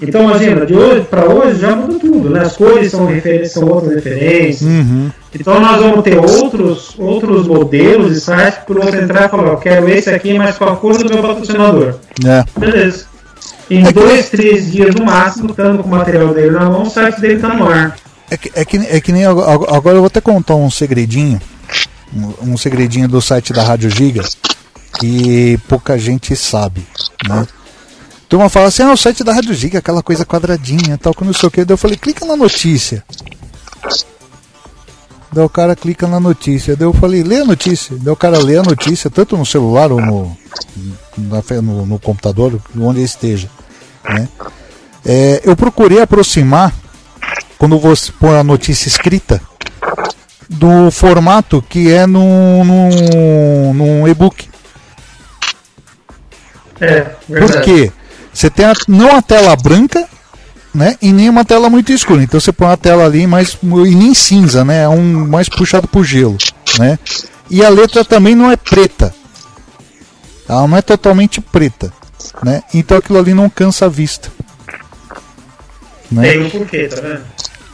Então, 0.00 0.22
imagina, 0.22 0.64
de 0.64 0.74
hoje 0.74 1.04
para 1.10 1.28
hoje 1.28 1.58
já 1.58 1.74
muda 1.74 1.98
tudo, 1.98 2.30
né? 2.30 2.42
As 2.42 2.56
cores 2.56 2.90
são, 2.90 3.08
são 3.46 3.68
outras 3.68 3.96
referências. 3.96 4.62
Uhum. 4.62 5.10
Então, 5.34 5.60
nós 5.60 5.80
vamos 5.80 6.02
ter 6.02 6.16
outros, 6.18 6.94
outros 6.98 7.48
modelos 7.48 8.14
de 8.14 8.20
sites 8.20 8.60
para 8.64 8.80
você 8.80 9.02
entrar 9.02 9.26
e 9.26 9.28
falar: 9.28 9.48
eu 9.48 9.56
quero 9.56 9.88
esse 9.88 10.10
aqui, 10.10 10.38
mas 10.38 10.56
com 10.56 10.64
a 10.64 10.76
cor 10.76 10.96
do 10.96 11.12
meu 11.12 11.22
patrocinador. 11.22 11.96
É. 12.24 12.44
Beleza. 12.58 13.06
Em 13.68 13.86
é 13.86 13.92
dois, 13.92 14.28
que... 14.28 14.36
três 14.36 14.70
dias 14.70 14.94
no 14.94 15.04
máximo, 15.04 15.50
estando 15.50 15.82
com 15.82 15.88
o 15.88 15.92
material 15.92 16.32
dele 16.32 16.52
na 16.52 16.70
mão, 16.70 16.82
o 16.82 16.90
site 16.90 17.20
dele 17.20 17.34
está 17.34 17.48
no 17.48 17.68
ar. 17.68 17.96
É 18.30 18.36
que, 18.36 18.52
é, 18.54 18.64
que, 18.64 18.76
é 18.76 19.00
que 19.00 19.12
nem 19.12 19.24
agora 19.24 19.96
eu 19.96 20.00
vou 20.00 20.06
até 20.06 20.20
contar 20.20 20.54
um 20.54 20.70
segredinho, 20.70 21.40
um 22.42 22.56
segredinho 22.56 23.08
do 23.08 23.20
site 23.20 23.52
da 23.52 23.62
Rádio 23.62 23.90
Giga 23.90 24.22
que 24.98 25.58
pouca 25.68 25.98
gente 25.98 26.34
sabe, 26.34 26.86
né? 27.28 27.46
Turma 28.28 28.48
fala 28.48 28.66
assim, 28.66 28.82
ah, 28.82 28.92
o 28.92 28.96
site 28.96 29.24
da 29.24 29.32
Rádio 29.32 29.54
Giga, 29.54 29.78
aquela 29.78 30.02
coisa 30.02 30.24
quadradinha, 30.24 30.98
tal, 30.98 31.14
que 31.14 31.24
não 31.24 31.32
sei 31.32 31.48
o 31.48 31.50
que. 31.50 31.64
Daí 31.64 31.72
eu 31.72 31.78
falei, 31.78 31.96
clica 31.96 32.24
na 32.26 32.36
notícia. 32.36 33.02
Daí 35.32 35.44
o 35.44 35.48
cara 35.48 35.74
clica 35.74 36.06
na 36.06 36.20
notícia. 36.20 36.76
Daí 36.76 36.86
eu 36.86 36.92
falei, 36.92 37.22
lê 37.22 37.40
a 37.40 37.44
notícia. 37.44 37.96
Daí 37.98 38.12
o 38.12 38.16
cara 38.16 38.38
lê 38.38 38.56
a 38.56 38.62
notícia, 38.62 39.10
tanto 39.10 39.36
no 39.36 39.46
celular 39.46 39.90
ou 39.90 40.00
no, 40.00 40.36
no, 41.16 41.86
no 41.86 41.98
computador, 41.98 42.60
onde 42.78 42.98
ele 42.98 43.06
esteja. 43.06 43.48
Né? 44.04 44.28
É, 45.04 45.40
eu 45.44 45.56
procurei 45.56 46.00
aproximar, 46.00 46.74
quando 47.58 47.78
você 47.78 48.12
põe 48.12 48.36
a 48.36 48.44
notícia 48.44 48.88
escrita, 48.88 49.40
do 50.48 50.90
formato 50.90 51.62
que 51.62 51.92
é 51.92 52.06
no, 52.06 52.64
no, 52.64 53.74
no 53.74 54.08
e-book. 54.08 54.48
É, 56.80 57.14
verdade. 57.28 57.52
Por 57.52 57.62
quê? 57.62 57.92
Você 58.38 58.48
tem 58.48 58.66
a, 58.66 58.72
não 58.86 59.16
a 59.16 59.20
tela 59.20 59.56
branca, 59.56 60.08
né? 60.72 60.96
E 61.02 61.12
nem 61.12 61.28
uma 61.28 61.44
tela 61.44 61.68
muito 61.68 61.90
escura. 61.90 62.22
Então 62.22 62.38
você 62.38 62.52
põe 62.52 62.68
a 62.68 62.76
tela 62.76 63.04
ali 63.04 63.26
mais 63.26 63.58
e 63.60 63.94
nem 63.96 64.14
cinza, 64.14 64.64
né? 64.64 64.84
É 64.84 64.88
um 64.88 65.26
mais 65.26 65.48
puxado 65.48 65.88
por 65.88 66.04
gelo, 66.04 66.38
né? 66.78 67.00
E 67.50 67.64
a 67.64 67.68
letra 67.68 68.04
também 68.04 68.36
não 68.36 68.48
é 68.48 68.56
preta. 68.56 69.12
Ela 70.48 70.68
não 70.68 70.76
é 70.76 70.82
totalmente 70.82 71.40
preta, 71.40 71.92
né? 72.40 72.62
Então 72.72 72.98
aquilo 72.98 73.18
ali 73.18 73.34
não 73.34 73.50
cansa 73.50 73.86
a 73.86 73.88
vista. 73.88 74.30
Né? 76.08 76.30
Tem 76.30 76.40
um 76.44 76.48
porquê, 76.48 76.86
tá 76.86 77.00
vendo? 77.00 77.22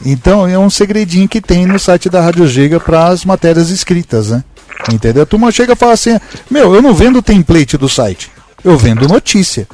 Então 0.03 0.47
é 0.47 0.57
um 0.57 0.71
segredinho 0.71 1.29
que 1.29 1.41
tem 1.41 1.67
no 1.67 1.77
site 1.77 2.09
da 2.09 2.21
Rádio 2.21 2.47
Giga 2.47 2.79
para 2.79 3.09
as 3.09 3.23
matérias 3.23 3.69
escritas, 3.69 4.31
né? 4.31 4.43
Entendeu? 4.91 5.21
A 5.21 5.27
turma 5.27 5.51
chega 5.51 5.73
e 5.73 5.75
fala 5.75 5.93
assim: 5.93 6.19
Meu, 6.49 6.73
eu 6.73 6.81
não 6.81 6.95
vendo 6.95 7.21
template 7.21 7.77
do 7.77 7.87
site, 7.87 8.31
eu 8.63 8.75
vendo 8.75 9.07
notícia 9.07 9.67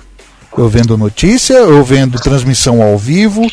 eu 0.58 0.68
vendo 0.68 0.98
notícia, 0.98 1.54
eu 1.54 1.84
vendo 1.84 2.20
transmissão 2.20 2.82
ao 2.82 2.98
vivo, 2.98 3.46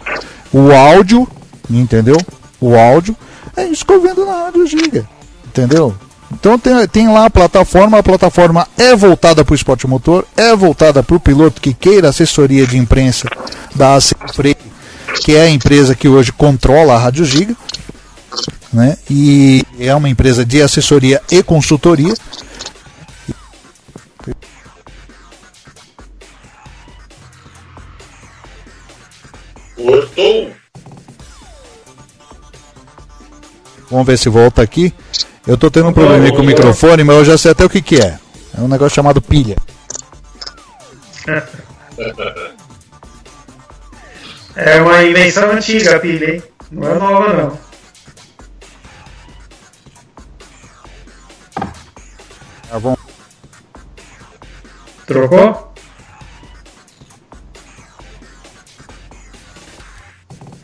o 0.53 0.73
áudio, 0.73 1.27
entendeu? 1.71 2.17
O 2.61 2.77
áudio. 2.77 3.17
É 3.57 3.65
isso 3.65 3.85
que 3.85 3.93
eu 3.93 4.01
vendo 4.01 4.25
na 4.25 4.45
Rádio 4.45 4.67
Giga, 4.67 5.09
entendeu? 5.47 5.95
Então 6.33 6.59
tem, 6.59 6.87
tem 6.89 7.09
lá 7.09 7.27
a 7.27 7.31
plataforma, 7.31 7.99
a 7.99 8.03
plataforma 8.03 8.67
é 8.77 8.95
voltada 8.95 9.45
para 9.45 9.53
o 9.53 9.57
esporte 9.57 9.87
motor, 9.87 10.27
é 10.37 10.55
voltada 10.55 11.03
para 11.03 11.17
o 11.17 11.21
piloto 11.21 11.61
que 11.61 11.73
queira 11.73 12.11
assessoria 12.11 12.67
de 12.67 12.77
imprensa 12.77 13.29
da 13.75 13.95
AC 13.95 14.13
que 15.25 15.35
é 15.35 15.43
a 15.43 15.51
empresa 15.51 15.95
que 15.95 16.07
hoje 16.07 16.31
controla 16.31 16.95
a 16.95 16.99
Rádio 16.99 17.25
Giga, 17.25 17.57
né? 18.73 18.97
E 19.11 19.65
é 19.79 19.95
uma 19.95 20.09
empresa 20.09 20.45
de 20.45 20.61
assessoria 20.61 21.21
e 21.31 21.43
consultoria. 21.43 22.15
Cortou. 29.79 30.53
Vamos 33.91 34.07
ver 34.07 34.19
se 34.19 34.29
volta 34.29 34.61
aqui. 34.61 34.93
Eu 35.47 35.57
tô 35.57 35.71
tendo 35.71 35.89
um 35.89 35.93
problema 35.93 36.29
com 36.31 36.43
o 36.43 36.45
microfone, 36.45 37.05
mas 37.05 37.17
eu 37.17 37.25
já 37.25 37.39
sei 37.39 37.53
até 37.53 37.65
o 37.65 37.71
que, 37.71 37.81
que 37.81 37.97
é. 37.97 38.19
É 38.57 38.61
um 38.61 38.69
negócio 38.69 38.97
chamado 38.97 39.23
pilha. 39.23 39.57
É 44.61 44.83
uma 44.83 45.05
invenção 45.05 45.53
antiga 45.53 45.95
a 45.95 46.01
pilha, 46.01 46.35
hein? 46.35 46.43
Não 46.73 46.91
é 46.91 46.99
nova 46.99 47.33
não. 47.33 47.59
Tá 52.69 52.81
bom. 52.81 52.97
Trocou? 55.07 55.68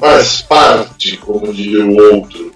Faz 0.05 0.43
parte, 0.43 1.17
como 1.17 1.51
diria 1.51 1.83
o 1.83 1.97
outro. 2.14 2.53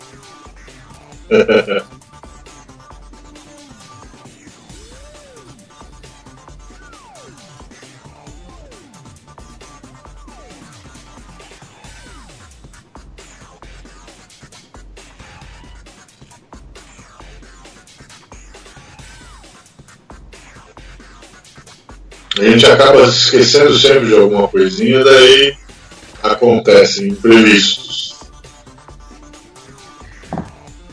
A 22.38 22.44
gente 22.44 22.66
acaba 22.66 23.04
esquecendo 23.04 23.74
sempre 23.78 24.08
de 24.08 24.14
alguma 24.16 24.46
coisinha, 24.48 25.02
daí 25.02 25.56
acontecem 26.32 27.08
imprevistos. 27.08 28.16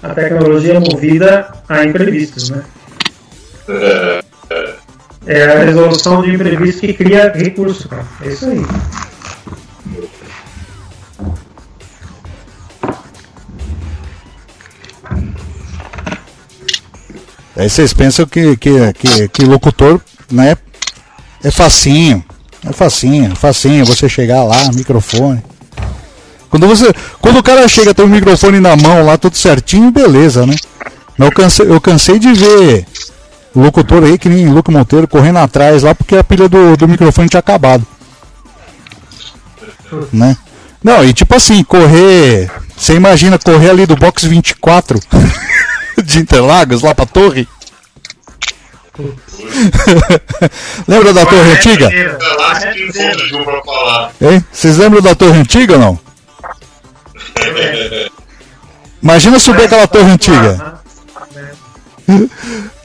A 0.02 0.14
tecnologia 0.14 0.74
é 0.76 0.80
movida 0.80 1.52
a 1.68 1.84
imprevistos, 1.84 2.50
né? 2.50 2.64
É, 3.68 4.24
é. 4.52 4.76
É 5.28 5.44
a 5.44 5.64
resolução 5.64 6.22
de 6.22 6.32
imprevisto 6.32 6.82
que 6.82 6.94
cria 6.94 7.32
recurso, 7.32 7.90
cara. 7.90 8.06
É 8.22 8.28
isso 8.28 8.46
aí. 8.46 8.62
Aí 17.58 17.70
vocês 17.70 17.94
pensam 17.94 18.28
que, 18.28 18.56
que, 18.58 18.94
que, 18.94 19.28
que 19.30 19.46
locutor, 19.46 20.00
né? 20.32 20.56
É 21.44 21.50
facinho. 21.50 22.24
É 22.66 22.74
facinho, 22.74 23.32
é 23.32 23.36
facinho 23.36 23.86
você 23.86 24.10
chegar 24.10 24.44
lá, 24.44 24.72
microfone. 24.74 25.44
Quando, 26.50 26.68
você, 26.68 26.94
quando 27.22 27.40
o 27.40 27.44
cara 27.44 27.68
chega, 27.68 27.94
tem 27.94 28.06
o 28.06 28.10
microfone 28.10 28.60
na 28.60 28.76
mão 28.76 29.06
lá, 29.06 29.18
tudo 29.18 29.36
certinho, 29.36 29.92
beleza, 29.92 30.46
né? 30.46 30.56
Mas 31.18 31.30
eu 31.30 31.36
cansei, 31.36 31.70
eu 31.70 31.82
cansei 31.82 32.20
de 32.20 32.34
ver 32.34 32.86
o 33.54 33.62
locutor 33.62 34.04
aí, 34.04 34.18
que 34.18 34.30
nem 34.30 34.48
Luco 34.50 34.72
Monteiro, 34.72 35.08
correndo 35.08 35.40
atrás 35.40 35.84
lá 35.84 35.94
porque 35.94 36.16
a 36.16 36.24
pilha 36.24 36.50
do, 36.50 36.76
do 36.76 36.88
microfone 36.88 37.30
tinha 37.30 37.40
acabado. 37.40 37.86
Né? 40.12 40.36
Não, 40.84 41.04
e 41.04 41.14
tipo 41.14 41.36
assim, 41.36 41.64
correr. 41.64 42.50
Você 42.76 42.96
imagina 42.96 43.40
correr 43.40 43.70
ali 43.70 43.86
do 43.86 43.96
box 43.96 44.26
24 44.26 45.00
de 46.04 46.20
Interlagos 46.20 46.82
lá 46.82 46.94
pra 46.94 47.06
torre? 47.06 47.48
Lembra 50.88 51.14
da 51.14 51.26
torre 51.26 51.52
antiga? 51.52 51.90
Hein? 54.22 54.46
Vocês 54.52 54.78
lembram 54.78 55.02
da 55.02 55.14
torre 55.16 55.40
antiga 55.40 55.74
ou 55.74 55.80
não? 55.80 56.00
Imagina 59.04 59.40
subir 59.40 59.64
aquela 59.64 59.88
torre 59.88 60.12
antiga. 60.12 60.76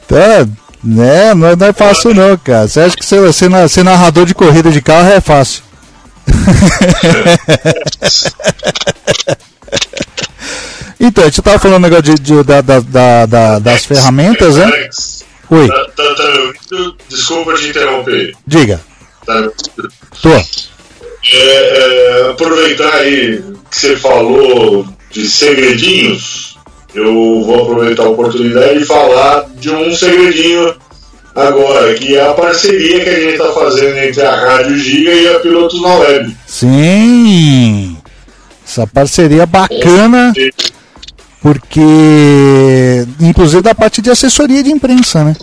Tá, 0.08 0.44
né? 0.82 1.34
Não, 1.34 1.54
não 1.54 1.66
é 1.68 1.72
fácil 1.72 2.12
não, 2.12 2.36
cara. 2.36 2.66
Você 2.66 2.80
acha 2.80 2.96
que 2.96 3.06
ser, 3.06 3.32
ser, 3.32 3.68
ser 3.68 3.84
narrador 3.84 4.26
de 4.26 4.34
corrida 4.34 4.72
de 4.72 4.82
carro 4.82 5.08
é 5.08 5.20
fácil? 5.20 5.62
então, 10.98 11.22
a 11.22 11.28
gente 11.28 11.42
tava 11.42 11.60
falando 11.60 11.82
negócio 11.82 12.02
de, 12.02 12.14
de 12.14 12.42
da, 12.42 12.60
da, 12.60 13.26
da, 13.26 13.58
das 13.60 13.84
ferramentas, 13.84 14.56
né? 14.56 14.88
Oi. 15.50 15.66
Tá, 15.68 15.84
tá, 15.96 16.14
tá, 16.14 16.92
desculpa 17.08 17.54
te 17.54 17.68
interromper. 17.68 18.32
Diga. 18.46 18.80
Tá. 19.26 19.48
Tô. 20.22 20.30
É, 20.30 20.44
é, 21.32 22.30
aproveitar 22.30 22.92
aí 22.94 23.42
que 23.70 23.76
você 23.76 23.96
falou 23.96 24.86
de 25.10 25.28
segredinhos, 25.28 26.56
eu 26.94 27.42
vou 27.42 27.62
aproveitar 27.62 28.04
a 28.04 28.10
oportunidade 28.10 28.78
de 28.78 28.84
falar 28.84 29.46
de 29.56 29.70
um 29.70 29.92
segredinho 29.92 30.74
agora, 31.34 31.94
que 31.94 32.16
é 32.16 32.26
a 32.26 32.32
parceria 32.32 33.02
que 33.02 33.10
a 33.10 33.20
gente 33.20 33.32
está 33.32 33.52
fazendo 33.52 33.96
entre 33.98 34.22
a 34.22 34.34
Rádio 34.34 34.78
Giga 34.78 35.12
e 35.12 35.28
a 35.28 35.40
Pilotos 35.40 35.80
na 35.82 35.94
Web. 35.96 36.36
Sim! 36.46 37.96
Essa 38.64 38.86
parceria 38.86 39.46
bacana, 39.46 40.32
porque 41.40 43.06
inclusive 43.20 43.62
da 43.62 43.74
parte 43.74 44.02
de 44.02 44.10
assessoria 44.10 44.62
de 44.62 44.70
imprensa, 44.70 45.24
né? 45.24 45.34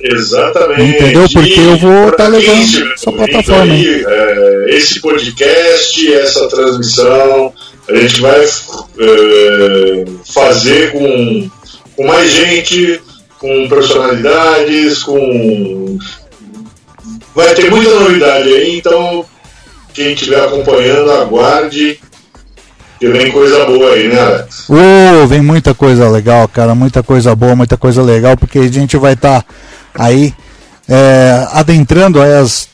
Exatamente. 0.00 0.96
Entendeu? 0.96 1.28
Porque 1.32 1.60
eu 1.60 1.76
vou 1.76 2.08
estar 2.08 2.24
tá 2.24 2.28
levando 2.28 2.92
essa 2.92 3.12
plataforma. 3.12 3.72
Aí, 3.72 4.04
é, 4.04 4.66
esse 4.70 5.00
podcast, 5.00 6.12
essa 6.14 6.48
transmissão, 6.48 7.52
a 7.88 7.94
gente 7.94 8.20
vai 8.20 8.44
é, 8.44 10.04
fazer 10.32 10.92
com, 10.92 11.50
com 11.96 12.06
mais 12.06 12.30
gente, 12.30 13.00
com 13.38 13.68
personalidades, 13.68 15.02
com. 15.02 15.98
Vai 17.34 17.54
ter 17.54 17.70
muita 17.70 17.94
novidade 17.94 18.48
aí, 18.48 18.78
então 18.78 19.24
quem 19.94 20.12
estiver 20.12 20.40
acompanhando, 20.40 21.12
aguarde. 21.12 22.00
Que 23.02 23.08
vem 23.08 23.32
coisa 23.32 23.64
boa 23.64 23.94
aí, 23.94 24.06
né, 24.06 24.20
Alex? 24.20 24.66
Vem 25.26 25.42
muita 25.42 25.74
coisa 25.74 26.08
legal, 26.08 26.46
cara. 26.46 26.72
Muita 26.72 27.02
coisa 27.02 27.34
boa, 27.34 27.56
muita 27.56 27.76
coisa 27.76 28.00
legal, 28.00 28.36
porque 28.36 28.60
a 28.60 28.68
gente 28.68 28.96
vai 28.96 29.14
estar. 29.14 29.42
Tá 29.42 29.48
aí 29.92 30.32
é, 30.88 31.48
adentrando 31.50 32.22
as 32.22 32.68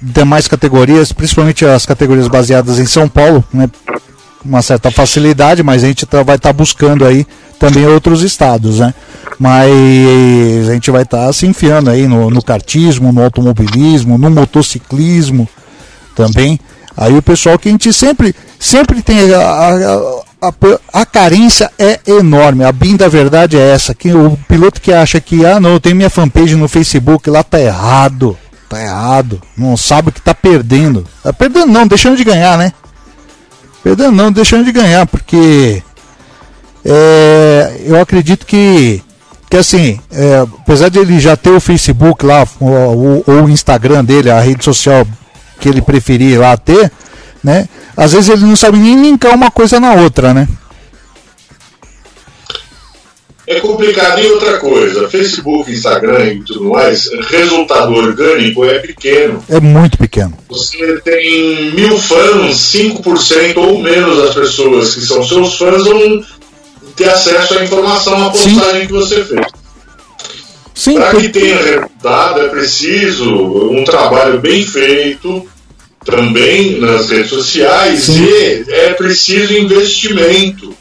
demais 0.00 0.46
categorias, 0.46 1.10
principalmente 1.12 1.66
as 1.66 1.84
categorias 1.84 2.28
baseadas 2.28 2.78
em 2.78 2.86
São 2.86 3.08
Paulo, 3.08 3.42
né? 3.52 3.68
Uma 4.44 4.62
certa 4.62 4.88
facilidade, 4.88 5.64
mas 5.64 5.82
a 5.82 5.88
gente 5.88 6.06
tá, 6.06 6.22
vai 6.22 6.36
estar 6.36 6.50
tá 6.50 6.52
buscando 6.52 7.04
aí 7.04 7.26
também 7.58 7.84
outros 7.84 8.22
estados, 8.22 8.78
né? 8.78 8.94
Mas 9.36 10.68
a 10.68 10.74
gente 10.74 10.92
vai 10.92 11.02
estar 11.02 11.26
tá 11.26 11.32
se 11.32 11.44
enfiando 11.44 11.90
aí 11.90 12.06
no, 12.06 12.30
no 12.30 12.40
kartismo, 12.40 13.12
no 13.12 13.24
automobilismo, 13.24 14.16
no 14.16 14.30
motociclismo 14.30 15.48
também. 16.14 16.60
Aí 16.96 17.16
o 17.16 17.22
pessoal 17.22 17.58
que 17.58 17.68
a 17.68 17.72
gente 17.72 17.92
sempre, 17.92 18.34
sempre 18.58 19.02
tem 19.02 19.32
a, 19.32 19.40
a, 19.40 20.48
a, 20.48 21.00
a, 21.00 21.06
carência 21.06 21.70
é 21.78 22.00
enorme. 22.06 22.64
A 22.64 22.72
bem 22.72 22.96
da 22.96 23.08
verdade 23.08 23.56
é 23.56 23.70
essa. 23.70 23.94
Que 23.94 24.12
o 24.12 24.38
piloto 24.48 24.80
que 24.80 24.92
acha 24.92 25.20
que, 25.20 25.44
ah, 25.44 25.58
não, 25.58 25.80
tenho 25.80 25.96
minha 25.96 26.10
fanpage 26.10 26.54
no 26.54 26.68
Facebook, 26.68 27.28
lá 27.30 27.42
tá 27.42 27.60
errado. 27.60 28.36
Tá 28.68 28.80
errado. 28.80 29.40
Não 29.56 29.76
sabe 29.76 30.10
o 30.10 30.12
que 30.12 30.20
tá 30.20 30.34
perdendo. 30.34 31.06
Tá 31.22 31.32
perdendo 31.32 31.66
não, 31.66 31.86
deixando 31.86 32.16
de 32.16 32.24
ganhar, 32.24 32.58
né? 32.58 32.72
Perdendo 33.82 34.12
não, 34.12 34.30
deixando 34.30 34.64
de 34.64 34.72
ganhar, 34.72 35.06
porque 35.06 35.82
é, 36.84 37.80
eu 37.84 38.00
acredito 38.00 38.46
que, 38.46 39.02
que 39.50 39.56
assim, 39.56 39.98
é, 40.10 40.38
apesar 40.60 40.88
de 40.88 40.98
ele 40.98 41.18
já 41.18 41.36
ter 41.36 41.50
o 41.50 41.60
Facebook 41.60 42.24
lá, 42.24 42.46
ou 42.60 43.24
o 43.26 43.50
Instagram 43.50 44.04
dele, 44.04 44.30
a 44.30 44.40
rede 44.40 44.64
social 44.64 45.04
que 45.62 45.68
ele 45.68 45.80
preferir 45.80 46.40
lá 46.40 46.56
ter, 46.56 46.90
né? 47.42 47.68
Às 47.96 48.12
vezes 48.12 48.30
ele 48.30 48.42
não 48.42 48.56
sabe 48.56 48.78
nem 48.78 49.00
linkar 49.00 49.32
uma 49.34 49.50
coisa 49.50 49.78
na 49.78 49.94
outra, 49.94 50.34
né? 50.34 50.48
É 53.46 53.60
complicado. 53.60 54.20
E 54.20 54.26
outra 54.26 54.58
coisa, 54.58 55.08
Facebook, 55.08 55.70
Instagram 55.70 56.24
e 56.24 56.42
tudo 56.42 56.64
mais, 56.70 57.08
resultado 57.28 57.92
orgânico 57.92 58.64
é 58.64 58.80
pequeno. 58.80 59.44
É 59.48 59.60
muito 59.60 59.98
pequeno. 59.98 60.36
Você 60.48 61.00
tem 61.04 61.72
mil 61.72 61.96
fãs, 61.98 62.56
5% 62.56 63.56
ou 63.58 63.80
menos 63.80 64.16
das 64.16 64.34
pessoas 64.34 64.94
que 64.94 65.02
são 65.02 65.22
seus 65.22 65.56
fãs 65.56 65.84
vão 65.84 66.24
ter 66.96 67.08
acesso 67.08 67.58
à 67.58 67.64
informação, 67.64 68.26
à 68.26 68.30
postagem 68.30 68.80
Sim. 68.80 68.86
que 68.86 68.92
você 68.92 69.24
fez. 69.24 69.46
Para 70.94 71.20
que 71.20 71.28
tenha 71.28 71.56
resultado, 71.56 72.40
é 72.40 72.48
preciso 72.48 73.30
um 73.30 73.84
trabalho 73.84 74.40
bem 74.40 74.64
feito, 74.66 75.46
também 76.04 76.80
nas 76.80 77.10
redes 77.10 77.30
sociais 77.30 78.04
Sim. 78.04 78.24
e 78.24 78.64
é 78.68 78.94
preciso 78.94 79.52
investimento. 79.54 80.74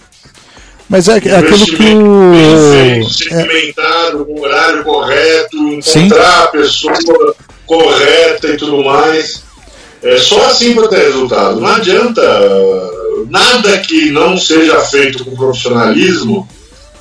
Mas 0.90 1.08
é, 1.08 1.14
é 1.14 1.36
aquilo 1.38 1.66
que 1.66 1.96
o. 1.96 2.34
Feito, 2.74 3.10
segmentado, 3.14 4.22
é... 4.22 4.26
com 4.26 4.34
o 4.34 4.44
horário 4.44 4.84
correto, 4.84 5.58
encontrar 5.58 6.42
Sim. 6.42 6.44
a 6.44 6.48
pessoa 6.48 7.36
correta 7.66 8.48
e 8.48 8.58
tudo 8.58 8.84
mais. 8.84 9.44
É 10.04 10.18
só 10.18 10.48
assim 10.48 10.74
para 10.74 10.88
ter 10.88 11.06
resultado. 11.06 11.62
Não 11.62 11.68
adianta 11.68 12.22
nada 13.30 13.78
que 13.80 14.12
não 14.12 14.38
seja 14.38 14.80
feito 14.82 15.24
com 15.24 15.36
profissionalismo 15.36 16.48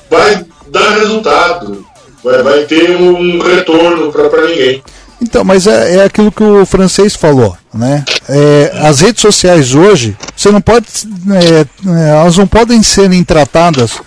vai 0.09 0.45
dar 0.67 0.97
resultado. 0.99 1.85
Vai, 2.23 2.43
vai 2.43 2.65
ter 2.65 2.91
um 2.91 3.39
retorno 3.39 4.11
para 4.11 4.47
ninguém. 4.47 4.83
Então, 5.21 5.43
mas 5.43 5.67
é, 5.67 5.97
é 5.97 6.03
aquilo 6.03 6.31
que 6.31 6.43
o 6.43 6.65
francês 6.65 7.15
falou, 7.15 7.55
né? 7.71 8.03
É, 8.27 8.71
as 8.81 9.01
redes 9.01 9.21
sociais 9.21 9.75
hoje, 9.75 10.17
você 10.35 10.49
não 10.49 10.59
pode, 10.59 10.87
é, 11.31 11.61
é, 11.61 12.09
elas 12.09 12.37
não 12.37 12.47
podem 12.47 12.81
serem 12.81 13.23
tratadas 13.23 14.01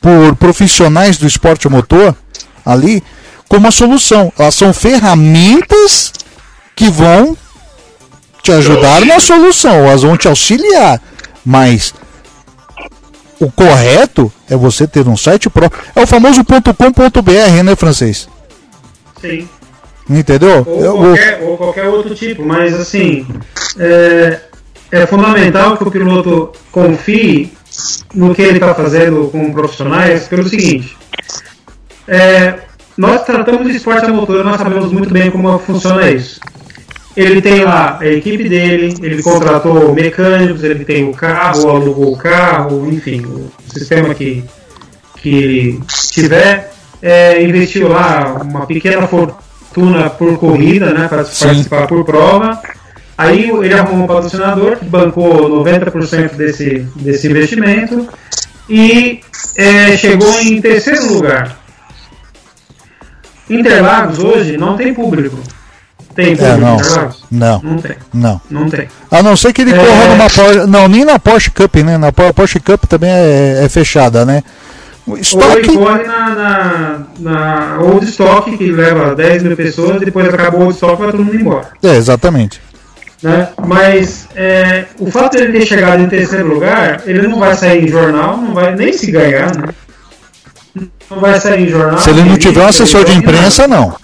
por 0.00 0.34
profissionais 0.36 1.18
do 1.18 1.26
esporte 1.26 1.68
motor 1.68 2.16
ali 2.64 3.02
como 3.46 3.68
a 3.68 3.70
solução. 3.70 4.32
Elas 4.38 4.54
são 4.54 4.72
ferramentas 4.72 6.12
que 6.74 6.88
vão 6.88 7.36
te 8.42 8.50
ajudar 8.50 9.04
na 9.04 9.20
solução, 9.20 9.74
elas 9.86 10.02
vão 10.02 10.16
te 10.16 10.28
auxiliar, 10.28 11.00
mas 11.44 11.94
o 13.38 13.50
correto 13.50 14.32
é 14.48 14.56
você 14.56 14.86
ter 14.86 15.06
um 15.06 15.16
site 15.16 15.50
próprio. 15.50 15.82
É 15.94 16.02
o 16.02 16.06
famoso 16.06 16.42
.com.br, 16.42 17.62
né, 17.62 17.76
francês? 17.76 18.28
Sim. 19.20 19.48
Entendeu? 20.08 20.64
Ou, 20.66 20.84
eu, 20.84 20.96
qualquer, 20.96 21.42
ou 21.42 21.56
qualquer 21.56 21.88
outro 21.88 22.14
tipo, 22.14 22.44
mas 22.44 22.78
assim, 22.78 23.26
é, 23.78 24.40
é 24.92 25.06
fundamental 25.06 25.76
que 25.76 25.84
o 25.84 25.90
piloto 25.90 26.52
confie 26.70 27.52
no 28.14 28.34
que 28.34 28.42
ele 28.42 28.58
está 28.58 28.74
fazendo 28.74 29.28
com 29.30 29.52
profissionais, 29.52 30.28
pelo 30.28 30.46
seguinte: 30.46 30.96
é, 32.06 32.54
nós 32.96 33.24
tratamos 33.24 33.66
de 33.66 33.78
esporte 33.78 34.04
a 34.04 34.12
motor, 34.12 34.44
nós 34.44 34.58
sabemos 34.58 34.92
muito 34.92 35.12
bem 35.12 35.30
como 35.30 35.58
funciona 35.58 36.10
isso. 36.10 36.38
Ele 37.16 37.40
tem 37.40 37.64
lá 37.64 37.98
a 38.00 38.06
equipe 38.06 38.48
dele, 38.48 38.94
ele 39.00 39.22
contratou 39.22 39.94
mecânicos, 39.94 40.64
ele 40.64 40.84
tem 40.84 41.08
o 41.08 41.12
carro, 41.12 41.70
alugou 41.70 42.12
o 42.12 42.16
carro, 42.16 42.88
enfim, 42.92 43.24
o 43.24 43.50
sistema 43.72 44.12
que, 44.14 44.44
que 45.16 45.28
ele 45.28 45.80
tiver, 46.10 46.72
é, 47.00 47.40
investiu 47.42 47.88
lá 47.88 48.42
uma 48.42 48.66
pequena 48.66 49.06
fortuna 49.06 49.44
por 50.18 50.38
corrida, 50.38 50.92
né? 50.92 51.08
Para 51.08 51.24
participar 51.24 51.86
por 51.86 52.04
prova. 52.04 52.60
Aí 53.16 53.48
ele 53.50 53.72
arrumou 53.74 54.04
um 54.04 54.06
patrocinador 54.08 54.76
que 54.76 54.84
bancou 54.86 55.48
90% 55.64 56.34
desse, 56.34 56.86
desse 56.96 57.28
investimento 57.28 58.08
e 58.68 59.20
é, 59.56 59.96
chegou 59.96 60.40
em 60.40 60.60
terceiro 60.60 61.12
lugar. 61.12 61.56
Interlagos 63.48 64.18
hoje 64.18 64.56
não 64.56 64.76
tem 64.76 64.94
público. 64.94 65.38
Tem 66.14 66.32
É, 66.32 66.36
público 66.36 66.60
não. 66.60 66.74
Interlagos? 66.76 67.24
Não. 67.30 67.60
Não 67.62 67.78
tem. 67.78 67.96
Não. 68.12 68.40
Não 68.50 68.70
tem. 68.70 68.88
A 69.10 69.22
não 69.22 69.36
ser 69.36 69.52
que 69.52 69.62
ele 69.62 69.72
É. 69.72 69.76
corra 69.76 70.06
numa 70.08 70.30
Porsche. 70.30 70.66
Não, 70.66 70.88
nem 70.88 71.04
na 71.04 71.18
Porsche 71.18 71.50
Cup, 71.50 71.76
né? 71.76 71.98
Na 71.98 72.10
Po- 72.12 72.32
Porsche 72.32 72.58
Cup 72.60 72.84
também 72.86 73.10
é, 73.10 73.62
é 73.64 73.68
fechada, 73.68 74.24
né? 74.24 74.42
O 75.06 75.10
Ou 75.10 75.16
ele 75.18 75.20
estoque. 75.22 75.76
na, 76.06 76.28
na, 76.34 77.00
na 77.18 77.78
Old 77.80 78.06
Stock, 78.06 78.56
que 78.56 78.70
leva 78.72 79.14
10 79.14 79.42
mil 79.42 79.56
pessoas, 79.56 80.00
depois 80.00 80.32
acabou 80.32 80.60
o 80.60 80.64
Old 80.64 80.74
Stock 80.74 81.00
vai 81.00 81.10
todo 81.10 81.22
mundo 81.24 81.36
embora. 81.36 81.68
É, 81.82 81.96
exatamente. 81.96 82.58
né? 83.22 83.48
Mas 83.66 84.26
é, 84.34 84.86
o 84.98 85.10
fato 85.10 85.36
de 85.36 85.42
ele 85.42 85.58
ter 85.58 85.66
chegado 85.66 86.00
em 86.02 86.08
terceiro 86.08 86.46
lugar, 86.48 87.02
ele 87.06 87.28
não 87.28 87.38
vai 87.38 87.54
sair 87.54 87.84
em 87.84 87.88
jornal, 87.88 88.38
não 88.38 88.54
vai 88.54 88.74
nem 88.74 88.92
se 88.94 89.10
ganhar, 89.10 89.54
né? 89.54 89.68
Não 91.10 91.20
vai 91.20 91.38
sair 91.38 91.64
em 91.64 91.68
jornal. 91.68 91.98
Se 91.98 92.08
ele 92.10 92.22
não 92.22 92.36
tiver 92.38 92.62
um 92.62 92.66
assessor 92.68 93.04
de 93.04 93.12
imprensa, 93.12 93.68
não. 93.68 93.94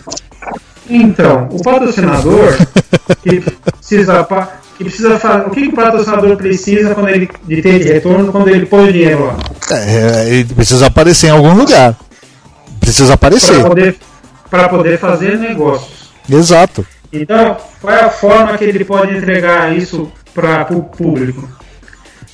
Então, 0.89 1.49
o 1.51 1.63
patrocinador 1.63 2.57
que 3.23 3.41
precisa, 3.41 4.23
pa- 4.25 4.49
que 4.81 4.85
precisa 4.85 5.19
fa- 5.19 5.45
o 5.47 5.51
que, 5.51 5.69
o 5.69 5.73
patrocinador 5.75 6.35
precisa 6.39 6.95
quando 6.95 7.11
ele 7.11 7.29
de 7.45 7.61
ter 7.61 7.79
de 7.81 7.93
retorno 7.93 8.33
quando 8.33 8.49
ele 8.49 8.65
põe 8.65 8.89
o 8.89 8.93
dinheiro 8.93 9.27
lá? 9.27 9.37
É, 9.71 10.27
ele 10.31 10.55
precisa 10.55 10.87
aparecer 10.87 11.27
em 11.27 11.31
algum 11.33 11.53
lugar. 11.53 11.95
Precisa 12.81 13.13
aparecer. 13.13 13.61
Para 13.61 13.69
poder, 13.69 13.97
poder 14.71 14.99
fazer 14.99 15.37
negócios. 15.37 16.11
Exato. 16.27 16.87
Então, 17.13 17.59
qual 17.83 17.95
é 17.95 18.05
a 18.05 18.09
forma 18.09 18.57
que 18.57 18.65
ele 18.65 18.83
pode 18.83 19.15
entregar 19.15 19.77
isso 19.77 20.11
para 20.35 20.67
o 20.73 20.83
público? 20.85 21.47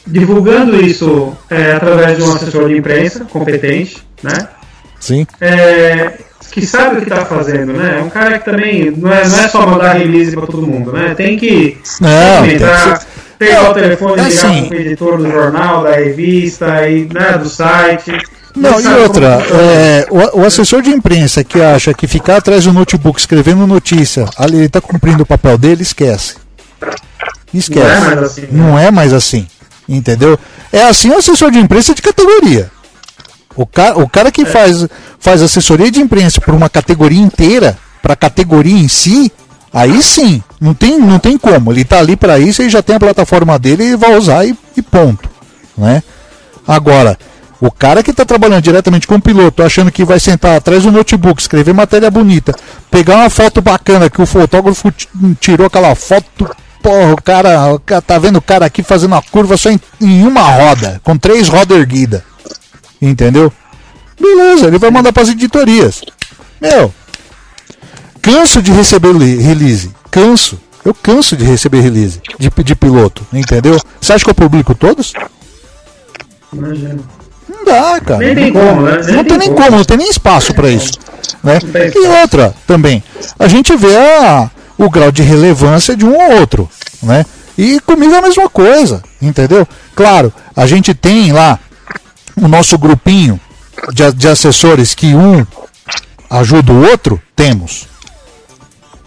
Divulgando 0.06 0.76
isso 0.80 1.36
é, 1.50 1.72
através 1.72 2.16
de 2.16 2.22
um 2.22 2.32
assessor 2.32 2.68
de 2.68 2.76
imprensa 2.76 3.24
competente, 3.24 4.06
né? 4.22 4.48
Sim. 5.00 5.26
É, 5.40 6.12
que 6.56 6.66
sabe 6.66 6.96
o 6.96 6.98
que 7.02 7.12
está 7.12 7.26
fazendo, 7.26 7.74
né? 7.74 7.98
É 8.00 8.02
um 8.02 8.08
cara 8.08 8.38
que 8.38 8.46
também 8.46 8.90
não 8.90 9.12
é, 9.12 9.28
não 9.28 9.38
é 9.38 9.48
só 9.48 9.66
mandar 9.66 9.92
release 9.92 10.34
para 10.34 10.46
todo 10.46 10.66
mundo, 10.66 10.90
né? 10.90 11.14
Tem 11.14 11.36
que 11.36 11.76
entrar, 12.50 13.04
pegar 13.38 13.70
o 13.70 13.74
telefone, 13.74 14.22
é 14.22 14.24
ligar 14.24 14.46
assim. 14.46 14.64
para 14.64 14.76
o 14.78 14.80
editor 14.80 15.18
do 15.18 15.30
jornal, 15.30 15.82
da 15.82 15.92
revista, 15.92 16.88
e, 16.88 17.06
né, 17.12 17.36
do 17.36 17.46
site. 17.46 18.10
Não, 18.56 18.80
e 18.80 18.86
outra, 18.86 19.38
é, 19.52 20.06
o, 20.10 20.46
assessor 20.46 20.80
de 20.80 20.88
imprensa 20.88 21.44
que 21.44 21.60
acha 21.60 21.92
que 21.92 22.06
ficar 22.06 22.38
atrás 22.38 22.64
do 22.64 22.72
notebook 22.72 23.20
escrevendo 23.20 23.66
notícia, 23.66 24.24
ali 24.38 24.56
ele 24.56 24.64
está 24.64 24.80
cumprindo 24.80 25.24
o 25.24 25.26
papel 25.26 25.58
dele, 25.58 25.82
esquece. 25.82 26.36
Esquece. 27.52 27.84
Não 27.84 27.92
é 27.92 28.00
mais 28.00 28.22
assim, 28.22 28.40
né? 28.40 28.48
Não 28.50 28.78
é 28.78 28.90
mais 28.90 29.12
assim. 29.12 29.46
Entendeu? 29.86 30.38
É 30.72 30.84
assim 30.84 31.10
o 31.10 31.18
assessor 31.18 31.50
de 31.50 31.58
imprensa 31.58 31.94
de 31.94 32.00
categoria. 32.00 32.70
O 33.56 33.66
cara, 33.66 33.98
o 33.98 34.08
cara 34.08 34.30
que 34.30 34.42
É. 34.42 34.46
faz, 34.46 34.86
faz 35.18 35.42
assessoria 35.42 35.90
de 35.90 36.00
imprensa 36.00 36.40
por 36.40 36.54
uma 36.54 36.68
categoria 36.68 37.20
inteira, 37.20 37.76
para 38.02 38.12
a 38.12 38.16
categoria 38.16 38.76
em 38.78 38.88
si, 38.88 39.32
aí 39.72 40.02
sim, 40.02 40.42
não 40.60 40.74
tem, 40.74 40.98
não 40.98 41.18
tem 41.18 41.38
como. 41.38 41.72
Ele 41.72 41.80
está 41.82 41.98
ali 41.98 42.16
para 42.16 42.38
isso 42.38 42.62
e 42.62 42.68
já 42.68 42.82
tem 42.82 42.96
a 42.96 43.00
plataforma 43.00 43.58
dele 43.58 43.84
e 43.84 43.96
vai 43.96 44.14
usar 44.16 44.44
e, 44.44 44.56
e 44.76 44.82
ponto. 44.82 45.28
Né? 45.76 46.02
Agora, 46.68 47.18
o 47.60 47.70
cara 47.70 48.02
que 48.02 48.10
está 48.10 48.24
trabalhando 48.24 48.62
diretamente 48.62 49.06
com 49.06 49.14
o 49.14 49.20
piloto, 49.20 49.62
achando 49.62 49.90
que 49.90 50.04
vai 50.04 50.20
sentar 50.20 50.56
atrás 50.56 50.82
do 50.82 50.92
notebook, 50.92 51.40
escrever 51.40 51.72
matéria 51.72 52.10
bonita, 52.10 52.54
pegar 52.90 53.16
uma 53.16 53.30
foto 53.30 53.62
bacana 53.62 54.10
que 54.10 54.20
o 54.20 54.26
fotógrafo 54.26 54.92
tirou 55.40 55.66
aquela 55.66 55.94
foto, 55.94 56.54
porra, 56.82 57.14
o 57.14 57.22
cara, 57.22 57.72
o 57.74 57.80
cara 57.80 58.02
tá 58.02 58.18
vendo 58.18 58.36
o 58.36 58.42
cara 58.42 58.66
aqui 58.66 58.82
fazendo 58.82 59.12
uma 59.12 59.22
curva 59.22 59.56
só 59.56 59.70
em, 59.70 59.80
em 60.00 60.26
uma 60.26 60.42
roda, 60.42 61.00
com 61.02 61.16
três 61.16 61.48
rodas 61.48 61.78
erguidas. 61.78 62.22
Entendeu? 63.00 63.52
Beleza, 64.20 64.66
ele 64.66 64.78
vai 64.78 64.90
mandar 64.90 65.12
para 65.12 65.22
as 65.22 65.28
editorias. 65.28 66.02
Meu, 66.60 66.92
canso 68.22 68.62
de 68.62 68.72
receber 68.72 69.12
release. 69.12 69.90
Canso. 70.10 70.58
Eu 70.84 70.94
canso 70.94 71.36
de 71.36 71.44
receber 71.44 71.80
release 71.80 72.20
de, 72.38 72.48
de 72.62 72.74
piloto, 72.76 73.26
entendeu? 73.32 73.76
Você 74.00 74.12
acha 74.12 74.24
que 74.24 74.30
eu 74.30 74.34
publico 74.34 74.72
todos? 74.72 75.12
Imagina. 76.52 77.00
Não 77.48 77.64
dá, 77.64 78.00
cara. 78.00 78.18
Nem 78.18 78.34
tem 78.34 78.52
como, 78.52 78.82
né? 78.82 79.00
Não 79.12 79.24
tem 79.24 79.38
nem 79.38 79.52
como, 79.52 79.70
não 79.78 79.84
tem 79.84 79.96
nem 79.96 80.08
espaço 80.08 80.54
para 80.54 80.70
isso. 80.70 80.92
Né? 81.42 81.58
E 81.94 82.06
outra 82.22 82.54
também, 82.66 83.02
a 83.38 83.48
gente 83.48 83.76
vê 83.76 83.96
a, 83.96 84.50
o 84.78 84.88
grau 84.88 85.10
de 85.10 85.22
relevância 85.22 85.96
de 85.96 86.04
um 86.04 86.14
ou 86.14 86.38
outro. 86.38 86.68
Né? 87.02 87.24
E 87.58 87.80
comigo 87.80 88.14
é 88.14 88.18
a 88.18 88.22
mesma 88.22 88.48
coisa, 88.48 89.02
entendeu? 89.20 89.66
Claro, 89.94 90.32
a 90.54 90.66
gente 90.66 90.94
tem 90.94 91.32
lá 91.32 91.58
o 92.36 92.48
nosso 92.48 92.76
grupinho 92.78 93.40
de, 93.92 94.12
de 94.12 94.28
assessores 94.28 94.94
que 94.94 95.14
um 95.14 95.46
ajuda 96.30 96.72
o 96.72 96.88
outro, 96.88 97.20
temos. 97.34 97.86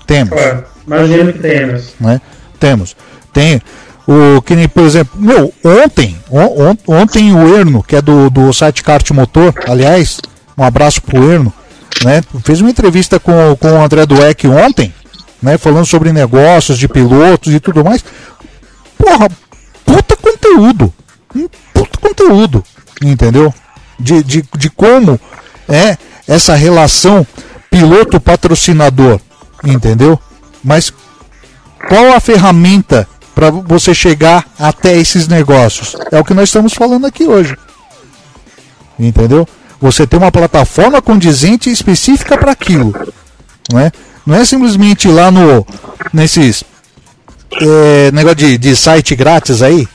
Temos 0.06 0.30
Claro, 0.34 0.65
imagino 0.88 1.34
que 1.34 1.39
tenhamos. 1.39 1.94
né? 2.00 2.20
Temos. 2.60 2.96
Tem 3.32 3.62
o 4.08 4.42
que 4.42 4.56
nem, 4.56 4.68
por 4.68 4.84
exemplo, 4.84 5.20
meu, 5.22 5.54
ontem, 5.63 6.18
on- 6.32 6.70
on- 6.72 6.78
ontem 7.02 7.34
o 7.36 7.56
Erno, 7.56 7.84
que 7.84 7.96
é 7.96 8.02
do, 8.02 8.30
do 8.30 8.52
site 8.52 8.82
Kart 8.84 9.10
Motor, 9.12 9.54
aliás, 9.68 10.20
um 10.58 10.63
abraço 10.63 11.02
pro 11.02 11.32
Erno, 11.32 11.54
né? 12.04 12.24
Fez 12.44 12.60
uma 12.62 12.72
entrevista 12.72 13.20
com, 13.20 13.56
com 13.60 13.72
o 13.72 13.84
André 13.84 14.06
Dueck 14.06 14.48
ontem, 14.48 14.92
né? 15.42 15.58
Falando 15.60 15.86
sobre 15.86 16.12
negócios 16.12 16.78
de 16.80 16.88
pilotos 16.88 17.54
e 17.54 17.60
tudo 17.60 17.84
mais. 17.84 18.04
Porra, 18.98 19.30
puta 19.86 20.18
conteúdo. 20.18 20.92
Um 21.36 21.48
puta 21.74 22.00
conteúdo. 22.02 22.63
Entendeu? 23.02 23.54
De, 24.00 24.24
de, 24.24 24.46
de 24.58 24.70
como 24.70 25.20
é 25.68 25.98
essa 26.28 26.56
relação 26.56 27.26
piloto-patrocinador. 27.70 29.20
Entendeu? 29.64 30.20
Mas 30.64 30.92
qual 31.88 32.14
a 32.14 32.20
ferramenta 32.20 33.08
para 33.34 33.50
você 33.50 33.94
chegar 33.94 34.46
até 34.58 34.96
esses 34.96 35.28
negócios? 35.28 35.96
É 36.12 36.20
o 36.20 36.24
que 36.24 36.34
nós 36.34 36.50
estamos 36.50 36.74
falando 36.74 37.06
aqui 37.06 37.26
hoje. 37.26 37.58
Entendeu? 38.98 39.48
Você 39.82 40.06
tem 40.06 40.20
uma 40.20 40.32
plataforma 40.32 41.02
condizente 41.02 41.70
específica 41.70 42.38
para 42.38 42.52
aquilo. 42.52 42.94
Não 43.72 43.80
é? 43.80 43.92
não 44.30 44.36
é 44.36 44.46
simplesmente 44.46 45.08
lá 45.08 45.32
no 45.32 45.66
nesses 46.14 46.64
é, 47.60 48.12
negócio 48.12 48.38
de, 48.38 48.58
de 48.60 48.76
site 48.76 49.16
grátis 49.16 49.64
aí. 49.64 49.88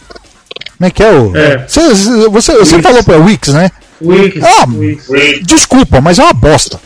Como 0.85 0.87
é 0.87 0.91
que 0.91 1.03
é 1.03 1.11
o. 1.13 1.37
É. 1.37 1.65
Você, 1.67 2.29
você, 2.29 2.59
você 2.59 2.83
falou 2.83 3.03
para 3.03 3.17
Wix, 3.19 3.49
né? 3.49 3.71
Wix, 4.03 4.43
Ah, 4.43 4.67
Wix. 4.69 5.09
Desculpa, 5.43 6.01
mas 6.01 6.19
é 6.19 6.23
uma 6.23 6.35
bosta. 6.35 6.79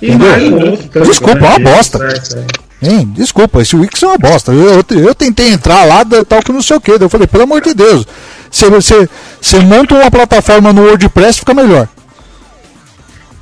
Entendeu? 0.00 0.76
tanto, 0.92 1.06
Desculpa, 1.08 1.38
é 1.44 1.48
uma 1.48 1.58
de 1.58 1.64
bosta. 1.64 2.10
sites 2.10 2.36
aí. 2.36 2.44
Hein, 2.84 3.12
desculpa, 3.14 3.62
esse 3.62 3.76
Wix 3.76 4.02
é 4.02 4.06
uma 4.06 4.18
bosta. 4.18 4.52
Eu, 4.52 4.82
eu, 4.90 4.98
eu 5.00 5.14
tentei 5.14 5.48
entrar 5.48 5.84
lá, 5.84 6.04
tal 6.28 6.42
que 6.42 6.52
não 6.52 6.62
sei 6.62 6.76
o 6.76 6.80
que. 6.80 6.90
Eu 6.92 7.08
falei, 7.08 7.26
pelo 7.26 7.44
amor 7.44 7.60
de 7.60 7.74
Deus, 7.74 8.04
você, 8.50 8.68
você, 8.68 9.08
você 9.40 9.58
monta 9.60 9.94
uma 9.94 10.10
plataforma 10.10 10.72
no 10.72 10.82
WordPress, 10.82 11.38
fica 11.40 11.54
melhor. 11.54 11.88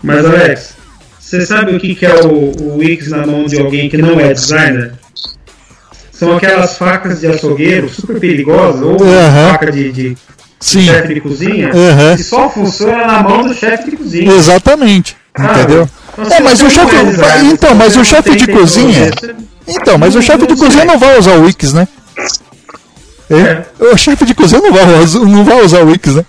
Mas 0.03 0.25
Alex, 0.25 0.75
você 1.19 1.45
sabe 1.47 1.75
o 1.75 1.81
que, 1.81 1.95
que 1.95 2.05
é 2.07 2.23
o, 2.23 2.53
o 2.59 2.77
Wix 2.79 3.09
na 3.09 3.27
mão 3.27 3.45
de 3.47 3.59
alguém 3.59 3.89
que 3.89 3.97
não 3.97 4.19
é 4.21 4.33
designer? 4.33 4.93
São 6.21 6.37
aquelas 6.37 6.77
facas 6.77 7.21
de 7.21 7.27
açougueiro 7.29 7.89
super 7.89 8.21
perigosas, 8.21 8.83
ou 8.83 8.93
Aham. 9.03 9.53
faca 9.53 9.73
de, 9.73 9.91
de 9.91 10.17
Sim, 10.61 10.83
chefe 10.83 11.15
de 11.15 11.21
cozinha, 11.23 11.71
que 12.15 12.23
só 12.23 12.51
funciona 12.51 13.07
na 13.07 13.23
mão 13.23 13.43
do 13.43 13.55
chefe 13.55 13.91
de 13.91 13.97
cozinha. 13.97 14.31
exatamente. 14.35 15.17
Sabe? 15.35 15.61
Entendeu? 15.61 15.89
Então, 16.19 16.37
É, 16.37 16.41
mas 16.41 16.61
o 16.61 16.69
chefe. 16.69 16.95
é 16.97 17.41
Então, 17.45 17.71
se 17.71 17.75
mas 17.77 17.97
o 17.97 18.05
chefe 18.05 18.37
de 18.37 18.47
cozinha. 18.49 19.11
Então, 19.67 19.97
mas 19.97 20.15
o 20.15 20.21
chefe 20.21 20.47
de 20.47 20.57
cozinha 20.57 20.85
não 20.85 20.99
vai 20.99 21.19
usar 21.19 21.33
o 21.39 21.45
Wix, 21.45 21.73
né? 21.73 21.89
É, 23.31 23.63
O 23.93 23.97
chefe 23.97 24.25
de 24.27 24.35
cozinha 24.35 24.61
não 24.61 24.73
vai, 24.73 25.01
usar- 25.03 25.21
não 25.21 25.45
vai 25.45 25.65
usar 25.65 25.81
o 25.83 25.87
Wix, 25.87 26.15
né? 26.17 26.25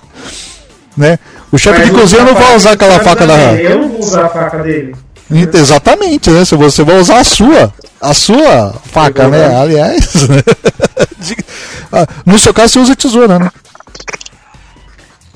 né? 0.96 1.20
O 1.52 1.58
chefe 1.58 1.84
de 1.84 1.92
cozinha 1.92 2.24
não 2.24 2.34
vai 2.36 2.56
usar 2.56 2.72
aquela 2.74 3.00
faca 3.00 3.28
da. 3.28 3.36
Eu 3.56 3.80
não 3.82 3.90
vou 3.90 4.00
usar 4.00 4.26
a 4.26 4.30
faca 4.30 4.60
dele. 4.60 4.96
Exatamente, 5.54 6.30
né? 6.30 6.46
Se 6.46 6.56
você 6.56 6.84
vai 6.84 6.98
usar 7.00 7.20
a 7.20 7.24
sua, 7.24 7.74
a 8.02 8.14
sua 8.14 8.74
faca, 8.92 9.28
né? 9.28 9.38
Exatamente. 9.46 9.62
Aliás, 9.62 10.12
de- 11.20 11.46
ah, 11.94 12.08
no 12.26 12.40
seu 12.40 12.54
caso 12.54 12.74
você 12.74 12.80
usa 12.80 12.96
tesoura, 12.96 13.38
né? 13.40 13.52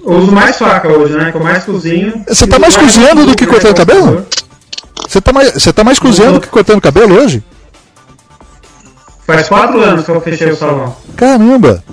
Eu 0.03 0.13
uso 0.13 0.31
mais 0.31 0.57
faca 0.57 0.87
hoje, 0.87 1.13
né? 1.15 1.31
Que 1.31 1.37
eu 1.37 1.43
mais 1.43 1.63
cozinho. 1.63 2.23
Você 2.27 2.45
tá 2.47 2.59
mais 2.59 2.75
cozinhando 2.77 3.25
do 3.25 3.35
que 3.35 3.45
né, 3.45 3.51
cortando 3.51 3.75
cabelo? 3.75 4.25
Você 5.07 5.21
tá 5.21 5.33
mais, 5.33 5.53
você 5.53 5.73
tá 5.73 5.83
mais 5.83 5.99
cozinhando 5.99 6.33
do 6.33 6.41
que 6.41 6.47
cortando 6.47 6.81
cabelo 6.81 7.15
hoje? 7.15 7.43
Faz 9.25 9.47
quatro 9.47 9.81
anos 9.81 10.05
que 10.05 10.11
eu 10.11 10.21
fechei 10.21 10.51
o 10.51 10.55
salão. 10.55 10.95
Caramba! 11.15 11.83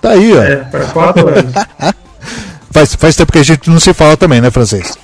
Tá 0.00 0.10
aí, 0.10 0.32
ó. 0.36 0.42
É, 0.42 0.64
faz 0.70 0.92
quatro 0.92 1.28
anos. 1.28 1.52
Faz, 2.72 2.92
faz 2.96 3.14
tempo 3.14 3.30
que 3.30 3.38
a 3.38 3.42
gente 3.44 3.70
não 3.70 3.78
se 3.78 3.94
fala 3.94 4.16
também, 4.16 4.40
né, 4.40 4.50
francês? 4.50 4.98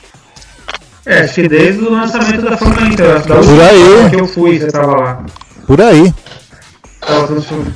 É, 1.06 1.20
acho 1.20 1.34
que 1.34 1.48
desde 1.48 1.82
o 1.82 1.90
lançamento 1.90 2.42
da 2.42 2.56
Fórmula 2.56 2.86
Inter, 2.88 3.06
da 3.26 3.36
Por 3.36 3.60
aí. 3.60 4.10
que 4.10 4.16
eu 4.20 4.26
fui, 4.26 4.58
você 4.58 4.68
tava 4.70 4.96
lá. 4.96 5.24
Por 5.66 5.80
aí. 5.80 6.12
Tava 7.00 7.26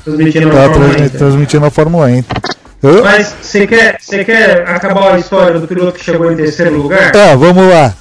transmitindo 0.05 0.49
a 0.49 0.53
Tava 0.53 0.69
Fórmula 0.69 0.89
transmi- 0.91 1.07
Inter. 1.07 1.19
transmitindo 1.19 1.67
a 1.67 1.71
Fórmula 1.71 2.11
Inter. 2.11 2.37
Eu- 2.83 3.03
Mas 3.03 3.35
você 3.41 3.67
quer, 3.67 3.97
você 3.99 4.25
quer 4.25 4.69
acabar 4.69 5.15
a 5.15 5.19
história 5.19 5.59
do 5.59 5.67
piloto 5.67 5.99
que 5.99 6.05
chegou 6.05 6.31
em 6.31 6.37
terceiro 6.37 6.77
lugar? 6.77 7.13
Tá, 7.13 7.35
vamos 7.35 7.67
lá. 7.69 7.95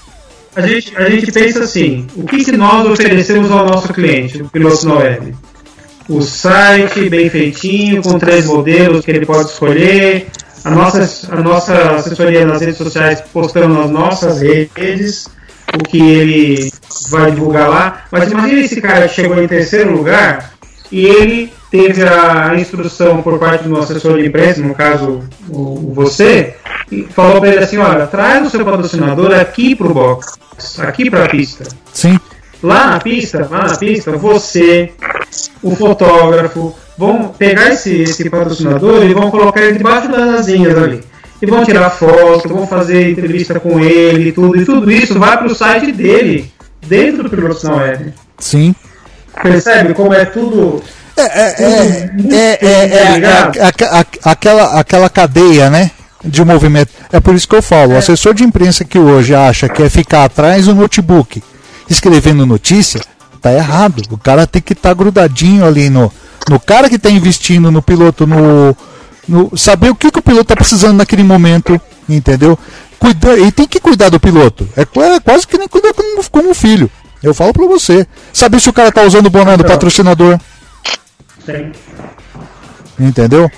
A 0.56 0.62
gente, 0.62 0.94
a 0.98 1.10
gente 1.10 1.32
pensa 1.32 1.64
assim: 1.64 2.06
o 2.16 2.26
que, 2.26 2.44
que 2.44 2.52
nós 2.52 2.86
oferecemos 2.86 3.50
ao 3.50 3.66
nosso 3.66 3.94
cliente, 3.94 4.42
o 4.42 4.50
piloto 4.50 4.86
na 4.88 4.96
web? 4.96 5.34
O 6.10 6.22
site 6.22 7.10
bem 7.10 7.30
feitinho, 7.30 8.04
com 8.04 8.20
três 8.20 8.46
modelos 8.46 9.06
que 9.06 9.12
ele 9.12 9.26
pode 9.26 9.50
escolher, 9.50 10.28
a 10.64 10.70
nossa, 10.70 11.34
a 11.34 11.42
nossa 11.42 11.74
assessoria 11.96 12.46
nas 12.46 12.62
redes 12.62 12.78
sociais 12.78 13.22
postando 13.34 13.74
nas 13.74 13.90
nossas 13.90 14.42
redes 14.42 15.28
o 15.74 15.84
que 15.84 16.02
ele 16.02 16.72
vai 17.10 17.32
divulgar 17.32 17.70
lá. 17.70 18.06
Mas 18.12 18.32
imagina 18.32 18.62
esse 18.62 18.80
cara 18.80 19.08
que 19.08 19.16
chegou 19.16 19.42
em 19.42 19.48
terceiro 19.48 19.92
lugar 19.96 20.54
e 20.92 21.06
ele 21.06 21.52
teve 21.72 22.04
a 22.04 22.54
instrução 22.56 23.22
por 23.24 23.40
parte 23.40 23.68
do 23.68 23.78
assessor 23.80 24.20
de 24.20 24.28
imprensa, 24.28 24.62
no 24.62 24.76
caso 24.76 25.24
o, 25.50 25.90
o 25.90 25.94
você, 25.94 26.56
e 26.92 27.04
falou 27.04 27.42
para 27.42 27.50
ele 27.50 27.64
assim: 27.64 27.78
olha, 27.78 28.06
traz 28.08 28.46
o 28.46 28.50
seu 28.50 28.64
patrocinador 28.64 29.34
aqui 29.34 29.76
pro 29.76 29.94
box, 29.94 30.38
aqui 30.80 31.10
para 31.10 31.26
a 31.26 31.30
pista. 31.30 31.64
Sim. 31.92 32.20
Lá 32.62 32.88
na 32.92 33.00
pista, 33.00 33.48
lá 33.50 33.68
na 33.68 33.76
pista, 33.76 34.12
você, 34.12 34.94
o 35.62 35.76
fotógrafo, 35.76 36.74
vão 36.98 37.30
pegar 37.30 37.70
esse, 37.72 38.02
esse 38.02 38.30
patrocinador 38.30 39.04
e 39.04 39.14
vão 39.14 39.30
colocar 39.32 39.62
ele 39.62 39.78
debaixo 39.78 40.10
das 40.10 40.40
asinhas 40.40 40.78
ali. 40.78 41.04
E 41.42 41.46
vão 41.46 41.64
tirar 41.66 41.90
foto, 41.90 42.48
vão 42.48 42.66
fazer 42.66 43.10
entrevista 43.12 43.60
com 43.60 43.80
ele 43.80 44.30
e 44.30 44.32
tudo. 44.32 44.56
E 44.56 44.66
tudo 44.66 44.90
isso 44.92 45.20
vai 45.20 45.38
para 45.38 45.48
o 45.48 45.56
site 45.56 45.92
dele, 45.92 46.52
dentro 46.88 47.28
do 47.30 47.64
na 47.64 47.76
Web. 47.76 48.14
Sim. 48.40 48.74
Percebe 49.42 49.94
como 49.94 50.14
é 50.14 50.24
tudo. 50.26 50.82
É, 51.18 51.22
é, 51.22 51.56
é, 51.62 52.36
é, 52.36 52.60
é, 52.62 53.20
é, 53.20 53.28
a- 53.28 54.00
a- 54.00 54.32
aquela, 54.32 54.80
aquela 54.80 55.10
cadeia, 55.10 55.70
né? 55.70 55.92
De 56.24 56.44
movimento. 56.46 56.90
É 57.12 57.20
por 57.20 57.36
isso 57.36 57.48
que 57.48 57.56
eu 57.56 57.62
falo, 57.62 57.94
o 57.94 57.98
assessor 57.98 58.34
de 58.34 58.44
imprensa 58.46 58.86
que 58.86 58.98
hoje 58.98 59.36
acha 59.36 59.68
que 59.68 59.84
é 59.84 59.90
ficar 59.90 60.24
atrás 60.24 60.66
do 60.66 60.74
notebook 60.74 61.44
escrevendo 61.90 62.46
notícia, 62.46 63.02
tá 63.42 63.52
errado. 63.52 64.02
O 64.10 64.18
cara 64.18 64.48
tem 64.48 64.62
que 64.62 64.72
estar 64.72 64.94
grudadinho 64.94 65.66
ali 65.66 65.90
no, 65.90 66.10
no 66.50 66.60
cara 66.60 66.90
que 66.90 66.96
está 66.96 67.10
investindo 67.10 67.72
no 67.72 67.82
piloto, 67.82 68.28
no, 68.28 68.76
no 69.28 69.58
saber 69.58 69.90
o 69.90 69.96
que, 69.96 70.12
que 70.12 70.20
o 70.20 70.24
piloto 70.24 70.44
está 70.44 70.56
precisando 70.56 70.98
naquele 70.98 71.24
momento, 71.24 71.80
entendeu? 72.08 72.58
Cuida, 73.00 73.38
e 73.38 73.52
tem 73.52 73.68
que 73.68 73.80
cuidar 73.80 74.10
do 74.10 74.20
piloto. 74.20 74.68
É, 74.78 74.82
é 74.82 75.20
quase 75.20 75.48
que 75.48 75.58
nem 75.58 75.68
cuidar 75.68 75.94
como, 75.94 76.24
como 76.30 76.50
um 76.50 76.54
filho. 76.54 76.90
Eu 77.22 77.34
falo 77.34 77.54
pra 77.54 77.66
você. 77.66 78.06
Saber 78.32 78.60
se 78.60 78.70
o 78.70 78.74
cara 78.74 78.92
tá 78.92 79.02
usando 79.02 79.28
o 79.28 79.30
boné 79.30 79.56
do 79.56 79.64
patrocinador. 79.64 80.40
Tem. 81.46 81.72
Entendeu? 83.00 83.50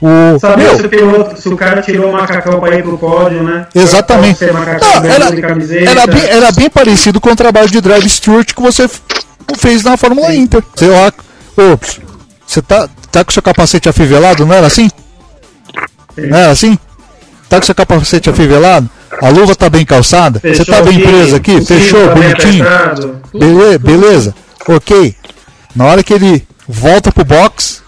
O, 0.00 0.38
Saber 0.38 0.62
meu, 0.62 0.76
se 0.76 0.86
o 0.86 0.88
piloto, 0.88 1.40
se 1.40 1.48
o 1.48 1.56
cara 1.56 1.82
tirou 1.82 2.10
o 2.10 2.12
macacão 2.12 2.60
para 2.60 2.76
ir 2.76 2.82
pro 2.84 2.96
pódio, 2.96 3.42
né? 3.42 3.66
exatamente. 3.74 4.44
Não, 4.44 4.62
era, 5.04 5.24
era, 5.24 6.06
bem, 6.06 6.24
era 6.24 6.52
bem 6.52 6.70
parecido 6.70 7.20
com 7.20 7.30
o 7.30 7.36
trabalho 7.36 7.68
de 7.68 7.80
Drive 7.80 8.08
Stewart 8.08 8.54
que 8.54 8.62
você 8.62 8.88
fez 9.58 9.82
na 9.82 9.96
Fórmula 9.96 10.32
Inter. 10.32 10.62
Sei 10.76 10.88
lá, 10.88 11.12
ops, 11.72 12.00
você 12.48 12.62
tá, 12.62 12.88
tá 13.12 13.22
com 13.22 13.30
seu 13.30 13.42
capacete 13.42 13.90
afivelado, 13.90 14.46
não 14.46 14.54
era 14.54 14.66
assim? 14.66 14.88
Não 16.16 16.38
era 16.38 16.50
assim? 16.50 16.78
Tá 17.46 17.58
com 17.60 17.66
seu 17.66 17.74
capacete 17.74 18.30
afivelado? 18.30 18.88
A 19.20 19.28
luva 19.28 19.54
tá 19.54 19.68
bem 19.68 19.84
calçada? 19.84 20.40
Você 20.40 20.64
Fechou 20.64 20.74
tá 20.74 20.82
bem 20.82 20.96
aqui, 20.96 21.06
preso 21.06 21.36
aqui? 21.36 21.52
cinto 21.58 21.66
Fechou, 21.66 22.08
tá 22.08 22.14
bonitinho? 22.14 22.64
Beleza, 23.34 23.78
beleza, 23.78 24.34
ok. 24.66 25.14
Na 25.76 25.84
hora 25.84 26.02
que 26.02 26.14
ele 26.14 26.48
volta 26.66 27.12
pro 27.12 27.22
box, 27.22 27.82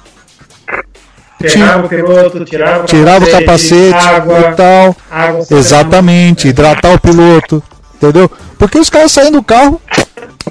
Tirava 1.49 1.87
o 1.87 1.89
piloto, 1.89 2.45
tirava 2.45 2.83
o 2.83 2.87
tirava 2.87 3.25
o 3.25 3.31
capacete 3.31 3.95
água, 3.95 4.41
e 4.41 4.55
tal. 4.55 4.97
água 5.11 5.47
Exatamente, 5.51 6.49
hidratar 6.49 6.93
o 6.93 7.01
piloto, 7.01 7.63
entendeu? 7.95 8.31
Porque 8.59 8.79
os 8.79 8.91
caras 8.91 9.11
saem 9.11 9.33
do 9.33 9.43
carro, 9.43 9.81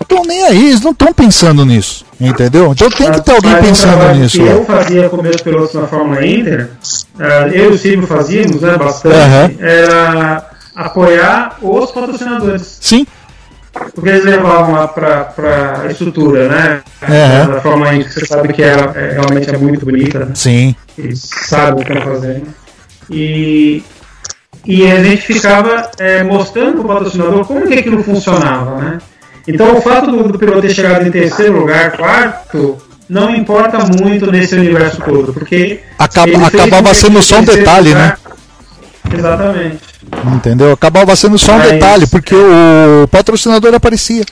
estão 0.02 0.24
nem 0.24 0.46
aí, 0.46 0.68
eles 0.70 0.82
não 0.82 0.92
estão 0.92 1.14
pensando 1.14 1.66
nisso, 1.66 2.06
entendeu? 2.20 2.72
Então 2.72 2.90
tem 2.90 3.12
que 3.12 3.22
ter 3.22 3.32
alguém 3.32 3.52
Mas 3.52 3.68
pensando 3.68 3.98
trabalho 3.98 4.20
nisso 4.20 4.38
que 4.38 4.44
lá. 4.44 4.52
eu 4.52 4.66
fazia 4.66 5.10
com 5.10 5.22
meus 5.22 5.42
pilotos 5.42 5.74
na 5.76 5.88
Fórmula 5.88 6.26
Inter, 6.26 6.70
ah, 7.20 7.48
eu 7.52 7.72
e 7.72 7.76
o 7.76 7.78
Silvio 7.78 8.08
fazíamos, 8.08 8.62
né, 8.62 8.78
bastante, 8.78 9.16
Aham. 9.16 9.52
era 9.60 10.50
apoiar 10.76 11.58
os 11.62 11.92
patrocinadores. 11.92 12.78
Sim, 12.82 13.06
Porque 13.94 14.10
eles 14.10 14.26
levavam 14.26 14.74
lá 14.74 14.88
pra, 14.88 15.26
pra 15.26 15.86
estrutura, 15.90 16.48
né? 16.50 16.82
Aham. 17.04 17.54
Da 17.54 17.62
Fórmula 17.62 17.94
Inter, 17.94 18.08
que 18.08 18.14
você 18.20 18.26
sabe 18.26 18.52
que 18.54 18.64
ela 18.64 18.92
é, 18.96 19.12
realmente 19.14 19.50
é 19.54 19.58
muito 19.58 19.86
bonita, 19.86 20.20
né? 20.26 20.32
sim, 20.34 20.76
eles 20.98 21.22
sabem 21.48 21.84
o 21.84 21.86
que 21.86 21.94
estão 21.94 22.14
fazendo. 22.14 22.48
E, 23.12 23.84
e 24.66 24.92
a 24.92 25.04
gente 25.04 25.22
ficava 25.22 25.90
é, 25.98 26.24
mostrando 26.24 26.74
para 26.74 26.82
o 26.82 26.88
patrocinador 26.88 27.46
como 27.46 27.68
que 27.68 27.74
aquilo 27.76 28.04
funcionava, 28.04 28.76
né? 28.82 28.98
Então 29.54 29.78
o 29.78 29.82
fato 29.82 30.12
do, 30.12 30.28
do 30.32 30.40
piloto 30.40 30.62
ter 30.62 30.74
chegado 30.74 31.08
em 31.08 31.12
terceiro 31.12 31.60
lugar, 31.60 31.92
quarto, 31.98 32.78
não 33.10 33.34
importa 33.36 33.78
muito 33.80 34.32
nesse 34.32 34.56
universo 34.56 35.02
todo, 35.02 35.34
porque 35.34 35.82
Acaba- 35.98 36.48
acabava 36.48 36.94
sendo 36.94 37.22
só 37.22 37.40
um 37.40 37.44
detalhe, 37.44 37.94
né? 37.94 38.16
Exatamente. 39.12 39.80
entendeu? 40.36 40.72
Acabava 40.72 41.16
sendo 41.16 41.38
só 41.38 41.54
um 41.54 41.58
Mas- 41.58 41.72
detalhe, 41.72 42.08
porque 42.08 42.36
o 42.36 43.08
patrocinador 43.08 43.74
aparecia, 43.74 44.24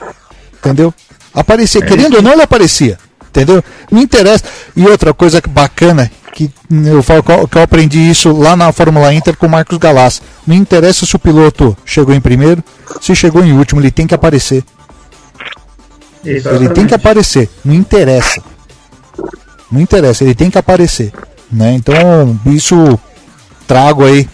entendeu? 0.60 0.94
Aparecia, 1.34 1.82
querendo 1.82 2.16
ou 2.16 2.22
não, 2.22 2.34
ele 2.34 2.42
aparecia, 2.42 2.98
entendeu? 3.30 3.64
Não 3.92 4.02
interessa. 4.02 4.44
E 4.76 4.86
outra 4.88 5.14
coisa 5.14 5.42
bacana, 5.48 6.10
que 6.34 6.50
eu 6.86 7.02
falo 7.02 7.24
que 7.24 7.32
eu- 7.32 7.48
que 7.48 7.58
eu 7.58 7.62
aprendi 7.64 8.00
isso 8.10 8.32
lá 8.36 8.56
na 8.56 8.72
Fórmula 8.72 9.14
Inter 9.14 9.36
com 9.36 9.46
o 9.48 9.50
Marcos 9.50 9.78
Galas. 9.78 10.22
Não 10.46 10.56
interessa 10.56 11.06
se 11.06 11.16
o 11.16 11.20
piloto 11.20 11.76
chegou 11.86 12.14
em 12.14 12.22
primeiro, 12.22 12.64
se 13.02 13.16
chegou 13.16 13.44
em 13.44 13.54
último, 13.54 13.82
ele 13.82 13.92
tem 13.92 14.06
que 14.08 14.14
aparecer. 14.16 14.64
Ele 16.30 16.38
Exatamente. 16.38 16.74
tem 16.74 16.88
que 16.88 16.94
aparecer, 16.94 17.50
não 17.64 17.74
interessa. 17.74 18.42
Não 19.72 19.82
interessa, 19.82 20.24
ele 20.24 20.36
tem 20.36 20.50
que 20.50 20.58
aparecer. 20.58 21.12
Né? 21.52 21.74
Então, 21.74 22.38
isso 22.46 23.00
trago 23.66 24.04
aí 24.06 24.28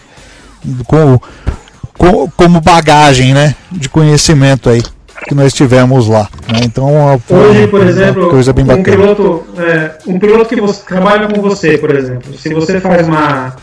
com, 0.86 1.18
com- 1.96 2.28
como 2.36 2.60
bagagem 2.60 3.34
né? 3.34 3.54
de 3.70 3.88
conhecimento 3.88 4.68
aí 4.68 4.82
que 5.28 5.34
nós 5.34 5.52
tivemos 5.52 6.08
lá. 6.08 6.28
Né? 6.52 6.60
Então, 6.64 6.88
Hoje, 7.30 7.66
por 7.68 7.86
exemplo, 7.86 8.28
coisa 8.30 8.52
bem 8.52 8.64
um 8.64 8.68
bacana. 8.68 8.96
piloto, 8.96 9.44
é, 9.58 9.92
um 10.06 10.18
piloto 10.18 10.48
que 10.54 10.60
você, 10.60 10.82
trabalha 10.86 11.28
com 11.28 11.40
você, 11.40 11.78
por 11.78 11.94
exemplo, 11.94 12.36
se 12.36 12.52
você 12.52 12.80
faz 12.80 13.06
uma. 13.06 13.54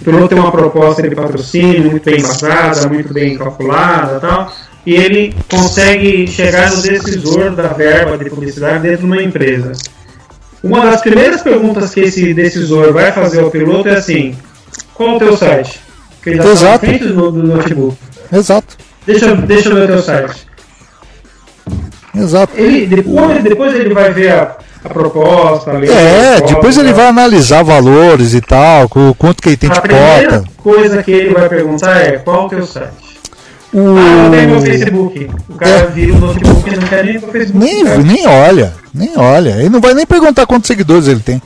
O 0.00 0.04
piloto 0.04 0.28
tem 0.28 0.38
uma 0.38 0.50
proposta 0.52 1.02
de 1.02 1.14
patrocínio 1.14 1.90
muito 1.90 2.04
bem 2.04 2.18
embasada, 2.20 2.88
muito 2.88 3.12
bem 3.12 3.36
calculada 3.36 4.16
e 4.16 4.20
tal, 4.20 4.52
e 4.86 4.94
ele 4.94 5.34
consegue 5.50 6.26
chegar 6.26 6.70
no 6.70 6.80
decisor 6.80 7.50
da 7.50 7.68
verba 7.68 8.16
de 8.16 8.30
publicidade 8.30 8.82
dentro 8.82 9.00
de 9.00 9.04
uma 9.06 9.22
empresa. 9.22 9.72
Uma 10.62 10.86
das 10.86 11.00
primeiras 11.02 11.42
perguntas 11.42 11.92
que 11.92 12.00
esse 12.00 12.32
decisor 12.34 12.92
vai 12.92 13.12
fazer 13.12 13.40
ao 13.40 13.50
piloto 13.50 13.88
é 13.88 13.96
assim: 13.96 14.36
qual 14.94 15.16
o 15.16 15.18
teu 15.18 15.36
site? 15.36 15.80
Porque 16.16 16.30
ele 16.30 16.36
já 16.38 16.42
tá 16.42 16.48
na 16.48 16.52
Exato. 16.54 16.86
frente 16.86 17.04
do, 17.06 17.30
do 17.32 17.42
notebook. 17.42 17.96
Exato, 18.32 18.76
Deixa, 19.06 19.26
eu- 19.26 19.36
deixa 19.36 19.68
eu 19.70 19.74
ver 19.74 19.84
o 19.84 19.86
teu 19.88 20.02
site. 20.02 20.46
exato. 22.14 22.52
Ele, 22.56 22.86
depois, 22.86 23.42
depois 23.42 23.74
ele 23.74 23.94
vai 23.94 24.12
ver 24.12 24.32
a, 24.32 24.56
a 24.84 24.88
proposta. 24.88 25.70
É, 25.72 25.74
a 25.74 26.36
proposta, 26.36 26.54
depois 26.54 26.78
ele 26.78 26.92
vai 26.92 27.06
analisar 27.06 27.62
valores 27.62 28.34
e 28.34 28.40
tal, 28.40 28.84
o 28.94 29.14
quanto 29.14 29.42
que 29.42 29.48
ele 29.50 29.56
tem 29.56 29.70
de 29.70 29.78
A 29.78 29.80
primeira 29.82 30.38
cota. 30.40 30.44
coisa 30.56 31.02
que 31.02 31.10
ele 31.10 31.34
vai 31.34 31.48
perguntar 31.48 31.96
é 32.00 32.12
qual 32.18 32.46
o 32.46 32.48
teu 32.48 32.66
site? 32.66 33.08
O... 33.72 33.78
Ah, 33.98 34.24
eu 34.24 34.30
tenho 34.30 34.48
meu 34.50 34.60
Facebook. 34.62 35.30
O 35.48 35.54
cara 35.54 35.86
vira 35.88 36.14
o 36.14 36.18
notebook 36.18 36.70
e 36.72 36.76
não 36.76 36.88
quer 36.88 37.04
nem 37.04 37.16
o 37.18 37.20
Facebook. 37.20 37.58
Nem, 37.64 37.84
cara. 37.84 37.98
nem 37.98 38.26
olha, 38.26 38.74
nem 38.94 39.12
olha. 39.18 39.50
Ele 39.58 39.68
não 39.68 39.80
vai 39.80 39.92
nem 39.92 40.06
perguntar 40.06 40.46
quantos 40.46 40.66
seguidores 40.68 41.06
ele 41.06 41.20
tem. 41.20 41.42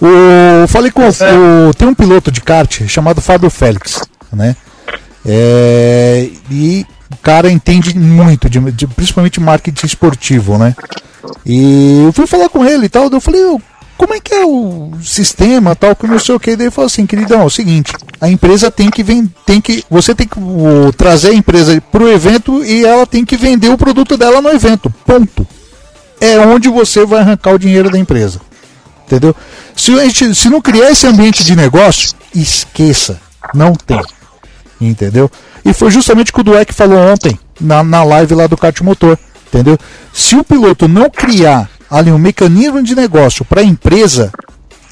O, 0.00 0.68
falei 0.68 0.90
com 0.90 1.00
o, 1.02 1.08
o- 1.08 1.74
tem 1.74 1.88
um 1.88 1.94
piloto 1.94 2.30
de 2.30 2.42
kart 2.42 2.82
chamado 2.86 3.22
Fábio 3.22 3.48
Félix, 3.48 4.02
né? 4.30 4.54
É, 5.24 6.28
e 6.50 6.84
o 7.12 7.16
cara 7.16 7.50
entende 7.50 7.96
muito, 7.98 8.48
de, 8.48 8.58
de- 8.72 8.86
principalmente 8.86 9.40
marketing 9.40 9.86
esportivo, 9.86 10.58
né? 10.58 10.74
E 11.44 12.02
eu 12.04 12.12
fui 12.12 12.26
falar 12.26 12.48
com 12.48 12.64
ele 12.64 12.86
e 12.86 12.88
tal, 12.88 13.08
eu 13.10 13.20
falei, 13.20 13.44
"Ô, 13.44 13.60
como 13.96 14.14
é 14.14 14.20
que 14.20 14.34
é 14.34 14.44
o 14.44 14.92
sistema 15.02 15.74
tal, 15.74 15.96
que 15.96 16.06
não 16.06 16.18
sei 16.18 16.34
o 16.34 16.40
que. 16.40 16.54
Daí 16.54 16.66
ele 16.66 16.70
falou 16.70 16.86
assim, 16.86 17.06
queridão, 17.06 17.40
é 17.40 17.44
o 17.44 17.50
seguinte, 17.50 17.92
a 18.20 18.28
empresa 18.28 18.70
tem 18.70 18.90
que 18.90 19.02
vender, 19.02 19.30
tem 19.46 19.60
que, 19.60 19.82
você 19.90 20.14
tem 20.14 20.26
que 20.28 20.38
o, 20.38 20.92
trazer 20.92 21.30
a 21.30 21.34
empresa 21.34 21.80
para 21.90 22.02
o 22.04 22.08
evento 22.08 22.62
e 22.64 22.84
ela 22.84 23.06
tem 23.06 23.24
que 23.24 23.36
vender 23.36 23.70
o 23.70 23.78
produto 23.78 24.16
dela 24.16 24.42
no 24.42 24.50
evento, 24.50 24.92
ponto. 25.04 25.46
É 26.20 26.38
onde 26.40 26.68
você 26.68 27.04
vai 27.04 27.20
arrancar 27.20 27.52
o 27.54 27.58
dinheiro 27.58 27.90
da 27.90 27.98
empresa. 27.98 28.40
Entendeu? 29.06 29.34
Se, 29.76 29.92
a 29.98 30.04
gente, 30.04 30.34
se 30.34 30.48
não 30.48 30.60
criar 30.60 30.90
esse 30.90 31.06
ambiente 31.06 31.44
de 31.44 31.54
negócio, 31.54 32.14
esqueça. 32.34 33.20
Não 33.54 33.72
tem. 33.74 34.02
Entendeu? 34.80 35.30
E 35.66 35.74
foi 35.74 35.90
justamente 35.90 36.30
o 36.30 36.34
que 36.34 36.40
o 36.40 36.44
Dueck 36.44 36.72
falou 36.72 36.96
ontem 36.96 37.36
na, 37.60 37.82
na 37.82 38.04
live 38.04 38.36
lá 38.36 38.46
do 38.46 38.56
kart 38.56 38.80
motor, 38.82 39.18
entendeu? 39.48 39.76
Se 40.12 40.36
o 40.36 40.44
piloto 40.44 40.86
não 40.86 41.10
criar 41.10 41.68
ali 41.90 42.12
um 42.12 42.18
mecanismo 42.18 42.80
de 42.80 42.94
negócio 42.94 43.44
para 43.44 43.62
a 43.62 43.64
empresa, 43.64 44.30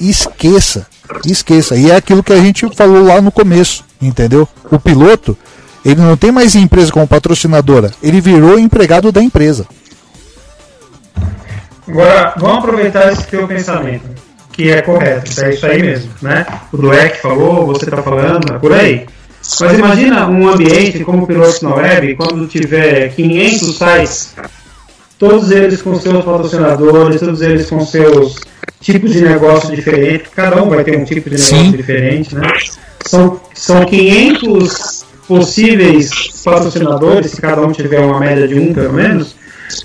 esqueça, 0.01 0.85
esqueça. 1.25 1.77
E 1.77 1.89
é 1.89 1.95
aquilo 1.95 2.21
que 2.21 2.33
a 2.33 2.41
gente 2.41 2.69
falou 2.75 3.05
lá 3.05 3.21
no 3.21 3.31
começo, 3.31 3.85
entendeu? 4.01 4.45
O 4.69 4.77
piloto, 4.77 5.37
ele 5.85 6.01
não 6.01 6.17
tem 6.17 6.29
mais 6.29 6.55
empresa 6.55 6.91
como 6.91 7.07
patrocinadora, 7.07 7.91
ele 8.03 8.19
virou 8.19 8.59
empregado 8.59 9.13
da 9.13 9.21
empresa. 9.21 9.65
Agora, 11.87 12.33
vamos 12.35 12.57
aproveitar 12.57 13.13
esse 13.13 13.25
teu 13.27 13.47
pensamento, 13.47 14.09
que 14.51 14.69
é 14.69 14.81
correto, 14.81 15.41
é 15.41 15.53
isso 15.53 15.65
aí 15.65 15.81
mesmo, 15.81 16.11
né? 16.21 16.45
O 16.73 16.77
Dueck 16.77 17.21
falou, 17.21 17.65
você 17.65 17.85
está 17.85 18.03
falando, 18.03 18.55
é 18.55 18.59
por 18.59 18.73
aí. 18.73 19.05
Mas 19.59 19.77
imagina 19.77 20.27
um 20.27 20.47
ambiente 20.49 21.03
como 21.03 21.23
o 21.23 21.27
Pilotos 21.27 21.61
na 21.61 21.75
Web, 21.75 22.15
quando 22.15 22.47
tiver 22.47 23.09
500 23.15 23.77
sites, 23.77 24.35
todos 25.19 25.51
eles 25.51 25.81
com 25.81 25.99
seus 25.99 26.25
patrocinadores, 26.25 27.19
todos 27.19 27.41
eles 27.41 27.69
com 27.69 27.85
seus 27.85 28.39
tipos 28.81 29.13
de 29.13 29.21
negócio 29.21 29.75
diferentes, 29.75 30.31
cada 30.35 30.61
um 30.61 30.69
vai 30.69 30.83
ter 30.83 30.97
um 30.97 31.05
tipo 31.05 31.29
de 31.29 31.35
negócio 31.35 31.57
Sim. 31.57 31.71
diferente, 31.71 32.35
né? 32.35 32.47
São, 33.05 33.39
são 33.53 33.85
500 33.85 35.05
possíveis 35.27 36.09
patrocinadores, 36.43 37.31
se 37.31 37.41
cada 37.41 37.61
um 37.61 37.71
tiver 37.71 37.99
uma 37.99 38.19
média 38.19 38.47
de 38.47 38.59
um 38.59 38.73
pelo 38.73 38.93
menos, 38.93 39.35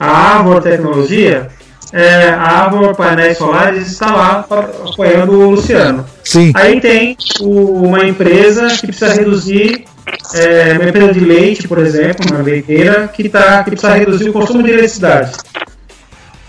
A 0.00 0.36
Árvore 0.36 0.62
Tecnologia 0.62 1.50
é, 1.92 2.30
a 2.30 2.64
Árvore 2.64 2.94
Painéis 2.96 3.36
Solares 3.36 3.86
está 3.86 4.06
lá 4.06 4.46
apoiando 4.90 5.32
o 5.32 5.50
Luciano. 5.50 6.04
Sim. 6.24 6.52
Aí 6.54 6.80
tem 6.80 7.16
o, 7.40 7.84
uma 7.86 8.04
empresa 8.06 8.68
que 8.68 8.86
precisa 8.86 9.12
reduzir, 9.12 9.84
é, 10.34 10.78
uma 10.80 10.88
empresa 10.88 11.12
de 11.12 11.20
leite, 11.20 11.68
por 11.68 11.78
exemplo, 11.78 12.24
uma 12.30 12.42
leiteira, 12.42 13.08
que, 13.08 13.28
tá, 13.28 13.62
que 13.62 13.70
precisa 13.70 13.94
reduzir 13.94 14.30
o 14.30 14.32
consumo 14.32 14.62
de 14.62 14.70
eletricidade. 14.70 15.32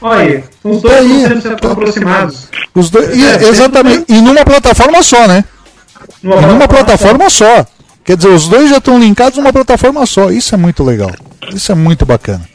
Olha, 0.02 0.44
os 0.64 0.82
dois 0.82 0.96
aí, 0.98 1.38
estão 1.38 1.72
aproximados. 1.72 2.50
Os 2.74 2.90
dois, 2.90 3.16
e, 3.16 3.26
é, 3.26 3.48
exatamente, 3.48 4.06
e 4.10 4.22
numa 4.22 4.44
plataforma 4.44 5.02
só, 5.04 5.28
né? 5.28 5.44
Numa, 6.22 6.42
numa 6.42 6.68
plataforma 6.68 7.30
só. 7.30 7.66
Quer 8.04 8.18
dizer, 8.18 8.30
os 8.30 8.48
dois 8.48 8.70
já 8.70 8.78
estão 8.78 9.00
linkados 9.00 9.38
numa 9.38 9.54
plataforma 9.54 10.06
só. 10.06 10.30
Isso 10.30 10.54
é 10.54 10.58
muito 10.58 10.84
legal. 10.84 11.12
Isso 11.54 11.72
é 11.72 11.76
muito 11.76 12.06
bacana. 12.06 12.48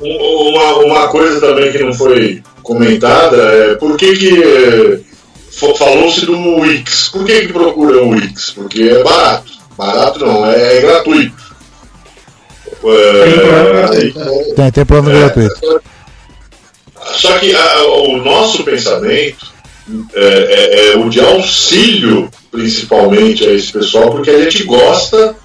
Uma, 0.00 0.76
uma 0.78 1.08
coisa 1.08 1.40
também 1.40 1.70
que 1.70 1.78
não 1.78 1.92
foi 1.92 2.42
comentada 2.62 3.36
é 3.36 3.74
por 3.74 3.96
que, 3.96 4.16
que 4.16 5.04
falou-se 5.76 6.24
do 6.24 6.38
Wix. 6.60 7.08
Por 7.08 7.24
que, 7.24 7.42
que 7.42 7.52
procuram 7.52 8.08
o 8.08 8.10
Wix? 8.10 8.50
Porque 8.50 8.82
é 8.82 9.02
barato. 9.02 9.52
Barato 9.76 10.18
não, 10.20 10.46
é, 10.46 10.78
é 10.78 10.80
gratuito. 10.80 11.50
É, 12.82 14.54
tem, 14.54 14.70
tem 14.72 14.84
plano 14.86 15.10
é, 15.10 15.18
gratuito. 15.18 15.82
Só 17.16 17.38
que 17.38 17.54
a, 17.54 17.82
o 17.84 18.16
nosso 18.18 18.64
pensamento 18.64 19.50
é, 20.14 20.24
é, 20.24 20.92
é, 20.92 20.96
o 20.96 21.08
de 21.08 21.20
auxílio, 21.20 22.30
principalmente, 22.50 23.46
a 23.46 23.52
esse 23.52 23.72
pessoal, 23.72 24.10
porque 24.10 24.30
a 24.30 24.42
gente 24.44 24.62
gosta 24.64 25.36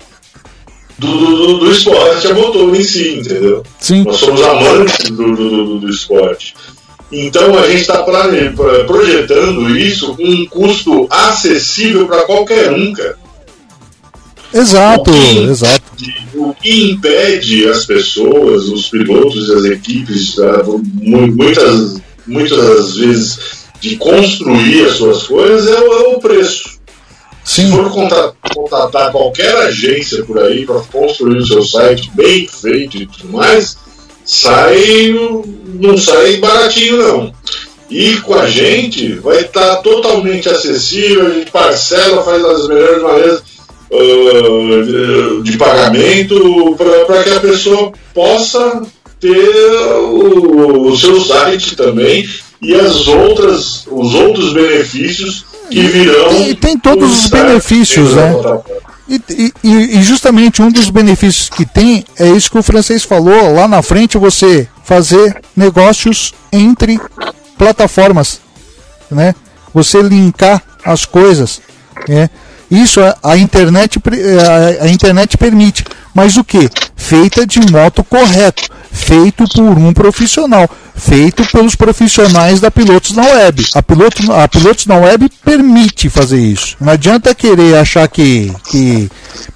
do, 0.97 1.07
do, 1.07 1.57
do 1.59 1.71
esporte 1.71 2.27
a 2.27 2.33
motor 2.33 2.75
em 2.75 2.83
si, 2.83 3.19
entendeu? 3.19 3.63
Sim. 3.79 4.03
Nós 4.03 4.17
somos 4.17 4.41
amantes 4.41 5.09
do, 5.09 5.35
do, 5.35 5.79
do 5.79 5.89
esporte. 5.89 6.55
Então 7.11 7.57
a 7.57 7.67
gente 7.67 7.81
está 7.81 8.03
projetando 8.03 9.77
isso 9.77 10.15
com 10.15 10.23
um 10.23 10.45
custo 10.47 11.07
acessível 11.09 12.07
para 12.07 12.23
qualquer 12.23 12.71
um, 12.71 12.93
cara. 12.93 13.17
Exato, 14.53 15.11
o 15.11 15.13
que, 15.13 15.39
exato. 15.43 15.83
O 16.33 16.53
que 16.53 16.91
impede 16.91 17.67
as 17.67 17.85
pessoas, 17.85 18.69
os 18.69 18.89
pilotos 18.89 19.49
e 19.49 19.53
as 19.53 19.65
equipes, 19.65 20.35
tá, 20.35 20.63
muitas, 21.01 22.01
muitas 22.25 22.95
vezes, 22.95 23.39
de 23.81 23.97
construir 23.97 24.85
as 24.85 24.93
suas 24.93 25.23
coisas 25.23 25.67
é 25.67 25.79
o, 25.79 25.93
é 25.93 26.15
o 26.15 26.19
preço. 26.19 26.74
Sim. 27.45 27.67
Se 27.67 27.71
for 27.71 27.91
contratar 27.91 29.11
qualquer 29.11 29.55
agência 29.55 30.25
por 30.25 30.39
aí 30.39 30.65
para 30.65 30.81
construir 30.91 31.37
o 31.37 31.45
seu 31.45 31.63
site 31.63 32.11
bem 32.15 32.47
feito 32.47 32.97
e 32.97 33.05
tudo 33.05 33.33
mais, 33.33 33.77
sai 34.25 35.15
não 35.79 35.95
sai 35.95 36.37
baratinho 36.37 36.97
não. 36.97 37.33
E 37.89 38.17
com 38.21 38.33
a 38.33 38.47
gente 38.47 39.13
vai 39.19 39.41
estar 39.41 39.75
tá 39.75 39.81
totalmente 39.83 40.49
acessível, 40.49 41.27
a 41.27 41.29
gente 41.29 41.51
parcela, 41.51 42.23
faz 42.23 42.43
as 42.43 42.67
melhores 42.67 43.03
maneiras 43.03 43.43
uh, 43.91 45.43
de 45.43 45.55
pagamento 45.55 46.75
para 47.05 47.23
que 47.23 47.29
a 47.29 47.39
pessoa 47.39 47.93
possa 48.11 48.81
ter 49.19 49.71
o, 49.99 50.87
o 50.87 50.97
seu 50.97 51.21
site 51.21 51.75
também 51.75 52.27
e 52.59 52.73
as 52.73 53.07
outras, 53.07 53.85
os 53.87 54.15
outros 54.15 54.51
benefícios 54.53 55.45
que 55.69 55.81
virão. 55.81 56.31
E 56.41 56.55
tem 56.55 56.77
todos 56.77 57.25
os 57.25 57.29
benefícios, 57.29 58.13
né? 58.15 58.33
E, 59.07 59.21
e, 59.63 59.99
e, 59.99 60.01
justamente 60.01 60.63
um 60.63 60.71
dos 60.71 60.89
benefícios 60.89 61.47
que 61.47 61.63
tem 61.63 62.03
é 62.17 62.27
isso 62.29 62.49
que 62.49 62.57
o 62.57 62.63
francês 62.63 63.03
falou. 63.03 63.53
Lá 63.53 63.67
na 63.67 63.83
frente 63.83 64.17
você 64.17 64.67
fazer 64.83 65.41
negócios 65.55 66.33
entre 66.51 66.99
plataformas, 67.57 68.39
né? 69.11 69.35
Você 69.73 70.01
linkar 70.01 70.61
as 70.83 71.05
coisas, 71.05 71.61
né? 72.07 72.29
Isso 72.69 72.99
a, 73.21 73.37
internet 73.37 73.99
a 74.81 74.87
internet 74.87 75.37
permite, 75.37 75.85
mas 76.13 76.35
o 76.35 76.43
que? 76.43 76.69
Feita 76.95 77.45
de 77.45 77.59
modo 77.71 78.03
correto, 78.03 78.63
feito 78.95 79.43
por 79.53 79.77
um 79.77 79.93
profissional 79.93 80.69
feito 80.95 81.45
pelos 81.51 81.75
profissionais 81.75 82.59
da 82.59 82.71
Pilotos 82.71 83.11
na 83.11 83.23
Web. 83.23 83.65
A, 83.75 83.83
Piloto, 83.83 84.31
a 84.31 84.47
Pilotos 84.47 84.85
na 84.85 84.95
Web 84.95 85.29
permite 85.43 86.09
fazer 86.09 86.39
isso. 86.39 86.77
Não 86.79 86.93
adianta 86.93 87.35
querer 87.35 87.75
achar 87.75 88.07
que, 88.07 88.51
que 88.69 89.09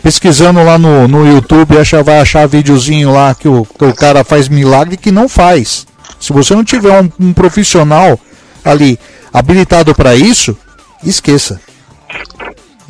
pesquisando 0.03 0.61
lá 0.63 0.77
no, 0.77 1.07
no 1.07 1.25
YouTube 1.25 1.77
achar, 1.77 2.03
vai 2.03 2.19
achar 2.19 2.47
videozinho 2.47 3.11
lá 3.11 3.33
que 3.33 3.47
o, 3.47 3.65
que 3.65 3.85
o 3.85 3.93
cara 3.93 4.23
faz 4.23 4.49
milagre 4.49 4.97
que 4.97 5.11
não 5.11 5.29
faz. 5.29 5.87
Se 6.19 6.33
você 6.33 6.53
não 6.53 6.63
tiver 6.63 7.01
um, 7.01 7.09
um 7.19 7.33
profissional 7.33 8.19
ali 8.63 8.99
habilitado 9.33 9.95
para 9.95 10.15
isso, 10.15 10.57
esqueça. 11.03 11.59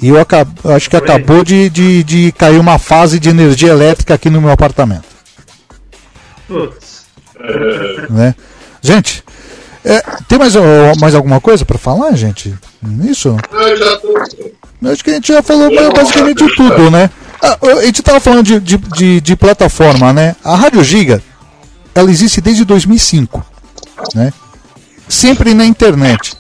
E 0.02 0.08
eu 0.08 0.20
acabo, 0.20 0.52
acho 0.72 0.90
que 0.90 0.96
acabou 0.96 1.44
de, 1.44 1.70
de, 1.70 2.04
de 2.04 2.32
cair 2.32 2.58
uma 2.58 2.80
fase 2.80 3.20
de 3.20 3.30
energia 3.30 3.70
elétrica 3.70 4.14
aqui 4.14 4.30
no 4.30 4.42
meu 4.42 4.50
apartamento. 4.50 5.09
Putz. 6.50 7.06
Né? 8.10 8.36
Gente, 8.82 9.24
é, 9.86 10.04
tem 10.28 10.38
mais, 10.38 10.54
mais 11.00 11.16
alguma 11.16 11.40
coisa 11.40 11.64
para 11.64 11.78
falar, 11.78 12.12
gente? 12.16 12.54
Isso? 13.08 13.38
Acho 14.92 15.04
que 15.04 15.12
a 15.12 15.14
gente 15.14 15.28
já 15.32 15.44
falou 15.44 15.70
basicamente 15.94 16.44
tudo, 16.56 16.90
né? 16.90 17.10
Ah, 17.42 17.58
a 17.62 17.86
gente 17.86 18.02
estava 18.02 18.20
falando 18.20 18.44
de, 18.44 18.60
de, 18.60 18.78
de, 18.78 19.22
de, 19.22 19.36
plataforma, 19.36 20.12
né? 20.12 20.36
A 20.44 20.56
Rádio 20.56 20.84
Giga, 20.84 21.22
ela 21.96 22.10
existe 22.10 22.42
desde 22.42 22.66
2005, 22.66 23.46
né? 24.14 24.34
Sempre 25.08 25.54
na 25.54 25.66
internet. 25.66 26.34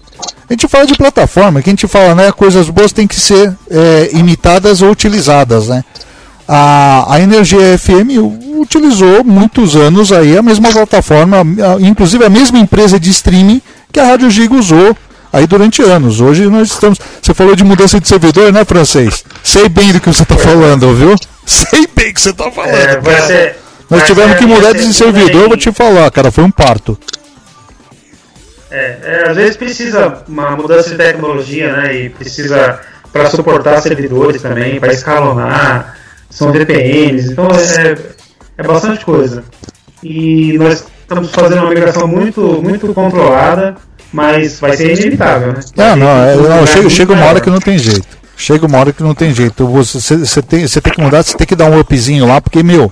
A 0.49 0.53
gente 0.53 0.67
fala 0.67 0.85
de 0.85 0.95
plataforma, 0.95 1.61
que 1.61 1.69
a 1.69 1.71
gente 1.71 1.87
fala, 1.87 2.15
né? 2.15 2.31
Coisas 2.31 2.69
boas 2.69 2.91
têm 2.91 3.07
que 3.07 3.19
ser 3.19 3.55
é, 3.69 4.09
imitadas 4.13 4.81
ou 4.81 4.89
utilizadas, 4.89 5.67
né? 5.67 5.83
A, 6.51 7.13
a 7.13 7.21
Energia 7.21 7.77
FM 7.77 8.17
utilizou 8.59 9.23
muitos 9.23 9.75
anos 9.75 10.11
aí 10.11 10.35
a 10.35 10.41
mesma 10.41 10.71
plataforma, 10.71 11.43
inclusive 11.79 12.25
a 12.25 12.29
mesma 12.29 12.57
empresa 12.57 12.99
de 12.99 13.11
streaming 13.11 13.61
que 13.91 13.99
a 13.99 14.05
Rádio 14.05 14.31
Giga 14.31 14.55
usou 14.55 14.97
aí 15.31 15.45
durante 15.45 15.83
anos. 15.83 16.19
Hoje 16.19 16.47
nós 16.47 16.71
estamos. 16.71 16.97
Você 17.21 17.35
falou 17.35 17.55
de 17.55 17.63
mudança 17.63 17.99
de 17.99 18.07
servidor, 18.07 18.51
né, 18.51 18.65
francês? 18.65 19.23
Sei 19.43 19.69
bem 19.69 19.93
do 19.93 19.99
que 19.99 20.07
você 20.07 20.23
está 20.23 20.35
falando, 20.35 20.91
viu? 20.95 21.15
Sei 21.45 21.87
bem 21.95 22.07
do 22.07 22.13
que 22.15 22.21
você 22.21 22.31
está 22.31 22.49
falando. 22.49 22.73
É, 22.73 23.55
nós 23.87 24.03
tivemos 24.07 24.37
que 24.39 24.45
mudar 24.47 24.73
de 24.73 24.91
servidor, 24.91 25.49
vou 25.49 25.57
te 25.57 25.71
falar, 25.71 26.09
cara, 26.09 26.31
foi 26.31 26.43
um 26.43 26.51
parto. 26.51 26.97
É, 28.71 28.97
é, 29.03 29.29
às 29.29 29.35
vezes 29.35 29.55
precisa 29.55 30.23
uma 30.27 30.55
mudança 30.55 30.89
de 30.89 30.95
tecnologia, 30.95 31.71
né? 31.73 31.95
E 31.95 32.09
precisa 32.09 32.79
para 33.13 33.29
suportar 33.29 33.79
servidores 33.81 34.41
também, 34.41 34.79
para 34.79 34.91
escalonar 34.91 35.99
são 36.29 36.51
VPNs, 36.51 37.31
então 37.31 37.47
é, 37.47 37.97
é 38.57 38.63
bastante 38.63 39.03
coisa. 39.03 39.43
E 40.03 40.57
nós 40.57 40.85
estamos 41.01 41.31
fazendo 41.31 41.61
uma 41.61 41.69
migração 41.69 42.07
muito, 42.07 42.41
muito 42.61 42.93
controlada, 42.93 43.75
mas 44.13 44.59
vai 44.59 44.77
ser 44.77 44.97
inevitável, 44.97 45.53
né? 45.53 45.59
Não, 45.75 45.95
não, 45.95 46.23
é, 46.23 46.35
não 46.35 46.67
chega, 46.67 46.89
chega 46.89 47.13
uma 47.13 47.25
hora 47.25 47.41
que 47.41 47.49
não 47.49 47.59
tem 47.59 47.77
jeito. 47.77 48.19
Chega 48.37 48.65
uma 48.65 48.77
hora 48.77 48.93
que 48.93 49.03
não 49.03 49.13
tem 49.13 49.33
jeito. 49.33 49.67
Você, 49.67 50.17
você, 50.17 50.41
tem, 50.41 50.65
você 50.65 50.79
tem 50.79 50.93
que 50.93 51.01
mudar, 51.01 51.23
você 51.23 51.35
tem 51.35 51.45
que 51.45 51.55
dar 51.55 51.65
um 51.65 51.77
upzinho 51.77 52.25
lá, 52.25 52.39
porque, 52.39 52.63
meu, 52.63 52.91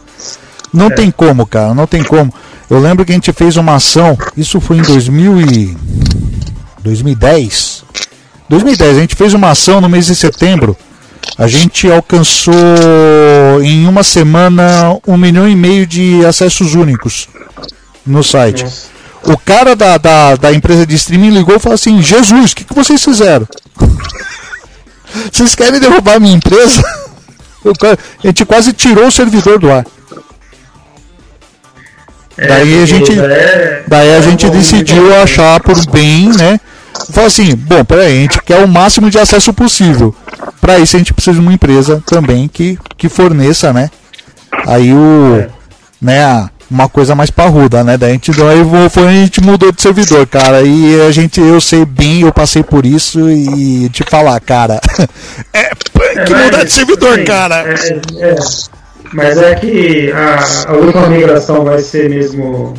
não 0.73 0.87
é. 0.87 0.89
tem 0.89 1.09
como, 1.09 1.45
cara, 1.45 1.73
não 1.73 1.87
tem 1.87 2.03
como. 2.03 2.33
Eu 2.69 2.79
lembro 2.79 3.05
que 3.05 3.13
a 3.13 3.15
gente 3.15 3.31
fez 3.31 3.55
uma 3.55 3.75
ação, 3.75 4.17
isso 4.35 4.59
foi 4.59 4.77
em 4.77 4.81
2000 4.81 5.41
e... 5.41 5.77
2010. 6.83 7.85
2010, 8.49 8.97
a 8.97 8.99
gente 8.99 9.15
fez 9.15 9.33
uma 9.33 9.51
ação 9.51 9.79
no 9.79 9.89
mês 9.89 10.07
de 10.07 10.15
setembro. 10.15 10.75
A 11.37 11.47
gente 11.47 11.89
alcançou 11.89 12.53
em 13.61 13.87
uma 13.87 14.03
semana 14.03 14.97
um 15.07 15.15
milhão 15.15 15.47
e 15.47 15.55
meio 15.55 15.85
de 15.85 16.25
acessos 16.25 16.73
únicos 16.73 17.29
no 18.05 18.23
site. 18.23 18.63
Nossa. 18.63 18.87
O 19.23 19.37
cara 19.37 19.75
da, 19.75 19.97
da, 19.97 20.35
da, 20.35 20.53
empresa 20.53 20.85
de 20.85 20.95
streaming 20.95 21.31
ligou 21.31 21.55
e 21.55 21.59
falou 21.59 21.75
assim: 21.75 22.01
Jesus, 22.01 22.51
o 22.51 22.55
que, 22.55 22.63
que 22.63 22.73
vocês 22.73 23.03
fizeram? 23.03 23.47
vocês 25.31 25.53
querem 25.53 25.79
derrubar 25.79 26.15
a 26.15 26.19
minha 26.19 26.35
empresa? 26.35 26.81
a 28.23 28.27
gente 28.27 28.45
quase 28.45 28.73
tirou 28.73 29.07
o 29.07 29.11
servidor 29.11 29.59
do 29.59 29.71
ar. 29.71 29.85
É, 32.37 32.47
daí 32.47 32.81
a 32.81 32.85
gente, 32.85 33.19
é, 33.19 33.83
daí 33.87 34.09
a 34.11 34.17
é 34.17 34.21
gente 34.21 34.49
decidiu 34.49 35.13
achar 35.21 35.59
por 35.59 35.75
bem, 35.91 36.29
né? 36.29 36.59
Falou 37.11 37.27
assim, 37.27 37.55
bom, 37.55 37.83
peraí, 37.83 38.17
a 38.17 38.21
gente 38.21 38.41
quer 38.43 38.63
o 38.63 38.67
máximo 38.67 39.09
de 39.09 39.19
acesso 39.19 39.53
possível. 39.53 40.15
Para 40.59 40.79
isso 40.79 40.95
a 40.95 40.99
gente 40.99 41.13
precisa 41.13 41.35
de 41.35 41.41
uma 41.41 41.53
empresa 41.53 42.01
também 42.05 42.47
que, 42.47 42.77
que 42.97 43.09
forneça, 43.09 43.71
né? 43.71 43.89
Aí 44.65 44.93
o, 44.93 45.39
é. 45.39 45.49
né, 46.01 46.49
uma 46.69 46.89
coisa 46.89 47.15
mais 47.15 47.29
parruda, 47.29 47.83
né? 47.83 47.97
Daí 47.97 48.11
a 48.11 48.13
gente, 48.13 48.31
daí 48.31 48.89
foi, 48.89 49.07
a 49.07 49.11
gente 49.11 49.41
mudou 49.41 49.71
de 49.71 49.81
servidor, 49.81 50.27
cara. 50.27 50.61
E 50.61 51.01
a 51.01 51.11
gente, 51.11 51.39
eu 51.39 51.59
sei 51.61 51.85
bem, 51.85 52.21
eu 52.21 52.33
passei 52.33 52.63
por 52.63 52.85
isso 52.85 53.29
e 53.29 53.89
te 53.89 54.03
falar, 54.03 54.39
cara. 54.41 54.79
é 55.53 55.69
que 56.25 56.33
é, 56.33 56.43
mudar 56.43 56.63
de 56.63 56.71
servidor, 56.71 57.17
sim, 57.17 57.25
cara. 57.25 57.63
É, 57.65 58.29
é, 58.29 58.35
mas 59.13 59.37
é 59.37 59.55
que 59.55 60.11
a, 60.11 60.71
a 60.71 60.73
última 60.73 61.07
migração 61.07 61.63
vai 61.63 61.79
ser 61.79 62.09
mesmo 62.09 62.73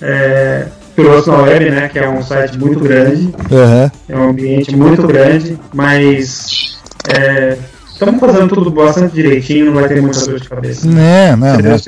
é, 0.00 0.66
Na 0.96 1.42
Web, 1.42 1.70
né? 1.70 1.88
Que 1.88 1.98
é 1.98 2.08
um 2.08 2.22
site 2.22 2.58
muito 2.58 2.80
grande. 2.80 3.34
Uhum. 3.50 3.90
É 4.08 4.16
um 4.16 4.30
ambiente 4.30 4.76
muito 4.76 5.06
grande, 5.06 5.58
mas 5.72 6.78
é, 7.08 7.58
estamos 7.92 8.20
fazendo 8.20 8.54
tudo 8.54 8.70
bastante 8.70 9.14
direitinho, 9.14 9.66
não 9.66 9.74
vai 9.74 9.88
ter 9.88 10.00
muita 10.00 10.24
dor 10.24 10.38
de 10.38 10.48
cabeça. 10.48 10.86
É, 10.88 11.34
não, 11.34 11.56
não. 11.58 11.78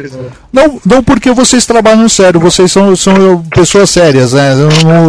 não, 0.53 0.81
não 0.85 1.03
porque 1.05 1.31
vocês 1.33 1.67
trabalham 1.67 2.09
sério, 2.09 2.41
vocês 2.41 2.71
são, 2.73 2.97
são 2.97 3.43
pessoas 3.55 3.91
sérias, 3.91 4.33
né? 4.33 4.55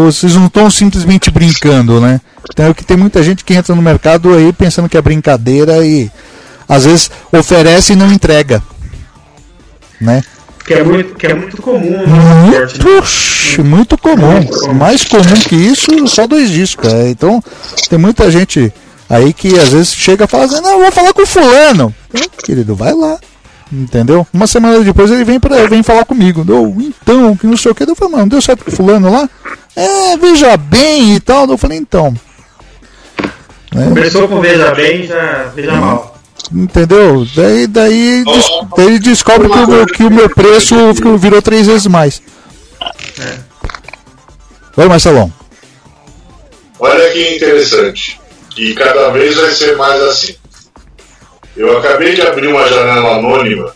Vocês 0.05 0.35
não 0.35 0.45
estão 0.45 0.69
simplesmente 0.69 1.31
brincando, 1.31 1.99
né? 1.99 2.21
Então, 2.49 2.67
é 2.67 2.73
que 2.73 2.85
tem 2.85 2.97
muita 2.97 3.21
gente 3.23 3.43
que 3.43 3.53
entra 3.53 3.75
no 3.75 3.81
mercado 3.81 4.33
aí 4.33 4.53
pensando 4.53 4.89
que 4.89 4.97
é 4.97 5.01
brincadeira 5.01 5.85
e 5.85 6.09
às 6.67 6.85
vezes 6.85 7.09
oferece 7.31 7.93
e 7.93 7.95
não 7.95 8.11
entrega. 8.11 8.61
Né? 9.99 10.21
Que 10.67 10.73
é 10.73 10.83
muito, 10.83 11.15
que 11.15 11.25
é 11.25 11.33
muito 11.33 11.61
comum 11.61 12.03
esporte, 12.51 12.83
né? 12.83 13.63
muito 13.63 13.97
comum. 13.97 14.31
Muito 14.33 14.59
comum. 14.59 14.73
Mais 14.73 15.05
comum 15.05 15.39
que 15.47 15.55
isso, 15.55 16.07
só 16.07 16.27
dois 16.27 16.49
discos. 16.49 16.93
É. 16.93 17.09
Então, 17.09 17.41
tem 17.89 17.97
muita 17.97 18.29
gente 18.29 18.73
aí 19.09 19.33
que 19.33 19.57
às 19.57 19.69
vezes 19.69 19.93
chega 19.93 20.25
e 20.25 20.27
fala 20.27 20.43
assim, 20.43 20.59
não, 20.61 20.79
vou 20.79 20.91
falar 20.91 21.13
com 21.13 21.25
fulano. 21.25 21.95
querido, 22.43 22.75
vai 22.75 22.93
lá. 22.93 23.17
Entendeu? 23.71 24.25
Uma 24.33 24.47
semana 24.47 24.79
depois 24.81 25.11
ele 25.11 25.23
vem 25.23 25.39
para 25.39 25.67
vem 25.67 25.83
falar 25.83 26.05
comigo. 26.05 26.43
Deu, 26.43 26.75
então, 26.79 27.35
que 27.35 27.47
não 27.47 27.57
sei 27.57 27.71
o 27.71 27.75
que. 27.75 27.83
Eu 27.83 27.95
falei, 27.95 28.15
mano, 28.15 28.29
deu 28.29 28.41
certo 28.41 28.65
com 28.65 28.71
fulano 28.71 29.11
lá? 29.11 29.29
É, 29.75 30.17
veja 30.17 30.55
bem 30.57 31.15
e 31.15 31.19
tal. 31.19 31.49
Eu 31.49 31.57
falei, 31.57 31.77
então. 31.77 32.13
Começou 33.69 34.27
com 34.27 34.41
veja 34.41 34.73
bem, 34.73 35.05
já 35.05 35.51
veja 35.53 35.73
mal. 35.73 36.06
Entendeu? 36.51 37.27
Daí, 37.35 37.67
daí, 37.67 38.23
oh, 38.25 38.81
ele 38.81 38.99
descobre 38.99 39.49
que 39.49 39.57
o, 39.57 39.67
meu, 39.67 39.85
que 39.85 40.03
o 40.03 40.11
meu 40.11 40.29
preço 40.29 40.75
virou 41.17 41.41
três 41.41 41.67
vezes 41.67 41.87
mais. 41.87 42.21
É. 43.19 43.39
Oi, 44.77 44.87
Marcelão. 44.87 45.31
Olha 46.79 47.11
que 47.11 47.35
interessante. 47.35 48.19
E 48.55 48.73
cada 48.73 49.09
vez 49.09 49.35
vai 49.35 49.51
ser 49.51 49.75
mais 49.75 50.01
assim. 50.03 50.35
Eu 51.55 51.77
acabei 51.77 52.13
de 52.13 52.21
abrir 52.21 52.47
uma 52.47 52.67
janela 52.67 53.17
anônima 53.17 53.73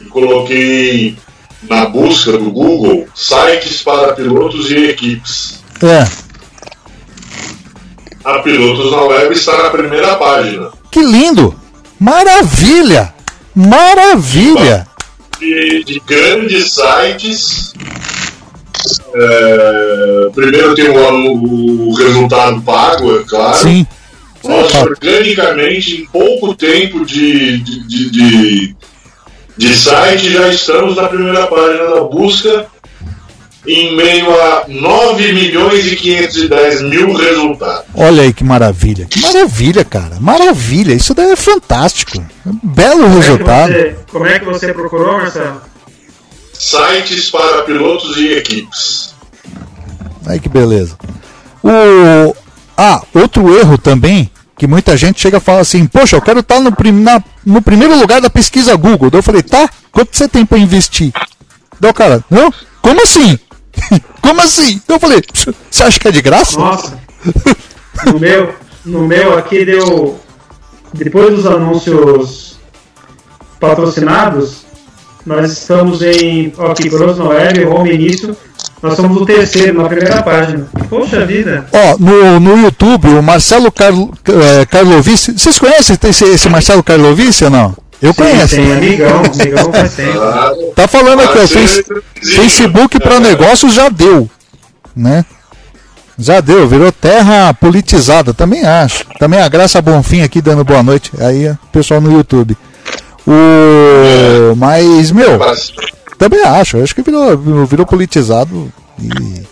e 0.00 0.04
coloquei 0.06 1.16
na 1.62 1.86
busca 1.86 2.32
do 2.32 2.50
Google 2.50 3.08
sites 3.14 3.82
para 3.82 4.12
pilotos 4.12 4.70
e 4.70 4.90
equipes. 4.90 5.62
É. 5.82 6.28
A 8.24 8.40
Pilotos 8.40 8.90
na 8.90 9.02
Web 9.02 9.32
está 9.32 9.56
na 9.62 9.70
primeira 9.70 10.16
página. 10.16 10.70
Que 10.90 11.00
lindo! 11.00 11.54
Maravilha! 11.98 13.14
Maravilha! 13.54 14.86
De, 15.38 15.84
de 15.84 16.00
grandes 16.00 16.72
sites. 16.74 17.72
É, 19.14 20.30
primeiro 20.34 20.74
tem 20.74 20.88
o, 20.88 21.88
o, 21.88 21.94
resultado 21.94 22.60
pago, 22.62 23.20
é 23.20 23.24
claro. 23.24 23.58
Sim. 23.58 23.86
Nós, 24.44 24.74
organicamente, 24.74 26.02
em 26.02 26.06
pouco 26.06 26.54
tempo 26.54 27.04
de, 27.04 27.58
de, 27.58 27.80
de, 27.86 28.10
de, 28.10 28.76
de 29.56 29.74
site, 29.74 30.30
já 30.30 30.48
estamos 30.48 30.96
na 30.96 31.08
primeira 31.08 31.46
página 31.48 31.90
da 31.94 32.04
busca 32.04 32.66
em 33.68 33.94
meio 33.94 34.30
a 34.30 34.64
9 34.66 35.32
milhões 35.34 35.86
e 35.86 35.94
510 35.94 36.82
mil 36.82 37.12
resultados. 37.12 37.84
Olha 37.94 38.22
aí 38.22 38.32
que 38.32 38.42
maravilha. 38.42 39.04
Que 39.04 39.20
maravilha, 39.20 39.84
cara. 39.84 40.18
Maravilha. 40.18 40.94
Isso 40.94 41.12
daí 41.12 41.30
é 41.30 41.36
fantástico. 41.36 42.24
Belo 42.62 43.02
como 43.02 43.18
resultado. 43.18 43.72
É 43.72 43.90
você, 43.90 43.96
como 44.10 44.26
é 44.26 44.38
que 44.38 44.44
você 44.46 44.72
procurou, 44.72 45.18
Marcelo? 45.18 45.60
Sites 46.54 47.30
para 47.30 47.62
pilotos 47.62 48.16
e 48.16 48.32
equipes. 48.32 49.14
Aí 50.26 50.40
que 50.40 50.48
beleza. 50.48 50.96
O... 51.62 52.34
Ah, 52.76 53.02
outro 53.12 53.54
erro 53.58 53.76
também, 53.76 54.30
que 54.56 54.66
muita 54.66 54.96
gente 54.96 55.20
chega 55.20 55.36
e 55.36 55.40
fala 55.40 55.60
assim, 55.60 55.86
poxa, 55.86 56.16
eu 56.16 56.22
quero 56.22 56.40
estar 56.40 56.58
no, 56.60 56.74
prim... 56.74 56.92
na... 56.92 57.22
no 57.44 57.60
primeiro 57.60 57.98
lugar 57.98 58.20
da 58.20 58.30
pesquisa 58.30 58.74
Google. 58.76 59.10
eu 59.12 59.22
falei, 59.22 59.42
tá, 59.42 59.68
quanto 59.92 60.16
você 60.16 60.26
tem 60.26 60.46
para 60.46 60.58
investir? 60.58 61.12
Deu, 61.78 61.92
cara, 61.92 62.24
não? 62.30 62.52
Como 62.80 63.02
assim? 63.02 63.38
Como 64.20 64.40
assim? 64.40 64.80
Eu 64.88 64.98
falei, 64.98 65.22
você 65.70 65.82
acha 65.82 65.98
que 65.98 66.08
é 66.08 66.10
de 66.10 66.22
graça? 66.22 66.58
Nossa. 66.58 66.98
No 68.06 68.18
meu, 68.18 68.54
no 68.84 69.06
meu 69.06 69.36
aqui 69.36 69.64
deu. 69.64 70.18
Depois 70.92 71.34
dos 71.34 71.46
anúncios 71.46 72.58
patrocinados, 73.60 74.64
nós 75.26 75.52
estamos 75.52 76.02
em. 76.02 76.52
Aqui, 76.70 76.88
Grosso 76.88 77.22
Web, 77.24 77.66
Home 77.66 77.92
Início. 77.92 78.36
Nós 78.80 78.94
somos 78.94 79.20
o 79.20 79.26
terceiro, 79.26 79.82
na 79.82 79.88
primeira 79.88 80.22
página. 80.22 80.68
Poxa 80.88 81.26
vida! 81.26 81.66
Ó, 81.72 81.96
no, 81.98 82.38
no 82.38 82.62
YouTube, 82.62 83.08
o 83.08 83.22
Marcelo 83.22 83.72
Carlo, 83.72 84.12
é, 84.26 84.64
Carlovice. 84.66 85.32
Vocês 85.32 85.58
conhecem 85.58 85.96
esse, 86.04 86.24
esse 86.24 86.48
Marcelo 86.48 86.82
Carlovice 86.82 87.44
ou 87.44 87.50
não? 87.50 87.87
Eu 88.00 88.12
Sim, 88.12 88.22
conheço. 88.22 88.56
Tem 88.56 88.72
amigão, 88.72 89.22
amigão 89.24 89.72
faz 89.72 89.94
tempo. 89.94 90.72
Tá 90.74 90.86
falando 90.86 91.20
aqui, 91.20 91.38
ó, 91.38 91.46
Facebook 91.46 93.00
para 93.00 93.20
negócios 93.20 93.74
já 93.74 93.88
deu, 93.88 94.30
né? 94.94 95.24
Já 96.16 96.40
deu, 96.40 96.66
virou 96.66 96.90
terra 96.90 97.54
politizada, 97.54 98.34
também 98.34 98.64
acho. 98.64 99.04
Também 99.18 99.40
a 99.40 99.48
Graça 99.48 99.80
Bonfim 99.80 100.22
aqui 100.22 100.40
dando 100.40 100.64
boa 100.64 100.82
noite, 100.82 101.12
aí 101.18 101.54
pessoal 101.72 102.00
no 102.00 102.12
YouTube. 102.12 102.56
O 103.26 104.54
mas 104.56 105.12
meu, 105.12 105.38
também 106.16 106.42
acho, 106.42 106.82
acho 106.82 106.94
que 106.94 107.02
virou, 107.02 107.36
virou 107.66 107.86
politizado 107.86 108.72
e 109.00 109.46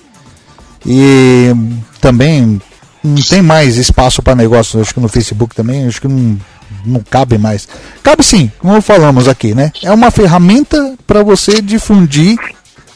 e 0.87 1.53
também 2.01 2.61
não 3.03 3.23
tem 3.23 3.43
mais 3.43 3.77
espaço 3.77 4.23
para 4.23 4.37
negócio, 4.37 4.81
acho 4.81 4.95
que 4.95 5.01
no 5.01 5.09
Facebook 5.09 5.55
também, 5.55 5.87
acho 5.87 6.01
que 6.01 6.07
não 6.09 6.39
não 6.87 7.01
cabe 7.01 7.37
mais. 7.39 7.69
Cabe 8.03 8.23
sim, 8.23 8.51
como 8.59 8.81
falamos 8.81 9.29
aqui, 9.29 9.55
né? 9.55 9.73
É 9.83 9.93
uma 9.93 10.11
ferramenta 10.11 10.95
para 11.07 11.23
você 11.23 11.61
difundir 11.61 12.39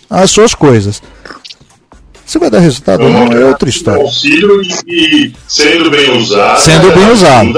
as 0.08 0.30
suas 0.30 0.54
coisas. 0.54 1.02
Se 2.30 2.38
vai 2.38 2.48
dar 2.48 2.60
resultado 2.60 3.02
ou 3.02 3.10
não, 3.10 3.26
é 3.32 3.44
outra 3.46 3.68
história. 3.68 4.02
Auxílio 4.02 4.62
e 4.86 5.32
sendo 5.48 5.90
bem 5.90 6.16
usado. 6.16 6.60
Sendo 6.60 6.92
bem 6.92 7.10
usado. 7.10 7.52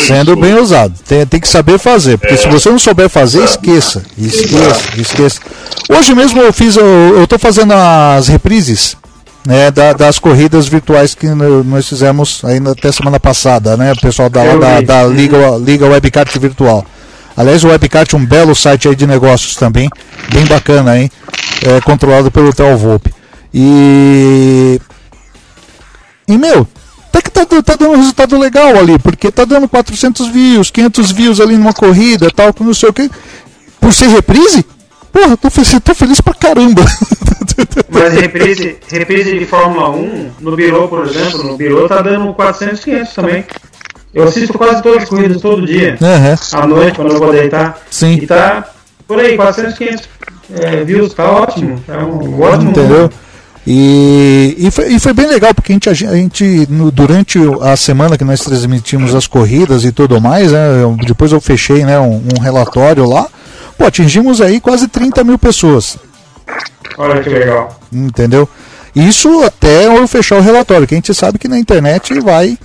Sendo 0.00 0.36
bem 0.36 0.54
usado. 0.54 0.94
Tem, 1.06 1.26
tem 1.26 1.38
que 1.38 1.46
saber 1.46 1.78
fazer. 1.78 2.16
Porque 2.16 2.32
é. 2.32 2.36
se 2.38 2.48
você 2.48 2.70
não 2.70 2.78
souber 2.78 3.10
fazer, 3.10 3.44
esqueça. 3.44 4.02
Esqueça, 4.16 4.98
esqueça. 4.98 5.40
Hoje 5.90 6.14
mesmo 6.14 6.40
eu 6.40 6.50
fiz, 6.50 6.76
eu 6.76 7.24
estou 7.24 7.38
fazendo 7.38 7.74
as 7.74 8.28
reprises 8.28 8.96
né, 9.46 9.70
da, 9.70 9.92
das 9.92 10.18
corridas 10.18 10.66
virtuais 10.66 11.14
que 11.14 11.26
nós 11.28 11.88
fizemos 11.88 12.42
ainda 12.44 12.72
até 12.72 12.90
semana 12.90 13.20
passada, 13.20 13.76
né, 13.76 13.92
o 13.92 14.00
pessoal 14.00 14.28
da, 14.28 14.56
da, 14.56 14.80
da 14.80 15.04
Liga, 15.04 15.56
Liga 15.58 15.86
Webcart 15.86 16.36
Virtual. 16.38 16.84
Aliás, 17.36 17.62
o 17.62 17.68
Webcart 17.68 18.12
é 18.12 18.16
um 18.16 18.24
belo 18.24 18.54
site 18.54 18.88
aí 18.88 18.96
de 18.96 19.06
negócios 19.06 19.54
também, 19.54 19.88
bem 20.32 20.44
bacana, 20.46 20.98
hein? 20.98 21.10
É, 21.62 21.80
controlado 21.82 22.30
pelo 22.30 22.52
Telvolpe. 22.52 23.14
E. 23.52 24.80
E, 26.26 26.38
meu, 26.38 26.66
até 27.08 27.20
que 27.20 27.30
tá, 27.30 27.44
tá 27.44 27.76
dando 27.76 27.92
um 27.92 27.96
resultado 27.96 28.38
legal 28.38 28.76
ali, 28.76 28.98
porque 28.98 29.30
tá 29.30 29.44
dando 29.44 29.68
400 29.68 30.28
views, 30.28 30.70
500 30.70 31.12
views 31.12 31.40
ali 31.40 31.56
numa 31.56 31.74
corrida, 31.74 32.30
tal, 32.34 32.54
com 32.54 32.64
não 32.64 32.74
sei 32.74 32.88
o 32.88 32.92
que. 32.92 33.10
Por 33.78 33.92
ser 33.92 34.08
reprise? 34.08 34.64
Porra, 35.16 35.34
tô, 35.34 35.48
tô 35.80 35.94
feliz 35.94 36.20
pra 36.20 36.34
caramba. 36.34 36.82
Mas 37.88 38.12
reprise, 38.12 38.76
reprise 38.92 39.38
de 39.38 39.46
Fórmula 39.46 39.88
1, 39.88 40.30
no 40.40 40.54
Biro, 40.54 40.86
por 40.88 41.06
exemplo, 41.06 41.42
no 41.42 41.56
Biro 41.56 41.88
tá 41.88 42.02
dando 42.02 42.34
400, 42.34 42.84
500 42.84 43.14
também. 43.14 43.44
Eu 44.12 44.24
assisto 44.24 44.58
quase 44.58 44.82
todas 44.82 45.04
as 45.04 45.08
corridas 45.08 45.40
todo 45.40 45.66
dia. 45.66 45.96
Uhum. 45.98 46.60
À 46.60 46.66
noite, 46.66 46.96
quando 46.96 47.12
eu 47.12 47.18
vou 47.18 47.32
deitar. 47.32 47.80
Sim. 47.90 48.16
E 48.16 48.26
tá 48.26 48.68
por 49.08 49.18
aí, 49.18 49.36
400, 49.36 49.78
500 49.78 50.08
é, 50.54 50.84
views, 50.84 51.14
tá 51.14 51.24
ótimo. 51.24 51.82
Tá 51.86 51.96
um 52.04 52.42
ótimo. 52.42 52.72
Entendeu? 52.72 53.10
E, 53.66 54.54
e, 54.58 54.70
foi, 54.70 54.92
e 54.92 55.00
foi 55.00 55.14
bem 55.14 55.26
legal, 55.26 55.54
porque 55.54 55.72
a 55.72 55.74
gente, 55.74 56.06
a 56.06 56.14
gente 56.14 56.66
no, 56.70 56.90
durante 56.90 57.38
a 57.62 57.74
semana 57.74 58.18
que 58.18 58.24
nós 58.24 58.40
transmitimos 58.40 59.14
as 59.14 59.26
corridas 59.26 59.82
e 59.84 59.90
tudo 59.90 60.20
mais, 60.20 60.52
né, 60.52 60.82
eu, 60.82 60.94
depois 61.04 61.32
eu 61.32 61.40
fechei 61.40 61.84
né, 61.84 61.98
um, 61.98 62.22
um, 62.36 62.40
relatório 62.40 63.08
lá, 63.08 63.26
pô, 63.76 63.84
atingimos 63.84 64.40
aí 64.40 64.60
quase 64.60 64.88
30 64.88 65.24
mil 65.24 65.38
pessoas. 65.38 65.96
Olha 66.98 67.22
que 67.22 67.28
legal. 67.28 67.78
Entendeu? 67.92 68.48
Isso 68.94 69.42
até 69.42 69.86
eu 69.86 70.08
fechar 70.08 70.38
o 70.38 70.42
relatório, 70.42 70.86
que 70.86 70.94
a 70.94 70.96
gente 70.96 71.14
sabe 71.14 71.38
que 71.38 71.48
na 71.48 71.58
internet 71.58 72.18
vai, 72.20 72.58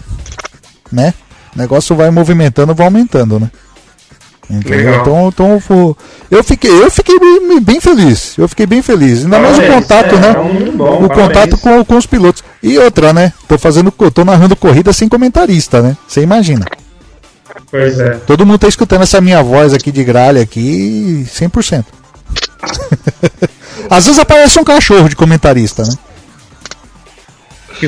né? 0.91 1.14
O 1.53 1.59
negócio 1.59 1.95
vai 1.95 2.09
movimentando, 2.09 2.74
vai 2.74 2.88
aumentando, 2.88 3.39
né? 3.39 3.51
Entendeu? 4.49 4.95
Então, 4.95 5.28
então 5.30 5.62
eu 6.30 6.43
fiquei, 6.43 6.70
eu 6.70 6.91
fiquei 6.91 7.18
bem, 7.18 7.62
bem, 7.62 7.80
feliz. 7.80 8.38
Eu 8.38 8.47
fiquei 8.49 8.66
bem 8.66 8.82
feliz. 8.82 9.24
Ainda 9.24 9.39
mais 9.39 9.57
o 9.57 9.62
contato, 9.62 10.16
é, 10.16 10.20
né? 10.20 10.30
É 10.30 10.72
bom, 10.72 11.05
o 11.05 11.09
contato 11.09 11.57
com, 11.57 11.86
com 11.86 11.97
os 11.97 12.05
pilotos. 12.05 12.43
E 12.62 12.78
outra, 12.78 13.14
né? 13.14 13.32
Tô 13.47 13.57
fazendo, 13.57 13.91
tô 13.91 14.26
narrando 14.26 14.55
corrida 14.55 14.91
sem 14.91 15.07
comentarista, 15.07 15.82
né? 15.82 15.95
Você 16.05 16.22
imagina. 16.22 16.66
Pois 17.72 17.99
é. 17.99 18.11
Todo 18.28 18.45
mundo 18.45 18.59
tá 18.59 18.67
escutando 18.67 19.01
essa 19.01 19.22
minha 19.22 19.41
voz 19.41 19.74
aqui 19.74 19.91
de 19.91 20.03
gralha 20.03 20.41
aqui 20.43 21.26
100%. 21.34 21.86
Às 23.89 24.05
vezes 24.05 24.19
aparece 24.19 24.59
um 24.59 24.63
cachorro 24.63 25.09
de 25.09 25.15
comentarista, 25.15 25.84
né? 25.84 25.93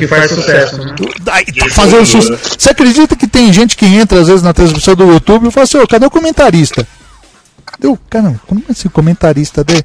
que 0.00 0.08
faz 0.08 0.30
sucesso. 0.30 0.78
Né? 0.78 0.94
Aí, 1.30 1.44
tá 1.44 1.68
fazendo 1.70 2.04
sucesso. 2.04 2.56
Você 2.58 2.70
acredita 2.70 3.14
que 3.14 3.26
tem 3.26 3.52
gente 3.52 3.76
que 3.76 3.86
entra 3.86 4.20
às 4.20 4.26
vezes 4.26 4.42
na 4.42 4.52
transmissão 4.52 4.94
do 4.94 5.06
YouTube 5.06 5.48
e 5.48 5.50
fala 5.50 5.64
assim, 5.64 5.78
ô, 5.78 5.86
cadê 5.86 6.04
o 6.04 6.10
comentarista? 6.10 6.86
Deu, 7.78 7.98
cara, 8.10 8.40
como 8.46 8.62
é 8.68 8.72
esse 8.72 8.88
comentarista 8.88 9.64
de. 9.64 9.84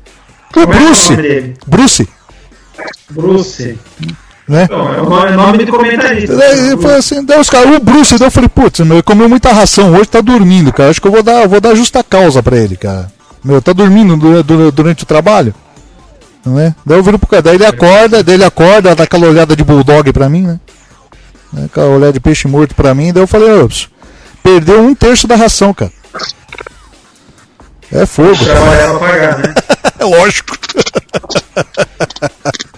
O 0.55 0.65
Bruce! 0.65 1.13
É 1.13 1.53
Bruce! 1.67 2.09
Bruce. 3.09 3.77
Né? 4.49 4.67
Não, 4.69 4.93
é 4.93 5.01
o 5.01 5.37
nome, 5.37 5.61
é 5.61 5.65
do 5.65 5.71
comentarista. 5.71 6.35
Daí, 6.35 6.75
foi 6.81 6.95
assim, 6.95 7.23
daí 7.23 7.39
os 7.39 7.51
caras, 7.51 7.77
o 7.77 7.79
Bruce, 7.79 8.17
daí 8.17 8.27
eu 8.27 8.31
falei, 8.31 8.49
putz, 8.49 8.79
meu, 8.79 9.03
comeu 9.03 9.29
muita 9.29 9.53
ração, 9.53 9.93
hoje 9.93 10.09
tá 10.09 10.21
dormindo, 10.21 10.73
cara. 10.73 10.89
Acho 10.89 10.99
que 10.99 11.07
eu 11.07 11.11
vou 11.11 11.21
dar, 11.21 11.47
vou 11.47 11.61
dar 11.61 11.75
justa 11.75 12.03
causa 12.03 12.41
pra 12.41 12.57
ele, 12.57 12.75
cara. 12.75 13.11
Meu, 13.43 13.61
tá 13.61 13.73
dormindo 13.73 14.17
durante 14.71 15.03
o 15.03 15.05
trabalho? 15.05 15.53
né? 16.45 16.73
Daí 16.83 16.97
eu 16.97 17.03
viro 17.03 17.19
pro 17.19 17.27
cara, 17.27 17.43
daí 17.43 17.55
ele 17.55 17.65
acorda, 17.65 18.23
daí 18.23 18.35
ele 18.35 18.43
acorda, 18.43 18.95
dá 18.95 19.03
aquela 19.03 19.27
olhada 19.27 19.55
de 19.55 19.63
bulldog 19.63 20.11
pra 20.11 20.27
mim, 20.27 20.41
né? 20.41 20.59
Aquela 21.65 21.87
olhada 21.87 22.13
de 22.13 22.19
peixe 22.19 22.47
morto 22.47 22.73
pra 22.73 22.95
mim, 22.95 23.13
daí 23.13 23.21
eu 23.21 23.27
falei, 23.27 23.49
perdeu 24.41 24.81
um 24.81 24.95
terço 24.95 25.27
da 25.27 25.35
ração, 25.35 25.75
cara. 25.75 25.91
É 27.91 28.05
fogo. 28.05 28.35
Chama 28.35 28.99
pagar, 28.99 29.37
né? 29.37 29.53
é 29.99 30.05
lógico. 30.05 30.57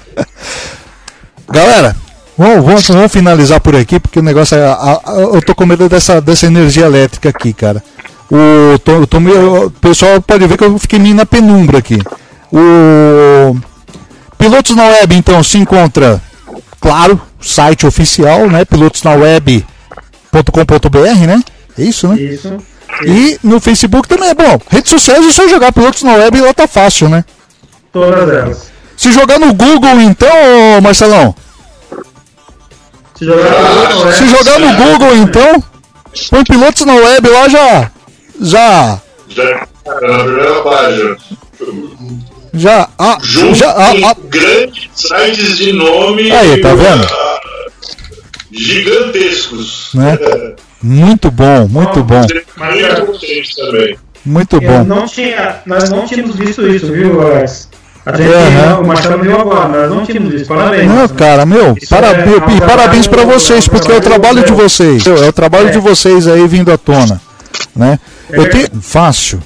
Galera, 1.51 1.95
vamos, 2.37 2.65
vamos, 2.65 2.87
vamos, 2.87 3.11
finalizar 3.11 3.59
por 3.59 3.75
aqui, 3.75 3.99
porque 3.99 4.19
o 4.19 4.23
negócio 4.23 4.57
é. 4.57 4.65
A, 4.65 5.01
a, 5.05 5.11
eu 5.13 5.41
tô 5.41 5.53
com 5.53 5.65
medo 5.65 5.89
dessa, 5.89 6.21
dessa 6.21 6.47
energia 6.47 6.85
elétrica 6.85 7.29
aqui, 7.29 7.53
cara. 7.53 7.83
O, 8.31 8.79
tô, 8.79 9.05
tô, 9.05 9.17
o 9.17 9.71
pessoal 9.71 10.21
pode 10.21 10.47
ver 10.47 10.57
que 10.57 10.63
eu 10.63 10.79
fiquei 10.79 10.97
meio 10.97 11.15
na 11.15 11.25
penumbra 11.25 11.79
aqui. 11.79 11.99
O 12.51 13.57
Pilotos 14.37 14.75
na 14.75 14.85
Web, 14.85 15.15
então, 15.15 15.43
se 15.43 15.57
encontra, 15.57 16.21
claro, 16.79 17.21
site 17.39 17.85
oficial, 17.85 18.49
né? 18.49 18.65
pilotosnaweb.com.br, 18.65 21.27
né? 21.27 21.43
É 21.77 21.83
isso, 21.83 22.07
né? 22.07 22.15
Isso. 22.15 22.57
E 23.05 23.37
no 23.43 23.59
Facebook 23.59 24.07
também 24.07 24.29
é 24.29 24.33
bom. 24.33 24.59
Redes 24.69 24.89
sociais 24.89 25.25
é 25.25 25.31
só 25.31 25.47
jogar 25.47 25.71
Pilotos 25.71 26.03
na 26.03 26.13
Web 26.13 26.37
e 26.37 26.41
lá 26.41 26.53
tá 26.53 26.67
fácil, 26.67 27.09
né? 27.09 27.23
Todas 27.91 28.29
elas. 28.29 28.70
Se 29.01 29.11
jogar 29.11 29.39
no 29.39 29.51
Google, 29.51 29.99
então, 29.99 30.29
Marcelão. 30.79 31.33
Se 33.17 33.25
jogar 33.25 33.49
no 33.49 33.87
Google, 33.87 34.11
Se 34.13 34.27
jogar 34.27 34.59
no 34.59 34.73
Google, 34.75 35.15
então, 35.15 35.63
põe 36.29 36.43
Pilotos 36.43 36.85
na 36.85 36.93
Web 36.93 37.27
lá 37.27 37.49
já. 37.49 37.91
Já. 38.39 39.01
Já 39.27 39.67
na 39.85 40.23
primeira 40.23 40.61
página. 40.61 41.17
Já, 42.53 42.89
ah, 42.99 43.17
Junto 43.23 43.55
já, 43.55 43.71
ah, 43.71 43.91
ah, 44.05 44.15
grandes 44.29 44.89
sites 44.93 45.57
de 45.57 45.73
nome. 45.73 46.31
Aí, 46.31 46.61
tá 46.61 46.75
vendo? 46.75 47.07
Gigantescos. 48.51 49.89
Né? 49.95 50.19
Muito 50.79 51.31
bom, 51.31 51.67
muito 51.67 52.03
bom. 52.03 52.21
Muito 54.23 54.61
bom. 54.61 54.83
Não 54.83 55.07
tinha, 55.07 55.59
nós 55.65 55.89
não 55.89 56.05
tínhamos 56.05 56.35
visto 56.35 56.67
isso, 56.67 56.91
viu, 56.91 57.19
Alex? 57.19 57.67
A 58.05 58.17
gente, 58.17 58.29
uhum. 58.29 58.81
O 58.81 58.87
Marcelo 58.87 59.21
viu 59.21 59.39
agora, 59.39 59.67
nós 59.67 59.89
não 59.91 60.05
tínhamos 60.05 60.33
visto. 60.33 60.47
Parabéns. 60.47 60.87
Não, 60.87 61.07
cara, 61.07 61.45
meu, 61.45 61.75
parabéns, 61.89 62.27
é, 62.27 62.55
e 62.55 62.61
parabéns 62.61 63.07
para 63.07 63.23
vocês, 63.25 63.67
porque 63.67 63.91
é 63.91 63.97
o 63.97 64.01
trabalho 64.01 64.43
de 64.43 64.51
vocês. 64.51 65.05
É 65.05 65.29
o 65.29 65.33
trabalho 65.33 65.67
é. 65.67 65.71
de 65.71 65.79
vocês 65.79 66.27
aí 66.27 66.47
vindo 66.47 66.71
à 66.71 66.77
tona. 66.77 67.21
Né? 67.75 67.99
É 68.31 68.37
eu 68.37 68.49
tenho. 68.49 68.81
Fácil. 68.81 69.39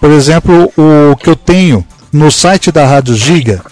Por 0.00 0.10
exemplo, 0.10 0.72
o 0.76 1.16
que 1.16 1.28
eu 1.28 1.36
tenho 1.36 1.84
no 2.10 2.30
site 2.30 2.72
da 2.72 2.86
Rádio 2.86 3.14
Giga, 3.14 3.62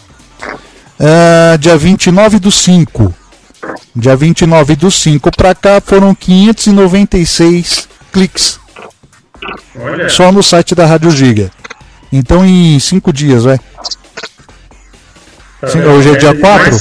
uh, 1.00 1.56
dia 1.58 1.76
29 1.76 2.38
do 2.38 2.50
5. 2.50 3.14
Dia 3.96 4.14
29 4.14 4.76
do 4.76 4.90
5 4.90 5.30
para 5.34 5.54
cá 5.54 5.80
foram 5.84 6.14
596 6.14 7.88
cliques. 8.12 8.60
Olha. 9.80 10.08
Só 10.08 10.30
no 10.30 10.42
site 10.42 10.74
da 10.74 10.86
Rádio 10.86 11.10
Giga. 11.10 11.50
Então 12.12 12.44
em 12.44 12.78
5 12.78 13.12
dias, 13.12 13.44
vai. 13.44 13.58
Tá 15.60 15.68
hoje 15.90 16.10
é 16.10 16.16
dia 16.16 16.34
4? 16.34 16.76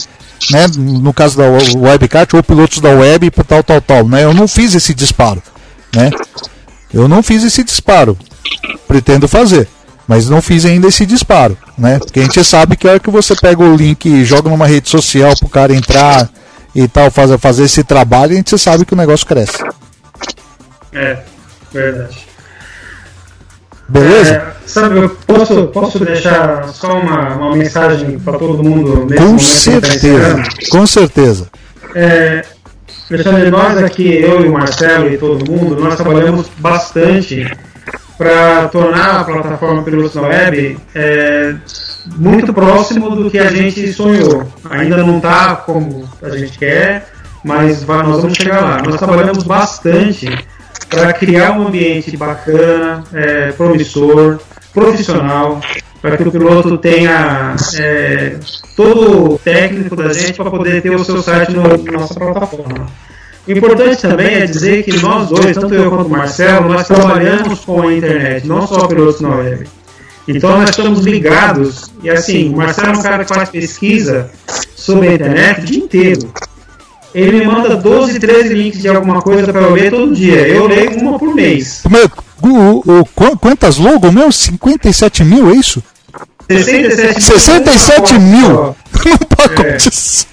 né, 0.51 0.65
no 0.77 1.13
caso 1.13 1.37
da 1.37 1.45
Webcat 1.77 2.35
ou 2.35 2.43
pilotos 2.43 2.79
da 2.79 2.89
web, 2.89 3.29
tal, 3.47 3.63
tal, 3.63 3.81
tal, 3.81 4.07
né? 4.07 4.23
Eu 4.23 4.33
não 4.33 4.47
fiz 4.47 4.73
esse 4.73 4.93
disparo, 4.93 5.41
né? 5.95 6.09
Eu 6.93 7.07
não 7.07 7.21
fiz 7.21 7.43
esse 7.43 7.63
disparo. 7.63 8.17
Pretendo 8.87 9.27
fazer. 9.27 9.67
Mas 10.07 10.27
não 10.27 10.41
fiz 10.41 10.65
ainda 10.65 10.87
esse 10.87 11.05
disparo, 11.05 11.55
né? 11.77 11.99
Porque 11.99 12.19
a 12.19 12.23
gente 12.23 12.43
sabe 12.43 12.75
que 12.75 12.87
a 12.87 12.91
hora 12.91 12.99
que 12.99 13.11
você 13.11 13.35
pega 13.35 13.63
o 13.63 13.75
link 13.75 14.05
e 14.07 14.25
joga 14.25 14.49
numa 14.49 14.65
rede 14.65 14.89
social 14.89 15.37
pro 15.37 15.47
cara 15.47 15.73
entrar 15.73 16.27
e 16.73 16.87
tal, 16.87 17.11
fazer, 17.11 17.37
fazer 17.37 17.63
esse 17.65 17.83
trabalho, 17.83 18.33
a 18.33 18.35
gente 18.35 18.57
sabe 18.57 18.85
que 18.85 18.93
o 18.93 18.97
negócio 18.97 19.27
cresce. 19.27 19.63
É, 20.91 21.23
verdade. 21.71 22.28
Beleza? 23.89 24.35
É, 24.35 24.53
sabe, 24.67 24.99
eu 24.99 25.09
posso, 25.09 25.67
posso 25.67 26.05
deixar 26.05 26.67
só 26.69 26.99
uma, 26.99 27.35
uma 27.35 27.55
mensagem 27.55 28.19
para 28.19 28.37
todo 28.37 28.63
mundo 28.63 29.05
nesse 29.05 29.17
com 29.17 29.25
momento 29.25 29.41
certeza, 29.41 30.43
com 30.69 30.85
certeza. 30.85 31.47
É, 31.95 32.43
Alexandre, 33.09 33.49
nós 33.49 33.77
aqui, 33.79 34.21
eu 34.21 34.45
e 34.45 34.47
o 34.47 34.53
Marcelo 34.53 35.11
e 35.11 35.17
todo 35.17 35.49
mundo, 35.51 35.75
nós 35.81 35.95
trabalhamos 35.95 36.47
bastante 36.59 37.51
para 38.15 38.67
tornar 38.67 39.21
a 39.21 39.23
plataforma 39.23 39.81
Pilotos 39.81 40.13
na 40.13 40.21
Web 40.23 40.77
é, 40.93 41.55
muito 42.17 42.53
próximo 42.53 43.15
do 43.15 43.31
que 43.31 43.39
a 43.39 43.49
gente 43.49 43.91
sonhou. 43.91 44.45
Ainda 44.69 44.97
não 44.97 45.17
está 45.17 45.55
como 45.55 46.07
a 46.21 46.29
gente 46.29 46.59
quer, 46.59 47.07
mas 47.43 47.83
nós 47.87 48.21
vamos 48.21 48.37
chegar 48.37 48.61
lá. 48.61 48.83
Nós 48.83 48.97
trabalhamos 48.97 49.43
bastante 49.43 50.27
para 50.89 51.13
criar 51.13 51.51
um 51.51 51.67
ambiente 51.67 52.15
bacana, 52.17 53.03
é, 53.13 53.51
promissor, 53.51 54.39
profissional, 54.73 55.61
para 56.01 56.17
que 56.17 56.23
o 56.23 56.31
piloto 56.31 56.77
tenha 56.77 57.55
é, 57.77 58.37
todo 58.75 59.33
o 59.33 59.37
técnico 59.37 59.95
da 59.95 60.11
gente 60.13 60.33
para 60.33 60.49
poder 60.49 60.81
ter 60.81 60.89
o 60.91 61.03
seu 61.03 61.21
site 61.21 61.51
no, 61.51 61.63
na 61.63 61.91
nossa 61.99 62.15
plataforma. 62.15 62.87
O 63.47 63.51
importante 63.51 64.01
também 64.01 64.35
é 64.35 64.45
dizer 64.45 64.83
que 64.83 65.01
nós 65.01 65.27
dois, 65.29 65.55
tanto 65.55 65.73
eu 65.73 65.89
quanto 65.89 66.07
o 66.07 66.09
Marcelo, 66.09 66.69
nós 66.69 66.87
trabalhamos 66.87 67.59
com 67.61 67.87
a 67.87 67.93
internet, 67.93 68.47
não 68.47 68.65
só 68.67 68.87
pilotos 68.87 69.21
na 69.21 69.35
web. 69.35 69.67
Então 70.27 70.51
nós 70.59 70.69
estamos 70.69 70.99
ligados, 70.99 71.91
e 72.03 72.09
assim, 72.09 72.53
o 72.53 72.57
Marcelo 72.57 72.89
é 72.89 72.97
um 72.97 73.01
cara 73.01 73.25
que 73.25 73.33
faz 73.33 73.49
pesquisa 73.49 74.29
sobre 74.75 75.07
a 75.07 75.13
internet 75.13 75.61
o 75.61 75.65
dia 75.65 75.77
inteiro. 75.79 76.31
Ele 77.13 77.39
me 77.39 77.45
manda 77.45 77.75
12, 77.75 78.19
13 78.19 78.53
links 78.53 78.81
de 78.81 78.87
alguma 78.87 79.21
coisa 79.21 79.51
para 79.51 79.61
eu 79.61 79.73
ler 79.73 79.89
todo 79.89 80.13
dia. 80.13 80.47
Eu 80.47 80.67
leio 80.67 80.99
uma 80.99 81.17
por 81.17 81.33
mês. 81.33 81.83
Mas, 81.89 82.07
o, 82.41 82.99
o, 82.99 83.05
quantas 83.39 83.77
logos 83.77 84.13
meu? 84.13 84.31
57 84.31 85.23
mil, 85.23 85.49
é 85.49 85.53
isso? 85.53 85.83
67, 86.47 87.21
67 87.21 88.19
mil! 88.19 88.49
Não 88.49 88.75
pacote 89.29 89.89
só. 89.93 90.27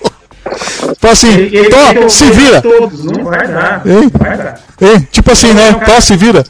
Então 0.91 1.11
assim, 1.11 1.33
Ele, 1.33 1.57
ele 1.57 1.69
tó, 1.71 2.09
se 2.09 2.31
vira. 2.31 2.63
Todos. 2.63 3.05
Não 3.05 3.25
vai 3.25 3.49
dar. 3.49 3.83
Ei. 3.85 4.03
Não 4.03 4.11
vai 4.11 4.37
dar. 4.37 4.61
É, 4.81 5.01
tipo 5.11 5.31
assim, 5.33 5.53
né? 5.53 5.73
Tó, 5.85 6.01
se 6.01 6.17
vira. 6.17 6.45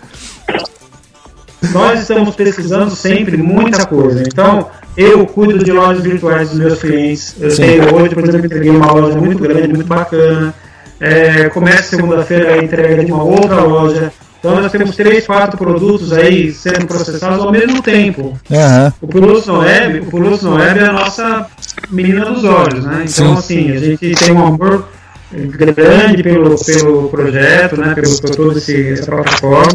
Nós 1.72 2.00
estamos 2.00 2.34
pesquisando 2.36 2.94
sempre 2.94 3.36
muita 3.36 3.86
coisa. 3.86 4.22
Então, 4.22 4.68
eu 4.96 5.26
cuido 5.26 5.62
de 5.62 5.72
lojas 5.72 6.02
virtuais 6.02 6.50
dos 6.50 6.58
meus 6.58 6.78
clientes. 6.80 7.36
Eu 7.38 7.50
Sim. 7.50 7.62
tenho 7.62 7.94
hoje, 7.94 8.14
por 8.14 8.24
exemplo, 8.24 8.46
entreguei 8.46 8.70
uma 8.70 8.92
loja 8.92 9.18
muito 9.18 9.42
grande, 9.42 9.68
muito 9.68 9.86
bacana. 9.86 10.54
É, 10.98 11.48
começa 11.50 11.96
segunda-feira 11.96 12.54
a 12.54 12.58
entrega 12.64 13.04
de 13.04 13.12
uma 13.12 13.22
outra 13.22 13.60
loja. 13.60 14.12
Então 14.38 14.60
nós 14.60 14.70
temos 14.70 14.94
três, 14.94 15.26
quatro 15.26 15.58
produtos 15.58 16.12
aí 16.12 16.52
sendo 16.52 16.86
processados 16.86 17.44
ao 17.44 17.50
mesmo 17.50 17.82
tempo. 17.82 18.38
Aham. 18.50 18.92
O 19.02 19.20
no 19.20 19.58
Web, 19.58 20.08
o 20.12 20.18
no 20.18 20.54
Web 20.54 20.80
é 20.80 20.84
a 20.84 20.92
nossa 20.92 21.46
menina 21.90 22.26
dos 22.26 22.44
olhos, 22.44 22.84
né? 22.84 23.04
Então, 23.08 23.36
Sim. 23.36 23.70
assim, 23.70 23.72
a 23.72 23.78
gente 23.78 24.14
tem 24.14 24.32
um 24.32 24.46
amor 24.46 24.88
grande 25.32 26.22
pelo, 26.22 26.56
pelo 26.64 27.08
projeto, 27.08 27.76
né? 27.76 27.94
Pelo, 27.94 28.20
por 28.20 28.30
toda 28.30 28.58
essa 28.58 29.10
plataforma. 29.10 29.72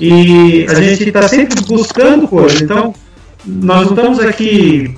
E 0.00 0.66
a 0.68 0.74
gente 0.74 1.08
está 1.08 1.28
sempre 1.28 1.60
buscando 1.62 2.28
coisas. 2.28 2.62
Então, 2.62 2.94
nós 3.46 3.86
não 3.86 3.94
estamos 3.94 4.20
aqui 4.20 4.96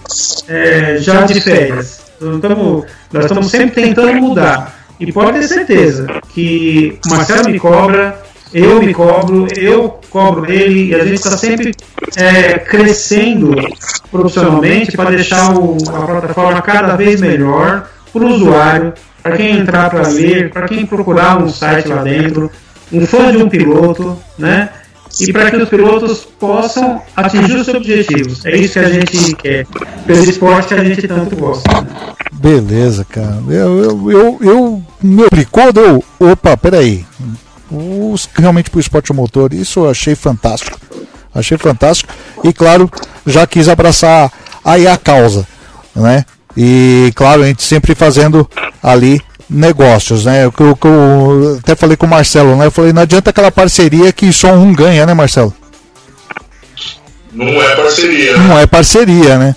é, 0.48 0.96
já 0.98 1.22
de 1.22 1.40
férias. 1.40 2.00
Nós, 2.20 2.36
estamos, 2.36 2.84
nós 3.12 3.24
estamos 3.24 3.50
sempre 3.50 3.82
tentando 3.82 4.14
mudar. 4.20 4.74
E 4.98 5.12
pode 5.12 5.38
ter 5.40 5.48
certeza 5.48 6.06
que 6.32 6.98
o 7.06 7.10
Marcelo 7.10 7.50
me 7.50 7.58
cobra, 7.60 8.18
eu 8.54 8.80
me 8.82 8.94
cobro, 8.94 9.46
eu 9.56 10.00
cobro 10.08 10.50
ele, 10.50 10.86
e 10.90 10.94
a 10.94 11.04
gente 11.04 11.16
está 11.16 11.36
sempre 11.36 11.74
é, 12.16 12.58
crescendo 12.58 13.54
profissionalmente 14.10 14.96
para 14.96 15.10
deixar 15.10 15.54
o- 15.54 15.76
a 15.88 16.00
plataforma 16.06 16.62
cada 16.62 16.96
vez 16.96 17.20
melhor 17.20 17.88
para 18.12 18.22
o 18.22 18.28
usuário, 18.34 18.94
para 19.22 19.36
quem 19.36 19.58
entrar 19.58 19.90
para 19.90 20.08
ler, 20.08 20.50
para 20.50 20.66
quem 20.68 20.86
procurar 20.86 21.36
um 21.42 21.48
site 21.48 21.88
lá 21.88 22.02
dentro, 22.02 22.50
um 22.92 23.04
fã 23.06 23.30
de 23.32 23.38
um 23.38 23.48
piloto, 23.48 24.16
né? 24.38 24.70
E 25.20 25.32
para 25.32 25.50
que 25.50 25.56
os 25.56 25.68
pilotos 25.68 26.26
possam 26.38 27.00
atingir 27.16 27.56
os 27.56 27.64
seus 27.64 27.76
objetivos. 27.76 28.44
É 28.44 28.56
isso 28.56 28.74
que 28.74 28.78
a 28.80 28.88
gente 28.90 29.34
quer. 29.36 29.66
Pelo 30.06 30.24
esporte 30.24 30.68
que 30.68 30.74
a 30.74 30.84
gente 30.84 31.08
tanto 31.08 31.36
gosta. 31.36 31.70
né? 31.80 31.86
Beleza, 32.32 33.04
cara. 33.04 33.38
Eu, 33.48 33.82
eu, 33.82 34.10
eu, 34.10 34.38
eu 34.42 34.82
me 35.02 35.24
deu. 35.72 36.04
Opa, 36.20 36.56
peraí. 36.56 37.04
Os, 37.70 38.28
realmente 38.34 38.70
pro 38.70 38.78
esporte 38.78 39.12
motor, 39.12 39.52
isso 39.52 39.80
eu 39.80 39.90
achei 39.90 40.14
fantástico. 40.14 40.78
Achei 41.34 41.58
fantástico. 41.58 42.12
E 42.44 42.52
claro, 42.52 42.90
já 43.26 43.46
quis 43.46 43.68
abraçar 43.68 44.30
aí 44.64 44.86
a 44.86 44.96
causa, 44.96 45.46
né? 45.94 46.24
E 46.56 47.12
claro, 47.14 47.42
a 47.42 47.46
gente 47.46 47.62
sempre 47.62 47.94
fazendo 47.94 48.48
ali 48.82 49.20
negócios, 49.48 50.24
né? 50.24 50.44
Eu, 50.44 50.52
eu- 50.58 50.78
eu 50.84 51.58
até 51.62 51.74
falei 51.74 51.96
com 51.96 52.06
o 52.06 52.08
Marcelo, 52.08 52.56
né? 52.56 52.66
Eu 52.66 52.70
falei, 52.70 52.92
não 52.92 53.02
adianta 53.02 53.30
aquela 53.30 53.50
parceria 53.50 54.12
que 54.12 54.32
só 54.32 54.52
um 54.52 54.72
ganha, 54.72 55.06
né, 55.06 55.14
Marcelo? 55.14 55.54
Não 57.32 57.46
é 57.62 57.76
parceria. 57.76 58.36
Não 58.38 58.58
é 58.58 58.66
parceria, 58.66 59.38
né? 59.38 59.54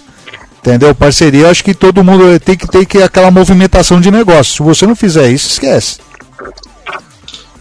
Entendeu? 0.60 0.94
Parceria, 0.94 1.50
acho 1.50 1.64
que 1.64 1.74
todo 1.74 2.04
mundo 2.04 2.38
tem 2.42 2.56
que 2.58 2.68
ter 2.68 2.86
que 2.86 3.02
aquela 3.02 3.32
movimentação 3.32 4.02
de 4.02 4.12
negócio. 4.12 4.54
Se 4.56 4.62
você 4.62 4.86
não 4.86 4.96
fizer 4.96 5.30
isso, 5.32 5.48
esquece. 5.48 5.98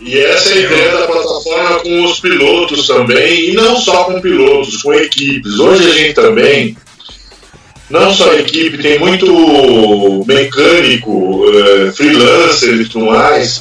E 0.01 0.18
essa 0.18 0.51
é 0.51 0.53
a 0.53 0.57
ideia 0.59 0.93
da 0.99 1.07
plataforma 1.07 1.79
com 1.81 2.05
os 2.05 2.18
pilotos 2.20 2.87
também, 2.87 3.51
e 3.51 3.55
não 3.55 3.76
só 3.76 4.05
com 4.05 4.20
pilotos, 4.20 4.83
com 4.83 4.93
equipes. 4.95 5.59
Hoje 5.59 5.89
a 5.91 5.95
gente 5.95 6.14
também, 6.14 6.76
não 7.91 8.12
só 8.12 8.32
equipe, 8.34 8.78
tem 8.78 8.99
muito 8.99 10.24
mecânico, 10.26 11.45
eh, 11.53 11.93
freelancer 11.93 12.74
e 12.74 12.89
tudo 12.89 13.07
mais. 13.07 13.61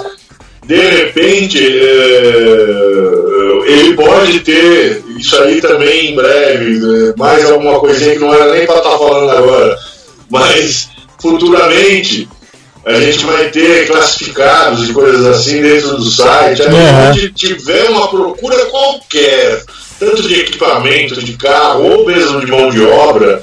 De 0.65 0.75
repente, 0.75 1.57
eh, 1.57 3.63
ele 3.67 3.93
pode 3.93 4.39
ter 4.41 5.03
isso 5.17 5.35
aí 5.41 5.61
também 5.61 6.11
em 6.11 6.15
breve, 6.15 6.77
eh, 6.77 7.13
mais 7.17 7.49
alguma 7.49 7.79
coisinha 7.79 8.13
que 8.13 8.19
não 8.19 8.33
era 8.33 8.53
nem 8.53 8.65
para 8.65 8.77
estar 8.77 8.97
falando 8.97 9.29
agora, 9.31 9.77
mas 10.29 10.89
futuramente 11.21 12.27
a 12.85 12.99
gente 13.01 13.25
vai 13.25 13.49
ter 13.49 13.87
classificados 13.87 14.89
e 14.89 14.93
coisas 14.93 15.25
assim 15.25 15.61
dentro 15.61 15.97
do 15.97 16.09
site. 16.09 16.61
Aí 16.61 16.69
Uhum. 16.73 17.09
onde 17.09 17.31
tiver 17.33 17.89
uma 17.89 18.07
procura 18.07 18.65
qualquer, 18.67 19.61
tanto 19.99 20.23
de 20.23 20.39
equipamento, 20.41 21.21
de 21.21 21.33
carro 21.33 21.83
ou 21.83 22.05
mesmo 22.05 22.39
de 22.39 22.49
mão 22.49 22.69
de 22.69 22.81
obra, 22.81 23.41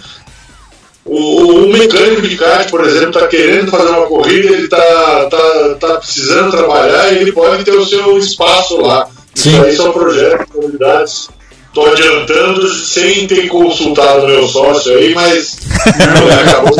o, 1.05 1.65
o 1.65 1.73
mecânico 1.73 2.23
de 2.23 2.37
kart, 2.37 2.71
por 2.71 2.85
exemplo, 2.85 3.11
está 3.11 3.27
querendo 3.27 3.71
fazer 3.71 3.89
uma 3.91 4.07
corrida, 4.07 4.49
ele 4.53 4.65
está 4.65 5.27
tá, 5.31 5.77
tá 5.81 5.97
precisando 5.99 6.51
trabalhar 6.51 7.13
e 7.13 7.19
ele 7.19 7.33
pode 7.33 7.63
ter 7.65 7.73
o 7.73 7.85
seu 7.85 8.17
espaço 8.19 8.81
lá. 8.81 9.07
Sim. 9.35 9.51
Isso 9.51 9.63
aí 9.65 9.77
são 9.77 9.93
projetos, 9.93 10.47
novidades. 10.55 11.29
Estou 11.69 11.91
adiantando 11.91 12.69
sem 12.73 13.27
ter 13.27 13.49
consultado 13.49 14.29
meu 14.29 14.47
sócio 14.47 14.97
aí, 14.97 15.13
mas 15.13 15.57
acabou. 16.47 16.73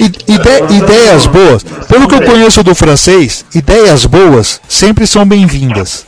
I- 0.00 0.04
ide- 0.06 0.74
ideias 0.76 1.26
boas. 1.26 1.62
Pelo 1.88 2.08
que 2.08 2.16
eu 2.16 2.22
conheço 2.22 2.64
do 2.64 2.74
francês, 2.74 3.44
ideias 3.54 4.04
boas 4.06 4.60
sempre 4.68 5.06
são 5.06 5.24
bem-vindas. 5.24 6.04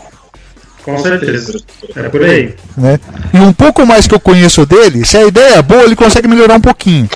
Com 0.84 0.98
certeza. 0.98 1.60
É 1.94 2.08
por 2.08 2.24
aí. 2.24 2.54
Né? 2.76 2.98
E 3.32 3.38
um 3.38 3.52
pouco 3.52 3.86
mais 3.86 4.06
que 4.06 4.14
eu 4.14 4.20
conheço 4.20 4.66
dele, 4.66 5.04
se 5.04 5.16
a 5.16 5.24
ideia 5.24 5.56
é 5.56 5.62
boa, 5.62 5.82
ele 5.84 5.96
consegue 5.96 6.26
melhorar 6.28 6.54
um 6.56 6.60
pouquinho. 6.60 7.08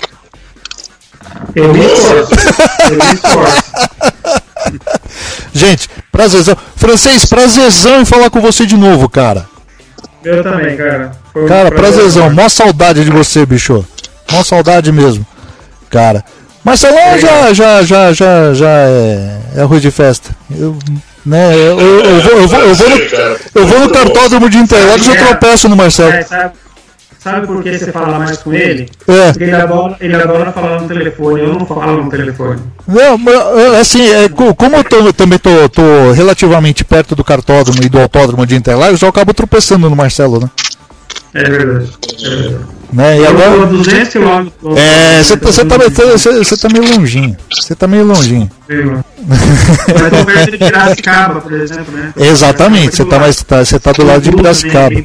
Eu 1.55 1.73
me 1.73 1.85
esforço. 1.85 2.33
Eu 2.89 2.97
me 2.97 3.13
esforço. 3.13 3.63
Gente, 5.53 5.89
prazerzão. 6.11 6.57
Francês, 6.75 7.25
prazerzão 7.25 8.01
em 8.01 8.05
falar 8.05 8.29
com 8.29 8.41
você 8.41 8.65
de 8.65 8.77
novo, 8.77 9.09
cara. 9.09 9.45
Eu 10.23 10.43
também, 10.43 10.75
cara. 10.75 11.11
Foi 11.31 11.47
Cara, 11.47 11.69
prazer. 11.69 11.93
prazerzão. 11.93 12.29
Mó 12.31 12.49
saudade 12.49 13.03
de 13.03 13.11
você, 13.11 13.45
bicho. 13.45 13.85
Mó 14.31 14.43
saudade 14.43 14.91
mesmo. 14.91 15.25
Cara. 15.89 16.23
Marcelão 16.63 17.17
já, 17.17 17.53
já, 17.53 17.83
já, 17.83 18.13
já, 18.13 18.53
já 18.53 18.69
é, 18.69 19.39
é 19.55 19.61
arroz 19.61 19.81
de 19.81 19.89
festa. 19.89 20.35
Eu, 20.51 20.77
né, 21.27 21.53
eu, 21.55 21.79
eu, 21.79 21.99
eu 22.05 22.21
vou, 22.21 22.31
eu, 22.31 22.47
vou, 22.47 22.59
eu, 22.59 22.75
vou 22.75 22.89
no, 22.89 22.95
eu 23.61 23.67
vou 23.67 23.79
no 23.81 23.89
cartódromo 23.89 24.49
de 24.49 24.57
Interlagos 24.57 25.05
e 25.07 25.09
eu 25.11 25.17
tropeço 25.17 25.67
no 25.69 25.75
Marcelo. 25.75 26.11
É, 26.11 26.23
sabe, 27.19 27.45
por 27.47 27.61
que 27.61 27.77
você 27.77 27.91
fala 27.91 28.19
mais 28.19 28.37
com 28.37 28.53
ele? 28.53 28.89
É. 29.07 29.31
Porque 29.31 29.43
ele 29.43 29.55
adora, 29.55 29.97
ele 29.99 30.15
adora 30.15 30.51
falar 30.53 30.81
no 30.81 30.87
telefone. 30.87 31.41
Eu 31.41 31.53
não 31.55 31.65
falo 31.65 32.03
no 32.03 32.09
telefone. 32.09 32.61
Não, 32.87 33.17
mas, 33.17 33.35
é, 33.35 33.79
assim, 33.81 34.09
é, 34.09 34.29
co- 34.29 34.55
como 34.55 34.77
eu 34.77 34.83
tô- 34.83 35.11
também 35.11 35.37
tô, 35.37 35.67
tô 35.67 36.11
relativamente 36.13 36.85
perto 36.85 37.15
do 37.15 37.23
cartódromo 37.23 37.83
e 37.83 37.89
do 37.89 37.99
autódromo 37.99 38.45
de 38.45 38.55
Interlagos, 38.55 39.01
eu 39.01 39.09
acabo 39.09 39.33
tropeçando 39.33 39.89
no 39.89 39.95
Marcelo, 39.95 40.39
né? 40.39 40.49
É 41.45 41.49
verdade. 41.49 41.91
É 42.23 42.29
verdade. 42.29 42.65
Né? 42.93 43.17
E 43.17 43.19
Eu 43.19 43.29
agora. 43.29 43.51
tô 43.57 43.63
a 43.63 43.65
200 43.65 44.13
km. 44.13 44.47
É, 44.77 45.21
você 45.23 45.37
tá, 45.37 45.49
tá, 45.51 46.57
tá 46.57 46.69
meio 46.79 46.93
longinho. 46.95 47.37
Você 47.51 47.75
tá 47.75 47.87
meio 47.87 48.05
longinho. 48.05 48.49
Mas 49.27 50.09
tô 50.09 50.25
perto 50.25 50.51
de 50.51 50.57
Piracicaba, 50.57 51.41
por 51.41 51.51
exemplo, 51.53 51.93
né? 51.93 52.13
Exatamente, 52.15 52.95
você 52.95 53.03
tá, 53.05 53.19
mais, 53.19 53.43
tá, 53.43 53.57
tá 53.81 53.91
do 53.91 54.05
lado 54.05 54.21
de 54.21 54.31
Piracicaba. 54.31 54.95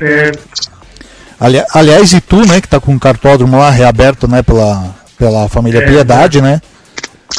Ali- 1.40 1.64
aliás, 1.74 2.12
Itu, 2.12 2.46
né, 2.46 2.60
que 2.60 2.68
tá 2.68 2.78
com 2.78 2.94
o 2.94 3.00
cartódromo 3.00 3.58
lá 3.58 3.68
reaberto, 3.68 4.28
né, 4.28 4.42
pela, 4.44 4.94
pela 5.18 5.48
família 5.48 5.80
É, 5.80 5.86
Piedade, 5.86 6.40
né? 6.40 6.60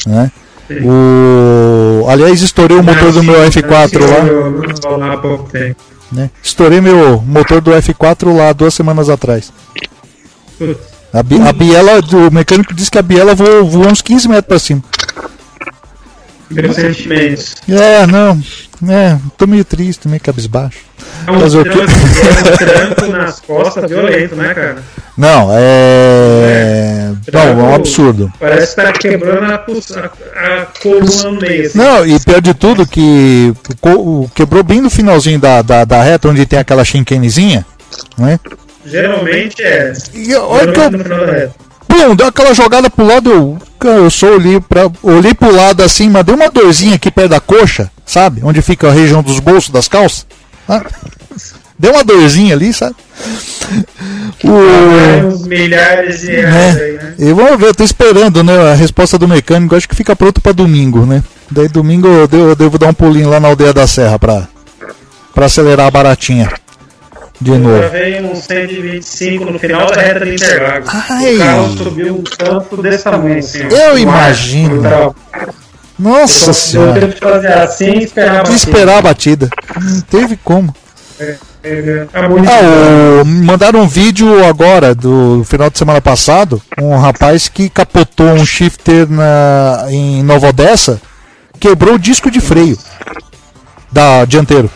né? 0.05 0.29
O, 0.83 2.05
aliás, 2.09 2.41
estourei 2.41 2.77
o 2.77 2.83
motor 2.83 3.13
do 3.13 3.23
meu 3.23 3.35
F4 3.49 3.99
lá, 4.01 5.17
né? 6.13 6.29
Estourei 6.41 6.79
meu 6.81 7.21
motor 7.21 7.59
do 7.61 7.71
F4 7.71 8.35
lá 8.35 8.53
duas 8.53 8.73
semanas 8.73 9.09
atrás. 9.09 9.51
A, 11.13 11.21
bi- 11.21 11.41
a 11.41 11.51
biela, 11.53 11.91
o 12.27 12.33
mecânico 12.33 12.73
disse 12.73 12.89
que 12.89 12.97
a 12.97 13.01
biela 13.01 13.35
voou, 13.35 13.65
voou 13.65 13.87
uns 13.87 14.01
15 14.01 14.27
metros 14.27 14.47
pra 14.47 14.59
cima. 14.59 14.83
Meus 16.53 16.75
sentimentos. 16.75 17.55
É, 17.67 18.05
não, 18.07 18.41
é, 18.89 19.17
tô 19.37 19.47
meio 19.47 19.65
triste, 19.65 20.07
meio 20.07 20.21
cabisbaixo. 20.21 20.79
É 21.25 21.31
um 21.31 21.63
quê? 21.63 21.69
tranco, 22.57 23.05
é 23.05 23.07
um 23.07 23.11
nas 23.17 23.39
costas 23.39 23.89
violento, 23.89 24.35
né, 24.35 24.53
cara? 24.53 24.77
Não, 25.17 25.49
é. 25.51 27.11
Não, 27.31 27.41
é 27.41 27.53
um 27.53 27.75
absurdo. 27.75 28.31
Parece 28.39 28.75
que 28.75 28.81
tá 28.81 28.91
quebrando 28.91 29.45
a, 29.45 29.55
a, 29.55 30.61
a 30.61 30.65
coluna 30.81 31.31
no 31.31 31.39
meio, 31.39 31.67
assim. 31.67 31.77
Não, 31.77 32.05
e 32.05 32.19
pior 32.19 32.41
de 32.41 32.53
tudo 32.53 32.85
que 32.85 33.53
quebrou 34.33 34.63
bem 34.63 34.81
no 34.81 34.89
finalzinho 34.89 35.39
da, 35.39 35.61
da, 35.61 35.85
da 35.85 36.01
reta, 36.01 36.29
onde 36.29 36.45
tem 36.45 36.59
aquela 36.59 36.83
chinquenezinha, 36.83 37.65
né? 38.17 38.39
Geralmente 38.85 39.61
é. 39.63 39.93
E 40.13 40.35
olha 40.35 40.71
que 40.73 40.79
eu, 40.79 41.51
pum, 41.87 42.15
deu 42.15 42.27
aquela 42.27 42.53
jogada 42.53 42.89
pro 42.89 43.05
lado, 43.05 43.31
eu, 43.31 43.57
cara, 43.83 43.97
eu 43.97 44.09
só 44.09 44.27
olhei, 44.27 44.59
pra, 44.61 44.89
olhei 45.03 45.33
pro 45.33 45.53
lado 45.53 45.83
assim, 45.83 46.09
mas 46.09 46.23
deu 46.23 46.35
uma 46.35 46.49
dorzinha 46.49 46.95
aqui 46.95 47.11
perto 47.11 47.31
da 47.31 47.39
coxa, 47.39 47.91
sabe? 48.05 48.41
Onde 48.43 48.61
fica 48.61 48.87
a 48.87 48.91
região 48.91 49.21
dos 49.21 49.39
bolsos 49.39 49.69
das 49.69 49.87
calças. 49.87 50.25
Ah, 50.67 50.81
Deu 51.77 51.91
uma 51.91 52.03
dorzinha 52.03 52.55
ali, 52.55 52.73
sabe? 52.73 52.95
O, 54.43 55.27
uns 55.27 55.47
milhares 55.47 56.19
de 56.19 56.31
reais 56.31 56.75
aí, 56.75 56.91
né? 56.93 57.03
né? 57.03 57.13
E 57.17 57.31
vamos 57.31 57.57
ver, 57.57 57.67
eu 57.67 57.73
tô 57.73 57.83
esperando, 57.85 58.43
né? 58.43 58.71
A 58.73 58.75
resposta 58.75 59.17
do 59.17 59.25
mecânico, 59.25 59.73
acho 59.73 59.87
que 59.87 59.95
fica 59.95 60.17
pronto 60.17 60.41
pra 60.41 60.51
domingo, 60.51 61.05
né? 61.05 61.23
Daí 61.49 61.69
domingo 61.69 62.07
eu 62.07 62.27
devo, 62.27 62.49
eu 62.49 62.55
devo 62.55 62.77
dar 62.77 62.87
um 62.87 62.93
pulinho 62.93 63.29
lá 63.29 63.39
na 63.39 63.47
aldeia 63.47 63.71
da 63.71 63.87
Serra 63.87 64.19
pra, 64.19 64.45
pra 65.33 65.45
acelerar 65.45 65.87
a 65.87 65.91
baratinha. 65.91 66.51
De 67.43 67.51
Eu 67.51 67.59
novo. 67.59 67.77
gravei 67.77 68.21
um 68.21 68.33
125 68.35 69.45
no 69.51 69.59
final 69.59 69.85
da 69.91 70.01
reta 70.01 70.25
de 70.25 70.33
Interlagos. 70.35 70.89
Ai. 71.09 71.35
O 71.35 71.39
carro 71.39 71.77
subiu 71.77 72.15
um 72.15 72.23
campo 72.23 72.81
desse 72.81 73.03
tamanho, 73.03 73.39
assim. 73.39 73.63
Eu 73.69 73.93
No 73.93 73.99
imagino. 73.99 74.79
brutal. 74.81 75.15
Nossa 75.99 76.49
Eu 76.49 76.53
senhora. 76.53 76.99
tive 77.01 77.13
que 77.13 77.19
fazer 77.19 77.53
assim 77.53 77.91
e 77.91 78.03
esperar 78.03 78.39
a 78.39 78.43
De 78.43 78.55
esperar 78.55 78.97
a 78.97 79.01
batida. 79.01 79.49
Não 79.81 80.01
teve 80.01 80.37
como. 80.43 80.73
batida. 81.17 82.07
Acabou 82.13 82.39
de 82.39 82.47
Ah, 82.47 83.21
o, 83.21 83.25
mandaram 83.25 83.81
um 83.81 83.87
vídeo 83.87 84.45
agora, 84.45 84.95
do 84.95 85.43
final 85.45 85.69
de 85.69 85.77
semana 85.77 85.99
passado, 86.01 86.61
um 86.81 86.97
rapaz 86.97 87.47
que 87.49 87.69
capotou 87.69 88.27
um 88.27 88.45
shifter 88.45 89.07
na, 89.09 89.85
em 89.89 90.21
Nova 90.23 90.47
Odessa, 90.49 91.01
quebrou 91.59 91.95
o 91.95 91.99
disco 91.99 92.29
de 92.31 92.39
freio 92.41 92.77
da 93.91 94.25
dianteiro. 94.25 94.69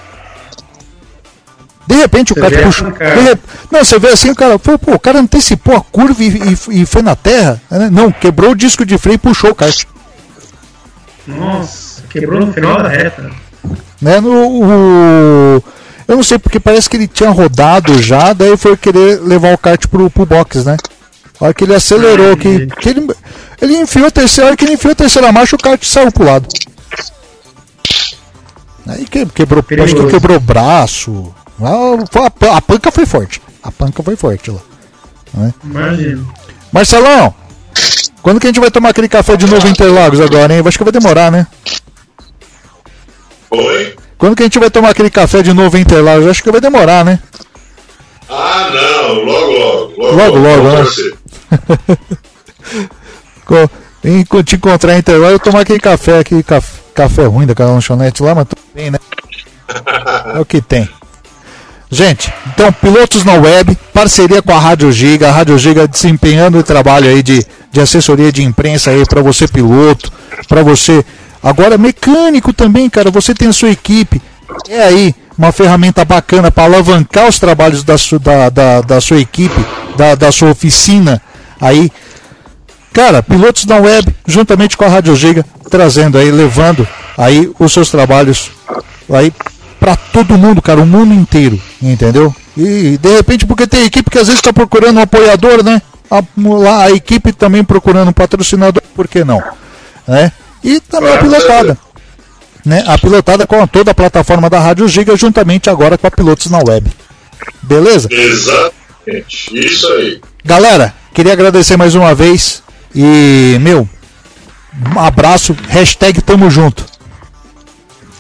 De 1.88 1.96
repente 1.96 2.34
o 2.34 2.36
Você 2.36 2.42
cara 2.42 2.64
puxou. 2.64 2.92
cara? 2.92 3.22
rep- 3.22 3.40
Não, 3.72 3.84
você 3.84 3.98
vê 3.98 4.10
assim, 4.10 4.30
o 4.30 4.36
cara, 4.36 4.60
pô, 4.60 4.78
pô, 4.78 4.94
o 4.96 5.00
cara 5.00 5.20
antecipou 5.20 5.76
a 5.78 5.82
curva 5.82 6.22
e, 6.22 6.28
e- 6.28 6.82
e 6.82 6.86
foi 6.86 7.02
na 7.02 7.16
terra. 7.16 7.62
né? 7.72 7.90
Não, 7.90 8.12
quebrou 8.12 8.52
o 8.52 8.56
disco 8.56 8.86
de 8.86 8.98
freio 8.98 9.16
e 9.16 9.18
puxou 9.20 9.52
o 9.52 9.56
kart. 9.56 9.86
Nossa, 11.26 12.04
quebrou 12.10 12.46
no 12.46 12.54
final 12.54 12.82
da 12.82 12.90
reta. 12.90 13.32
né? 14.02 14.20
No, 14.20 14.30
o- 14.32 15.64
eu 16.08 16.16
não 16.16 16.24
sei 16.24 16.38
porque 16.40 16.60
parece 16.60 16.90
que 16.90 16.96
ele 16.98 17.08
tinha 17.08 17.30
rodado 17.30 18.02
já, 18.02 18.32
daí 18.34 18.56
foi 18.58 18.76
querer 18.78 19.22
levar 19.22 19.54
o 19.54 19.58
kart 19.58 19.88
pro, 19.88 20.10
pro 20.10 20.26
box, 20.26 20.64
né? 20.66 20.78
A 21.40 21.46
hora 21.46 21.54
que 21.54 21.64
ele 21.64 21.76
acelerou, 21.76 22.34
Ah, 22.34 22.38
que, 22.38 22.68
que 22.68 22.90
ele, 22.90 23.08
ele 23.62 23.78
enfiou 23.78 24.08
a 24.08 24.12
terceira, 24.12 24.46
a 24.46 24.48
hora 24.50 24.58
que 24.58 24.66
ele 24.66 24.74
enfiou 24.74 24.92
a 24.92 24.96
terceira 24.96 25.32
marcha, 25.32 25.56
o 25.56 25.60
kart 25.60 25.84
saiu 25.84 26.12
pro 26.12 26.26
lado. 26.26 26.48
Aí 28.88 29.06
que, 29.06 29.26
quebrou, 29.28 29.64
acho 29.84 29.96
que 29.96 30.08
quebrou 30.08 30.38
o 30.38 30.40
braço. 30.40 31.34
A, 31.62 32.58
a 32.58 32.62
panca 32.62 32.92
foi 32.92 33.06
forte. 33.06 33.42
A 33.64 33.72
panca 33.72 34.04
foi 34.04 34.16
forte 34.16 34.52
lá. 34.52 34.60
Imagina. 35.64 36.26
Marcelão, 36.72 37.34
quando 38.22 38.40
que 38.40 38.48
a 38.48 38.50
gente 38.50 38.60
vai 38.60 38.72
tomar 38.72 38.90
aquele 38.90 39.10
café 39.10 39.36
de 39.36 39.48
novo 39.48 39.68
em 39.68 39.72
Interlagos 39.72 40.20
agora, 40.22 40.54
hein? 40.54 40.64
Acho 40.66 40.78
que 40.78 40.84
vai 40.84 40.94
demorar, 40.94 41.32
né? 41.32 41.48
Oi? 43.52 43.96
Quando 44.18 44.36
que 44.36 44.44
a 44.44 44.46
gente 44.46 44.60
vai 44.60 44.70
tomar 44.70 44.90
aquele 44.90 45.10
café 45.10 45.42
de 45.42 45.54
novo 45.54 45.78
em 45.78 45.82
Interlagos? 45.82 46.28
Acho 46.28 46.44
que 46.44 46.52
vai 46.52 46.62
demorar, 46.62 47.06
né? 47.06 47.20
Ah, 48.30 48.70
não, 48.74 49.16
logo, 49.24 49.52
logo. 49.52 49.94
Logo, 50.02 50.16
Logo, 50.16 50.38
logo, 50.38 50.64
vamos 50.64 50.98
né? 50.98 51.98
te 54.44 54.56
encontrar 54.56 54.96
em 54.96 55.00
Interlagos, 55.00 55.34
eu 55.34 55.40
tomar 55.40 55.62
aquele 55.62 55.80
café, 55.80 56.20
aquele 56.20 56.44
caf- 56.44 56.82
café 56.94 57.26
ruim 57.26 57.46
daquela 57.46 57.72
lanchonete 57.72 58.22
lá, 58.24 58.36
mas 58.36 58.48
tudo 58.48 58.62
bem, 58.74 58.92
né? 58.92 59.00
É 60.36 60.40
o 60.40 60.46
que 60.46 60.62
tem. 60.62 60.90
Gente, 61.90 62.34
então, 62.48 62.72
pilotos 62.72 63.24
na 63.24 63.34
web, 63.34 63.78
parceria 63.94 64.42
com 64.42 64.52
a 64.52 64.60
Rádio 64.60 64.92
Giga, 64.92 65.30
a 65.30 65.32
Rádio 65.32 65.58
Giga 65.58 65.88
desempenhando 65.88 66.58
o 66.58 66.64
trabalho 66.64 67.10
aí 67.10 67.24
de, 67.24 67.46
de 67.72 67.80
assessoria 67.80 68.30
de 68.30 68.44
imprensa 68.44 68.92
aí 68.92 69.06
para 69.06 69.22
você 69.22 69.48
piloto, 69.48 70.12
para 70.50 70.64
você. 70.64 71.04
Agora 71.42 71.78
mecânico 71.78 72.52
também, 72.52 72.90
cara, 72.90 73.10
você 73.10 73.34
tem 73.34 73.48
a 73.48 73.54
sua 73.54 73.70
equipe, 73.70 74.22
é 74.68 74.84
aí 74.84 75.16
uma 75.38 75.54
ferramenta 75.54 76.04
bacana 76.04 76.52
para 76.52 76.66
alavancar 76.66 77.30
os 77.30 77.40
trabalhos 77.40 77.84
da, 77.84 77.98
su, 77.98 78.20
da, 78.20 78.50
da, 78.50 78.82
da 78.82 79.00
sua 79.00 79.22
equipe, 79.22 79.66
da, 79.96 80.14
da 80.14 80.30
sua 80.30 80.52
oficina 80.52 81.22
aí. 81.62 81.90
Cara, 82.92 83.24
pilotos 83.24 83.64
da 83.64 83.78
web, 83.78 84.14
juntamente 84.26 84.76
com 84.76 84.84
a 84.84 84.90
Rádio 84.90 85.16
Giga, 85.16 85.46
trazendo 85.70 86.18
aí, 86.18 86.32
levando 86.32 86.86
aí 87.18 87.50
os 87.58 87.72
seus 87.72 87.90
trabalhos 87.90 88.52
aí 89.10 89.32
para 89.80 89.96
todo 89.96 90.38
mundo, 90.38 90.62
cara, 90.62 90.82
o 90.82 90.86
mundo 90.86 91.14
inteiro, 91.14 91.60
entendeu? 91.82 92.36
E 92.56 92.98
de 92.98 93.16
repente, 93.16 93.46
porque 93.46 93.68
tem 93.68 93.86
equipe 93.86 94.10
que 94.10 94.18
às 94.18 94.28
vezes 94.28 94.40
está 94.40 94.52
procurando 94.52 94.98
um 94.98 95.02
apoiador, 95.02 95.64
né? 95.64 95.82
A, 96.10 96.24
lá, 96.38 96.86
a 96.86 96.92
equipe 96.92 97.32
também 97.32 97.64
procurando 97.64 98.10
um 98.10 98.14
patrocinador, 98.14 98.82
por 98.96 99.08
que 99.08 99.24
não? 99.24 99.42
Né? 100.08 100.32
E 100.64 100.80
também 100.80 101.14
a 101.14 101.18
pilotada. 101.18 101.78
Né? 102.66 102.84
A 102.88 102.98
pilotada 102.98 103.46
com 103.46 103.66
toda 103.68 103.92
a 103.92 103.96
plataforma 103.96 104.50
da 104.50 104.60
Rádio 104.60 104.88
Giga, 104.88 105.16
juntamente 105.16 105.70
agora 105.70 105.98
com 105.98 106.08
a 106.08 106.12
Pilotos 106.12 106.50
na 106.50 106.58
Web. 106.58 106.92
Beleza? 107.62 108.08
Exatamente. 108.12 109.52
Isso 109.54 109.88
aí. 109.94 110.22
Galera, 110.44 110.94
queria 111.14 111.34
agradecer 111.34 111.78
mais 111.78 111.96
uma 111.96 112.16
vez. 112.16 112.64
E, 112.96 113.58
meu, 113.62 113.88
um 114.96 115.00
abraço, 115.00 115.56
hashtag 115.70 116.22
tamo 116.22 116.50
junto. 116.50 116.86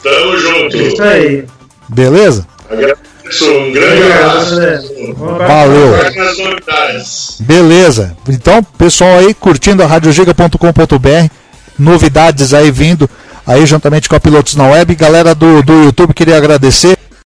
Tamo 0.07 0.37
junto. 0.37 0.77
Isso 0.77 1.03
aí. 1.03 1.45
Beleza? 1.89 2.47
Agradeço. 2.69 3.45
Um 3.45 3.71
grande 3.73 4.03
abraço. 4.03 4.55
Valeu. 5.15 5.93
Beleza. 7.41 8.15
Então, 8.29 8.63
pessoal 8.63 9.19
aí 9.19 9.33
curtindo 9.33 9.83
a 9.83 9.85
radiogiga.com.br, 9.85 11.29
novidades 11.77 12.53
aí 12.53 12.71
vindo 12.71 13.09
aí 13.45 13.65
juntamente 13.65 14.07
com 14.07 14.15
a 14.15 14.19
Pilotos 14.19 14.55
na 14.55 14.67
Web. 14.67 14.95
Galera 14.95 15.35
do, 15.35 15.61
do 15.61 15.83
YouTube, 15.83 16.13
queria 16.13 16.37
agradecer. 16.37 16.97